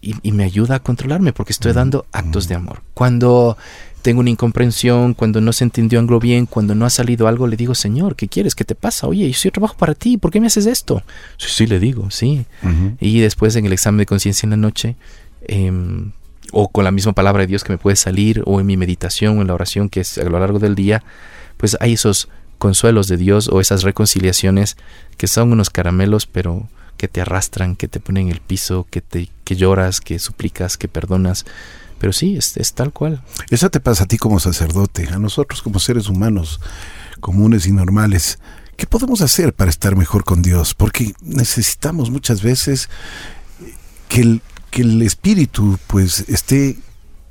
y, 0.00 0.32
me 0.32 0.44
ayuda 0.44 0.76
a 0.76 0.78
controlarme 0.80 1.32
porque 1.32 1.52
estoy 1.52 1.72
dando 1.72 2.06
actos 2.12 2.46
de 2.46 2.54
amor. 2.54 2.82
Cuando 2.94 3.56
tengo 4.06 4.20
una 4.20 4.30
incomprensión, 4.30 5.14
cuando 5.14 5.40
no 5.40 5.52
se 5.52 5.64
entendió 5.64 5.98
algo 5.98 6.20
bien, 6.20 6.46
cuando 6.46 6.76
no 6.76 6.86
ha 6.86 6.90
salido 6.90 7.26
algo, 7.26 7.48
le 7.48 7.56
digo, 7.56 7.74
Señor, 7.74 8.14
¿qué 8.14 8.28
quieres? 8.28 8.54
¿Qué 8.54 8.64
te 8.64 8.76
pasa? 8.76 9.08
Oye, 9.08 9.28
yo 9.32 9.50
trabajo 9.50 9.76
para 9.76 9.94
ti, 9.94 10.16
¿por 10.16 10.30
qué 10.30 10.40
me 10.40 10.46
haces 10.46 10.66
esto? 10.66 11.02
Sí, 11.38 11.48
sí 11.50 11.66
le 11.66 11.80
digo, 11.80 12.08
sí. 12.12 12.46
Y 13.00 13.18
después 13.18 13.56
en 13.56 13.66
el 13.66 13.72
examen 13.72 13.98
de 13.98 14.06
conciencia 14.06 14.46
en 14.46 14.50
la 14.50 14.58
noche, 14.58 14.94
em, 15.48 16.12
o 16.52 16.68
con 16.68 16.84
la 16.84 16.90
misma 16.90 17.12
palabra 17.12 17.42
de 17.42 17.46
Dios 17.48 17.64
que 17.64 17.72
me 17.72 17.78
puede 17.78 17.96
salir, 17.96 18.42
o 18.46 18.60
en 18.60 18.66
mi 18.66 18.76
meditación, 18.76 19.38
o 19.38 19.40
en 19.42 19.48
la 19.48 19.54
oración 19.54 19.88
que 19.88 20.00
es 20.00 20.18
a 20.18 20.24
lo 20.24 20.38
largo 20.38 20.58
del 20.58 20.74
día, 20.74 21.02
pues 21.56 21.76
hay 21.80 21.94
esos 21.94 22.28
consuelos 22.58 23.08
de 23.08 23.16
Dios 23.16 23.48
o 23.48 23.60
esas 23.60 23.82
reconciliaciones 23.82 24.76
que 25.16 25.26
son 25.26 25.52
unos 25.52 25.70
caramelos, 25.70 26.26
pero 26.26 26.68
que 26.96 27.08
te 27.08 27.20
arrastran, 27.20 27.76
que 27.76 27.88
te 27.88 28.00
ponen 28.00 28.28
en 28.28 28.32
el 28.32 28.40
piso, 28.40 28.86
que, 28.90 29.00
te, 29.00 29.28
que 29.44 29.56
lloras, 29.56 30.00
que 30.00 30.18
suplicas, 30.18 30.78
que 30.78 30.88
perdonas. 30.88 31.44
Pero 31.98 32.12
sí, 32.12 32.36
es, 32.36 32.56
es 32.56 32.72
tal 32.74 32.92
cual. 32.92 33.22
Eso 33.50 33.70
te 33.70 33.80
pasa 33.80 34.04
a 34.04 34.06
ti 34.06 34.16
como 34.18 34.40
sacerdote, 34.40 35.08
a 35.08 35.18
nosotros 35.18 35.62
como 35.62 35.78
seres 35.78 36.08
humanos 36.08 36.60
comunes 37.20 37.66
y 37.66 37.72
normales. 37.72 38.38
¿Qué 38.76 38.86
podemos 38.86 39.22
hacer 39.22 39.54
para 39.54 39.70
estar 39.70 39.96
mejor 39.96 40.24
con 40.24 40.42
Dios? 40.42 40.74
Porque 40.74 41.14
necesitamos 41.22 42.10
muchas 42.10 42.42
veces 42.42 42.90
que 44.08 44.20
el, 44.20 44.42
que 44.70 44.82
el 44.82 45.02
espíritu 45.02 45.78
pues 45.86 46.24
esté 46.28 46.76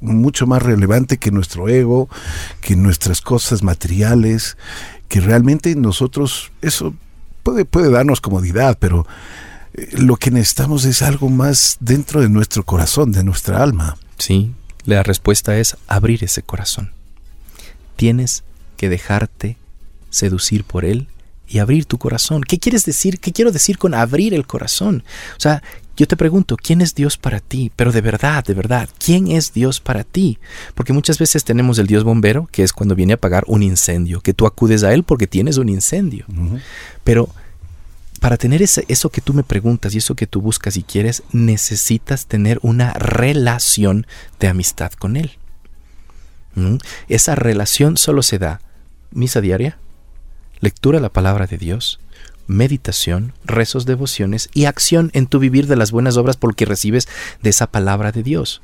mucho 0.02 0.48
más 0.48 0.62
relevante 0.62 1.18
que 1.18 1.32
nuestro 1.32 1.68
ego, 1.68 2.10
que 2.62 2.76
nuestras 2.76 3.22
cosas 3.22 3.64
materiales, 3.64 4.58
que 5.08 5.22
realmente 5.22 5.76
nosotros, 5.76 6.52
eso 6.62 6.94
puede, 7.44 7.66
puede 7.66 7.90
darnos 7.90 8.22
comodidad, 8.22 8.78
pero 8.80 9.08
lo 9.94 10.16
que 10.18 10.32
necesitamos 10.32 10.86
es 10.86 11.02
algo 11.02 11.30
más 11.30 11.78
dentro 11.80 12.22
de 12.22 12.30
nuestro 12.30 12.64
corazón, 12.64 13.12
de 13.12 13.24
nuestra 13.24 13.62
alma. 13.62 13.98
Sí, 14.18 14.54
la 14.86 15.04
respuesta 15.04 15.58
es 15.58 15.78
abrir 15.88 16.24
ese 16.24 16.44
corazón. 16.44 16.92
Tienes 17.96 18.44
que 18.78 18.90
dejarte 18.90 19.58
seducir 20.10 20.64
por 20.64 20.86
él 20.86 21.08
y 21.48 21.60
abrir 21.60 21.86
tu 21.86 21.98
corazón. 21.98 22.44
¿Qué 22.44 22.60
quieres 22.60 22.86
decir? 22.86 23.20
¿Qué 23.20 23.32
quiero 23.32 23.52
decir 23.52 23.78
con 23.78 23.94
abrir 23.94 24.34
el 24.34 24.48
corazón? 24.48 25.04
O 25.38 25.40
sea, 25.40 25.62
yo 25.98 26.08
te 26.08 26.18
pregunto, 26.18 26.58
¿quién 26.58 26.82
es 26.82 26.94
Dios 26.94 27.18
para 27.18 27.40
ti? 27.40 27.72
Pero 27.76 27.92
de 27.92 28.02
verdad, 28.02 28.44
de 28.44 28.54
verdad, 28.54 28.90
¿quién 28.98 29.32
es 29.32 29.54
Dios 29.54 29.80
para 29.80 30.04
ti? 30.04 30.40
Porque 30.74 30.92
muchas 30.92 31.20
veces 31.20 31.46
tenemos 31.46 31.80
el 31.80 31.88
Dios 31.88 32.04
bombero, 32.04 32.50
que 32.52 32.64
es 32.64 32.74
cuando 32.74 32.96
viene 32.96 33.14
a 33.14 33.16
apagar 33.16 33.44
un 33.48 33.64
incendio, 33.64 34.20
que 34.20 34.34
tú 34.34 34.46
acudes 34.46 34.84
a 34.84 34.94
él 34.94 35.04
porque 35.04 35.28
tienes 35.28 35.58
un 35.58 35.70
incendio. 35.70 36.26
Pero 37.04 37.30
para 38.20 38.38
tener 38.38 38.62
eso 38.62 39.10
que 39.10 39.22
tú 39.22 39.34
me 39.34 39.44
preguntas 39.44 39.94
y 39.94 40.00
eso 40.00 40.16
que 40.16 40.28
tú 40.28 40.42
buscas 40.42 40.78
y 40.78 40.84
quieres, 40.84 41.24
necesitas 41.32 42.26
tener 42.26 42.60
una 42.62 42.94
relación 42.94 44.08
de 44.40 44.48
amistad 44.48 44.92
con 44.94 45.16
Él. 45.16 45.32
¿Mm? 46.56 46.78
Esa 47.08 47.36
relación 47.36 47.98
solo 47.98 48.24
se 48.24 48.40
da 48.40 48.62
misa 49.12 49.42
diaria, 49.42 49.78
lectura 50.60 50.98
de 50.98 51.04
la 51.04 51.10
palabra 51.10 51.48
de 51.48 51.58
Dios, 51.58 52.00
meditación, 52.48 53.34
rezos, 53.44 53.86
devociones 53.86 54.50
y 54.54 54.66
acción 54.66 55.10
en 55.14 55.28
tu 55.28 55.40
vivir 55.40 55.68
de 55.68 55.76
las 55.76 55.92
buenas 55.92 56.18
obras 56.18 56.38
porque 56.38 56.66
recibes 56.66 57.08
de 57.42 57.50
esa 57.50 57.68
palabra 57.68 58.12
de 58.12 58.24
Dios. 58.24 58.62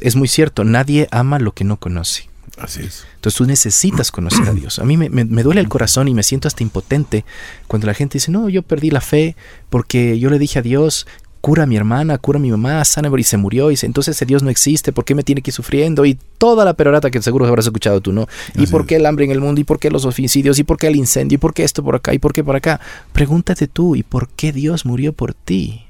Es 0.00 0.16
muy 0.16 0.28
cierto, 0.28 0.64
nadie 0.64 1.08
ama 1.10 1.38
lo 1.38 1.52
que 1.52 1.64
no 1.64 1.78
conoce. 1.78 2.28
Así 2.58 2.82
es. 2.82 3.06
Entonces 3.14 3.38
tú 3.38 3.44
necesitas 3.44 4.10
conocer 4.10 4.48
a 4.48 4.52
Dios. 4.52 4.78
A 4.78 4.84
mí 4.84 4.96
me, 4.96 5.42
duele 5.42 5.60
el 5.60 5.68
corazón 5.68 6.08
y 6.08 6.14
me 6.14 6.22
siento 6.22 6.48
hasta 6.48 6.62
impotente 6.62 7.24
cuando 7.66 7.86
la 7.86 7.94
gente 7.94 8.14
dice, 8.14 8.32
no, 8.32 8.48
yo 8.48 8.62
perdí 8.62 8.90
la 8.90 9.00
fe 9.00 9.36
porque 9.70 10.18
yo 10.18 10.30
le 10.30 10.38
dije 10.38 10.58
a 10.58 10.62
Dios, 10.62 11.06
cura 11.48 11.62
a 11.62 11.66
mi 11.66 11.76
hermana, 11.76 12.18
cura 12.18 12.38
a 12.38 12.42
mi 12.42 12.50
mamá, 12.50 12.84
sana 12.84 13.10
y 13.16 13.22
se 13.22 13.38
murió. 13.38 13.70
Y 13.70 13.76
entonces 13.80 14.14
ese 14.14 14.26
Dios 14.26 14.42
no 14.42 14.50
existe, 14.50 14.92
¿por 14.92 15.06
qué 15.06 15.14
me 15.14 15.22
tiene 15.22 15.40
que 15.40 15.48
ir 15.48 15.54
sufriendo? 15.54 16.04
Y 16.04 16.18
toda 16.36 16.62
la 16.62 16.74
perorata 16.74 17.10
que 17.10 17.22
seguro 17.22 17.46
habrás 17.46 17.64
escuchado 17.64 18.02
tú, 18.02 18.12
¿no? 18.12 18.28
¿Y 18.54 18.66
por 18.66 18.84
qué 18.84 18.96
el 18.96 19.06
hambre 19.06 19.24
en 19.24 19.30
el 19.30 19.40
mundo? 19.40 19.58
¿Y 19.58 19.64
por 19.64 19.78
qué 19.78 19.90
los 19.90 20.04
homicidios? 20.04 20.58
¿Y 20.58 20.64
por 20.64 20.76
qué 20.76 20.88
el 20.88 20.96
incendio? 20.96 21.36
¿Y 21.36 21.38
por 21.38 21.54
qué 21.54 21.64
esto 21.64 21.82
por 21.82 21.96
acá? 21.96 22.12
¿Y 22.12 22.18
por 22.18 22.34
qué 22.34 22.44
por 22.44 22.54
acá? 22.54 22.82
Pregúntate 23.14 23.66
tú, 23.66 23.96
¿y 23.96 24.02
por 24.02 24.28
qué 24.28 24.52
Dios 24.52 24.84
murió 24.84 25.14
por 25.14 25.32
ti? 25.32 25.86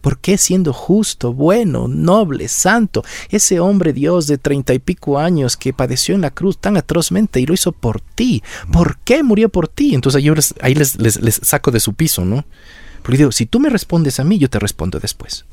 ¿Por 0.00 0.18
qué 0.18 0.36
siendo 0.36 0.72
justo, 0.72 1.32
bueno, 1.32 1.86
noble, 1.86 2.48
santo, 2.48 3.04
ese 3.30 3.60
hombre 3.60 3.92
Dios 3.92 4.26
de 4.26 4.36
treinta 4.36 4.74
y 4.74 4.80
pico 4.80 5.20
años 5.20 5.56
que 5.56 5.72
padeció 5.72 6.16
en 6.16 6.22
la 6.22 6.32
cruz 6.32 6.58
tan 6.58 6.76
atrozmente 6.76 7.38
y 7.38 7.46
lo 7.46 7.54
hizo 7.54 7.70
por 7.70 8.00
ti? 8.00 8.42
¿Por 8.72 8.98
qué 8.98 9.22
murió 9.22 9.48
por 9.48 9.68
ti? 9.68 9.94
Entonces 9.94 10.24
yo 10.24 10.34
ahí 10.60 10.74
les, 10.74 10.98
les, 10.98 11.40
saco 11.44 11.70
de 11.70 11.78
su 11.78 11.94
piso, 11.94 12.24
¿no? 12.24 12.44
Porque 13.08 13.16
digo, 13.16 13.32
si 13.32 13.46
tú 13.46 13.58
me 13.58 13.70
respondes 13.70 14.20
a 14.20 14.24
mí, 14.24 14.36
yo 14.38 14.50
te 14.50 14.58
respondo 14.58 15.00
después. 15.00 15.46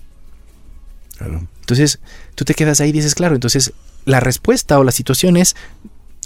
Entonces 1.22 2.02
tú 2.36 2.44
te 2.44 2.54
quedas 2.54 2.82
ahí 2.82 2.90
y 2.90 2.92
dices, 2.92 3.16
claro, 3.16 3.34
entonces 3.34 3.72
la 4.04 4.20
respuesta 4.20 4.78
o 4.78 4.84
la 4.84 4.92
situación 4.92 5.38
es, 5.38 5.56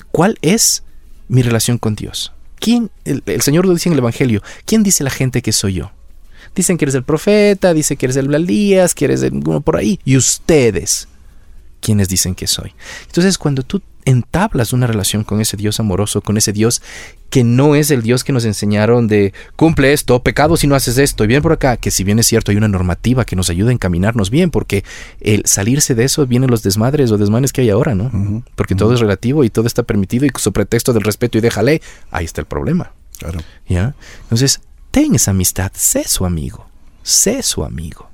¿cuál 0.10 0.40
es 0.42 0.82
mi 1.28 1.44
relación 1.44 1.78
con 1.78 1.94
Dios? 1.94 2.32
¿Quién, 2.60 2.90
el, 3.06 3.22
Señor 3.44 3.68
lo 3.68 3.76
dice 3.76 3.90
en 3.90 3.94
el 3.94 4.00
Evangelio, 4.00 4.42
¿quién 4.66 4.82
dice 4.82 5.04
la 5.04 5.12
gente 5.12 5.44
que 5.44 5.52
soy 5.52 5.74
yo? 5.76 5.92
Dicen 6.56 6.80
que 6.80 6.86
eres 6.86 6.96
el 6.96 7.04
profeta, 7.04 7.76
dice 7.76 7.96
que 7.96 8.08
eres 8.08 8.16
el 8.16 8.30
Blalías, 8.30 8.96
que 8.96 9.06
eres 9.06 9.22
uno 9.22 9.62
por 9.62 9.78
ahí. 9.78 10.00
Y 10.06 10.18
ustedes, 10.18 11.09
¿quiénes 11.82 12.10
dicen 12.10 12.36
que 12.36 12.48
soy? 12.48 12.74
Entonces, 13.08 13.38
cuando 13.38 13.64
tú 13.64 13.82
entablas 14.06 14.74
una 14.74 14.88
relación 14.88 15.24
con 15.24 15.42
ese 15.42 15.58
Dios 15.58 15.80
amoroso, 15.80 16.22
con 16.22 16.38
ese 16.38 16.54
Dios 16.54 16.82
que 17.30 17.44
no 17.44 17.76
es 17.76 17.92
el 17.92 18.02
Dios 18.02 18.24
que 18.24 18.34
nos 18.34 18.44
enseñaron 18.46 19.08
de 19.08 19.34
cumple 19.56 19.94
esto, 19.94 20.24
pecado 20.24 20.58
si 20.58 20.66
no 20.66 20.76
haces 20.76 20.98
esto, 20.98 21.24
y 21.24 21.28
bien 21.28 21.44
por 21.44 21.52
acá, 21.52 21.78
que 21.78 21.92
si 21.92 22.04
bien 22.04 22.18
es 22.18 22.26
cierto 22.26 22.52
hay 22.52 22.58
una 22.58 22.68
normativa 22.68 23.24
que 23.24 23.36
nos 23.36 23.50
ayuda 23.50 23.70
a 23.70 23.74
encaminarnos 23.74 24.32
bien, 24.32 24.50
porque 24.50 24.84
el 25.22 25.44
salirse 25.46 25.94
de 25.94 26.06
eso 26.06 26.26
vienen 26.26 26.50
los 26.50 26.64
desmadres 26.64 27.12
o 27.12 27.18
desmanes 27.18 27.54
que 27.54 27.62
hay 27.62 27.70
ahora, 27.70 27.94
¿no? 27.94 28.44
porque 28.56 28.76
todo 28.76 28.94
es 28.94 29.00
relativo 29.00 29.44
y 29.44 29.50
todo 29.50 29.68
está 29.68 29.84
permitido 29.84 30.26
y 30.26 30.32
su 30.38 30.52
pretexto 30.52 30.94
del 30.94 31.04
respeto 31.04 31.38
y 31.38 31.42
déjale, 31.42 31.82
ahí 32.10 32.26
está 32.26 32.42
el 32.42 32.48
problema. 32.48 32.94
Claro. 33.20 33.42
¿Ya? 33.68 33.94
Entonces, 34.24 34.62
ten 34.92 35.14
esa 35.14 35.32
amistad, 35.32 35.72
sé 35.76 36.06
su 36.06 36.26
amigo, 36.26 36.68
sé 37.04 37.44
su 37.44 37.64
amigo. 37.64 38.10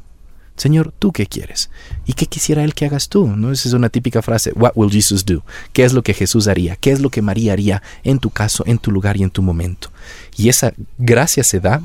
Señor, 0.55 0.93
¿tú 0.97 1.11
qué 1.11 1.25
quieres? 1.25 1.69
¿Y 2.05 2.13
qué 2.13 2.27
quisiera 2.27 2.63
Él 2.63 2.73
que 2.73 2.85
hagas 2.85 3.09
tú? 3.09 3.27
¿No? 3.27 3.51
Esa 3.51 3.67
es 3.67 3.73
una 3.73 3.89
típica 3.89 4.21
frase. 4.21 4.53
What 4.55 4.71
will 4.75 4.89
Jesus 4.89 5.25
do? 5.25 5.43
¿Qué 5.73 5.83
es 5.83 5.93
lo 5.93 6.01
que 6.01 6.13
Jesús 6.13 6.47
haría? 6.47 6.77
¿Qué 6.77 6.91
es 6.91 7.01
lo 7.01 7.09
que 7.09 7.21
María 7.21 7.53
haría 7.53 7.83
en 8.03 8.19
tu 8.19 8.29
caso, 8.29 8.63
en 8.65 8.77
tu 8.77 8.91
lugar 8.91 9.17
y 9.17 9.23
en 9.23 9.31
tu 9.31 9.41
momento? 9.41 9.91
Y 10.37 10.47
esa 10.47 10.73
gracia 10.97 11.43
se 11.43 11.59
da 11.59 11.81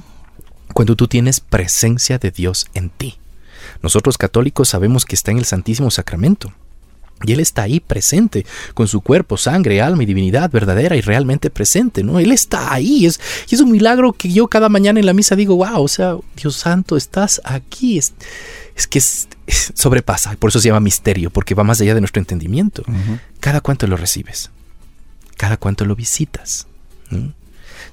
cuando 0.72 0.94
tú 0.94 1.08
tienes 1.08 1.40
presencia 1.40 2.18
de 2.18 2.30
Dios 2.30 2.66
en 2.74 2.90
ti. 2.90 3.18
Nosotros 3.82 4.18
católicos 4.18 4.68
sabemos 4.68 5.04
que 5.04 5.16
está 5.16 5.32
en 5.32 5.38
el 5.38 5.44
Santísimo 5.44 5.90
Sacramento. 5.90 6.52
Y 7.24 7.32
Él 7.32 7.40
está 7.40 7.62
ahí 7.62 7.80
presente, 7.80 8.46
con 8.72 8.88
su 8.88 9.02
cuerpo, 9.02 9.36
sangre, 9.36 9.82
alma 9.82 10.02
y 10.02 10.06
divinidad 10.06 10.50
verdadera 10.50 10.96
y 10.96 11.02
realmente 11.02 11.50
presente, 11.50 12.02
¿no? 12.02 12.18
Él 12.18 12.32
está 12.32 12.72
ahí. 12.72 13.04
Es, 13.04 13.20
y 13.48 13.54
es 13.54 13.60
un 13.60 13.70
milagro 13.70 14.12
que 14.12 14.32
yo 14.32 14.48
cada 14.48 14.68
mañana 14.70 15.00
en 15.00 15.06
la 15.06 15.12
misa 15.12 15.36
digo, 15.36 15.56
wow, 15.56 15.82
o 15.82 15.88
sea, 15.88 16.16
Dios 16.36 16.56
Santo, 16.56 16.96
estás 16.96 17.40
aquí. 17.44 17.98
Es, 17.98 18.14
que 18.88 19.02
sobrepasa, 19.74 20.36
por 20.36 20.48
eso 20.48 20.58
se 20.58 20.68
llama 20.68 20.80
misterio, 20.80 21.28
porque 21.28 21.54
va 21.54 21.64
más 21.64 21.82
allá 21.82 21.94
de 21.94 22.00
nuestro 22.00 22.20
entendimiento. 22.20 22.82
Cada 23.38 23.60
cuánto 23.60 23.86
lo 23.86 23.98
recibes, 23.98 24.50
cada 25.36 25.58
cuánto 25.58 25.84
lo 25.84 25.94
visitas. 25.94 26.66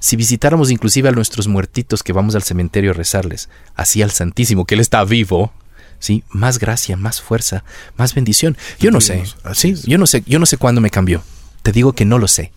Si 0.00 0.16
visitáramos 0.16 0.70
inclusive 0.70 1.10
a 1.10 1.12
nuestros 1.12 1.48
muertitos 1.48 2.02
que 2.02 2.14
vamos 2.14 2.34
al 2.34 2.42
cementerio 2.42 2.92
a 2.92 2.94
rezarles, 2.94 3.50
así 3.74 4.00
al 4.00 4.12
Santísimo, 4.12 4.64
que 4.64 4.76
Él 4.76 4.80
está 4.80 5.04
vivo, 5.04 5.52
¿sí? 5.98 6.24
Más 6.30 6.58
gracia, 6.58 6.96
más 6.96 7.20
fuerza, 7.20 7.64
más 7.96 8.14
bendición. 8.14 8.56
Yo 8.78 8.90
no 8.90 9.00
sé, 9.00 9.24
¿sí? 9.54 9.74
Yo 9.84 9.98
no 9.98 10.06
sé, 10.06 10.22
yo 10.26 10.38
no 10.38 10.46
sé 10.46 10.56
cuándo 10.56 10.80
me 10.80 10.90
cambió. 10.90 11.22
Te 11.62 11.72
digo 11.72 11.92
que 11.92 12.04
no 12.04 12.18
lo 12.18 12.28
sé. 12.28 12.52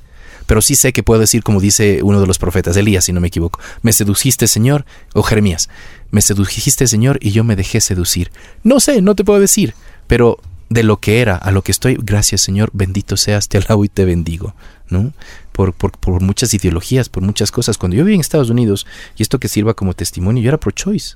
Pero 0.46 0.62
sí 0.62 0.76
sé 0.76 0.92
que 0.92 1.04
puedo 1.04 1.20
decir 1.20 1.44
como 1.44 1.62
dice 1.62 2.02
uno 2.04 2.20
de 2.20 2.28
los 2.28 2.38
profetas, 2.38 2.76
Elías, 2.76 3.06
si 3.06 3.14
no 3.14 3.22
me 3.22 3.28
equivoco. 3.28 3.60
Me 3.84 3.94
sedujiste, 3.94 4.48
Señor, 4.48 4.86
o 5.14 5.24
Jeremías. 5.24 5.70
Me 6.10 6.22
sedujiste, 6.22 6.88
Señor, 6.88 7.20
y 7.22 7.32
yo 7.32 7.44
me 7.44 7.56
dejé 7.56 7.80
seducir. 7.80 8.32
No 8.64 8.80
sé, 8.80 9.02
no 9.02 9.16
te 9.16 9.24
puedo 9.24 9.40
decir, 9.40 9.76
pero 10.08 10.40
de 10.70 10.84
lo 10.84 10.98
que 10.98 11.22
era 11.22 11.36
a 11.36 11.52
lo 11.52 11.64
que 11.64 11.72
estoy, 11.72 11.98
gracias, 12.02 12.42
Señor, 12.42 12.70
bendito 12.74 13.18
seas, 13.18 13.50
te 13.50 13.58
alabo 13.58 13.84
y 13.86 13.90
te 13.90 14.06
bendigo, 14.06 14.56
¿no? 14.90 15.14
Por, 15.52 15.74
por, 15.74 15.92
por 15.92 16.22
muchas 16.22 16.54
ideologías, 16.54 17.10
por 17.10 17.24
muchas 17.24 17.52
cosas. 17.52 17.78
Cuando 17.78 17.98
yo 17.98 18.06
viví 18.06 18.16
en 18.16 18.22
Estados 18.22 18.50
Unidos, 18.50 18.88
y 19.18 19.22
esto 19.22 19.40
que 19.40 19.50
sirva 19.50 19.74
como 19.74 19.94
testimonio, 19.94 20.42
yo 20.42 20.50
era 20.50 20.60
pro-choice. 20.60 21.16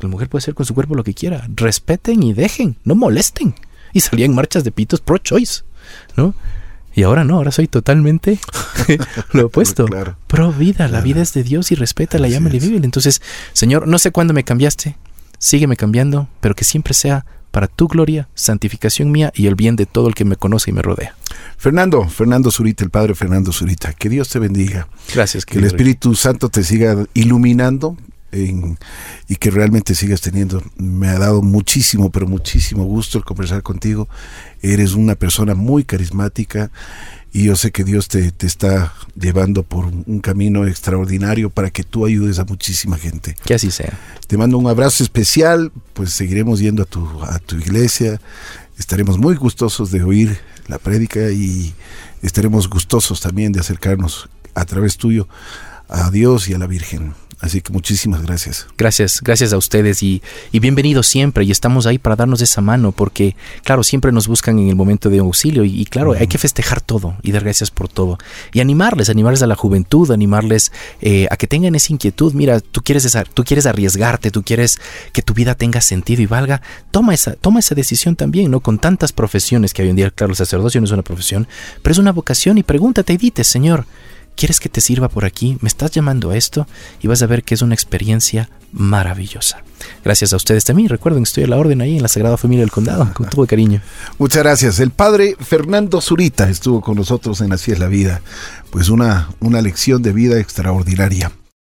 La 0.00 0.08
mujer 0.08 0.28
puede 0.28 0.42
hacer 0.42 0.54
con 0.54 0.66
su 0.66 0.74
cuerpo 0.74 0.94
lo 0.94 1.04
que 1.04 1.14
quiera. 1.14 1.48
Respeten 1.54 2.22
y 2.22 2.32
dejen, 2.32 2.76
no 2.84 2.94
molesten. 2.94 3.54
Y 3.92 4.00
salía 4.00 4.26
en 4.26 4.34
marchas 4.34 4.64
de 4.64 4.72
pitos 4.72 5.00
pro-choice, 5.00 5.62
¿no? 6.16 6.34
Y 6.94 7.04
ahora 7.04 7.24
no, 7.24 7.36
ahora 7.36 7.52
soy 7.52 7.68
totalmente 7.68 8.40
lo 9.32 9.46
opuesto. 9.46 9.86
Pro 10.26 10.52
vida, 10.52 10.88
la 10.88 11.00
vida 11.00 11.22
es 11.22 11.32
de 11.32 11.44
Dios 11.44 11.70
y 11.70 11.74
respeta 11.74 12.18
la 12.18 12.28
llama 12.28 12.50
y 12.52 12.58
vive. 12.58 12.76
Entonces, 12.82 13.22
Señor, 13.52 13.86
no 13.86 13.98
sé 13.98 14.10
cuándo 14.10 14.34
me 14.34 14.44
cambiaste, 14.44 14.96
sígueme 15.38 15.76
cambiando, 15.76 16.28
pero 16.40 16.54
que 16.54 16.64
siempre 16.64 16.94
sea 16.94 17.24
para 17.50 17.66
tu 17.66 17.88
gloria, 17.88 18.28
santificación 18.34 19.10
mía 19.10 19.32
y 19.34 19.46
el 19.46 19.54
bien 19.54 19.76
de 19.76 19.86
todo 19.86 20.08
el 20.08 20.14
que 20.14 20.24
me 20.24 20.36
conoce 20.36 20.70
y 20.70 20.74
me 20.74 20.82
rodea. 20.82 21.14
Fernando, 21.56 22.08
Fernando 22.08 22.50
Zurita, 22.50 22.84
el 22.84 22.90
Padre 22.90 23.14
Fernando 23.14 23.52
Zurita, 23.52 23.92
que 23.92 24.08
Dios 24.08 24.28
te 24.28 24.38
bendiga. 24.38 24.88
Gracias. 25.14 25.46
Que 25.46 25.58
el 25.58 25.64
Espíritu 25.64 26.14
Santo 26.14 26.48
te 26.50 26.62
siga 26.62 27.06
iluminando 27.14 27.96
y 28.32 29.36
que 29.36 29.50
realmente 29.50 29.94
sigas 29.94 30.20
teniendo. 30.20 30.62
Me 30.76 31.08
ha 31.08 31.18
dado 31.18 31.42
muchísimo, 31.42 32.10
pero 32.10 32.26
muchísimo 32.26 32.84
gusto 32.84 33.18
el 33.18 33.24
conversar 33.24 33.62
contigo. 33.62 34.08
Eres 34.62 34.94
una 34.94 35.14
persona 35.14 35.54
muy 35.54 35.84
carismática 35.84 36.70
y 37.32 37.44
yo 37.44 37.56
sé 37.56 37.70
que 37.72 37.84
Dios 37.84 38.08
te, 38.08 38.32
te, 38.32 38.46
está 38.46 38.94
llevando 39.14 39.62
por 39.62 39.86
un 39.86 40.20
camino 40.20 40.66
extraordinario 40.66 41.50
para 41.50 41.70
que 41.70 41.84
tú 41.84 42.06
ayudes 42.06 42.38
a 42.38 42.44
muchísima 42.44 42.96
gente. 42.96 43.36
Que 43.44 43.54
así 43.54 43.70
sea. 43.70 43.98
Te 44.26 44.36
mando 44.36 44.58
un 44.58 44.66
abrazo 44.66 45.02
especial, 45.02 45.70
pues 45.92 46.12
seguiremos 46.12 46.58
yendo 46.60 46.82
a 46.82 46.86
tu, 46.86 47.06
a 47.22 47.38
tu 47.38 47.56
iglesia, 47.56 48.20
estaremos 48.78 49.18
muy 49.18 49.36
gustosos 49.36 49.90
de 49.90 50.02
oír 50.02 50.38
la 50.68 50.78
prédica 50.78 51.30
y 51.30 51.74
estaremos 52.22 52.68
gustosos 52.68 53.20
también 53.20 53.52
de 53.52 53.60
acercarnos 53.60 54.28
a 54.54 54.64
través 54.64 54.96
tuyo 54.96 55.28
a 55.88 56.10
Dios 56.10 56.48
y 56.48 56.54
a 56.54 56.58
la 56.58 56.66
Virgen. 56.66 57.14
Así 57.40 57.60
que 57.60 57.72
muchísimas 57.72 58.22
gracias. 58.22 58.66
Gracias, 58.76 59.20
gracias 59.22 59.52
a 59.52 59.58
ustedes 59.58 60.02
y, 60.02 60.22
bienvenidos 60.52 61.06
siempre. 61.06 61.44
Y 61.44 61.52
estamos 61.52 61.86
ahí 61.86 61.96
para 61.98 62.16
darnos 62.16 62.40
esa 62.42 62.60
mano 62.60 62.90
porque, 62.90 63.36
claro, 63.62 63.84
siempre 63.84 64.10
nos 64.10 64.26
buscan 64.26 64.58
en 64.58 64.68
el 64.68 64.74
momento 64.74 65.08
de 65.08 65.18
auxilio 65.18 65.64
y, 65.64 65.84
claro, 65.84 66.14
hay 66.14 66.26
que 66.26 66.36
festejar 66.36 66.80
todo 66.80 67.14
y 67.22 67.30
dar 67.30 67.44
gracias 67.44 67.70
por 67.70 67.88
todo. 67.88 68.18
Y 68.52 68.58
animarles, 68.60 69.08
animarles 69.08 69.42
a 69.42 69.46
la 69.46 69.54
juventud, 69.54 70.10
animarles 70.10 70.72
eh, 71.00 71.28
a 71.30 71.36
que 71.36 71.46
tengan 71.46 71.76
esa 71.76 71.92
inquietud. 71.92 72.32
Mira, 72.32 72.58
tú 72.58 72.82
quieres, 72.82 73.16
tú 73.34 73.44
quieres 73.44 73.66
arriesgarte, 73.66 74.32
tú 74.32 74.42
quieres 74.42 74.80
que 75.12 75.22
tu 75.22 75.32
vida 75.32 75.54
tenga 75.54 75.80
sentido 75.80 76.22
y 76.22 76.26
valga. 76.26 76.60
Toma 76.90 77.14
esa, 77.14 77.34
toma 77.34 77.60
esa 77.60 77.76
decisión 77.76 78.16
también, 78.16 78.50
¿no? 78.50 78.60
Con 78.60 78.80
tantas 78.80 79.12
profesiones 79.12 79.72
que 79.74 79.82
hoy 79.82 79.90
en 79.90 79.96
día, 79.96 80.10
claro, 80.10 80.32
el 80.32 80.36
sacerdocio 80.36 80.80
no 80.80 80.86
es 80.86 80.92
una 80.92 81.02
profesión, 81.02 81.46
pero 81.82 81.92
es 81.92 81.98
una 81.98 82.10
vocación 82.10 82.58
y 82.58 82.64
pregúntate 82.64 83.12
y 83.12 83.16
dite, 83.16 83.44
Señor, 83.44 83.86
¿Quieres 84.38 84.60
que 84.60 84.68
te 84.68 84.80
sirva 84.80 85.08
por 85.08 85.24
aquí? 85.24 85.58
¿Me 85.62 85.68
estás 85.68 85.90
llamando 85.90 86.30
a 86.30 86.36
esto? 86.36 86.68
Y 87.02 87.08
vas 87.08 87.22
a 87.22 87.26
ver 87.26 87.42
que 87.42 87.54
es 87.54 87.62
una 87.62 87.74
experiencia 87.74 88.48
maravillosa. 88.70 89.64
Gracias 90.04 90.32
a 90.32 90.36
ustedes 90.36 90.64
también. 90.64 90.88
Recuerden 90.88 91.24
estoy 91.24 91.42
a 91.42 91.48
la 91.48 91.56
orden 91.56 91.80
ahí 91.80 91.96
en 91.96 92.02
la 92.02 92.08
Sagrada 92.08 92.36
Familia 92.36 92.62
del 92.62 92.70
Condado, 92.70 93.12
con 93.14 93.28
todo 93.28 93.44
cariño. 93.48 93.82
Muchas 94.16 94.44
gracias. 94.44 94.78
El 94.78 94.92
padre 94.92 95.34
Fernando 95.40 96.00
Zurita 96.00 96.48
estuvo 96.48 96.80
con 96.80 96.94
nosotros 96.94 97.40
en 97.40 97.52
Así 97.52 97.72
es 97.72 97.80
la 97.80 97.88
vida. 97.88 98.22
Pues 98.70 98.90
una, 98.90 99.28
una 99.40 99.60
lección 99.60 100.02
de 100.02 100.12
vida 100.12 100.38
extraordinaria. 100.38 101.32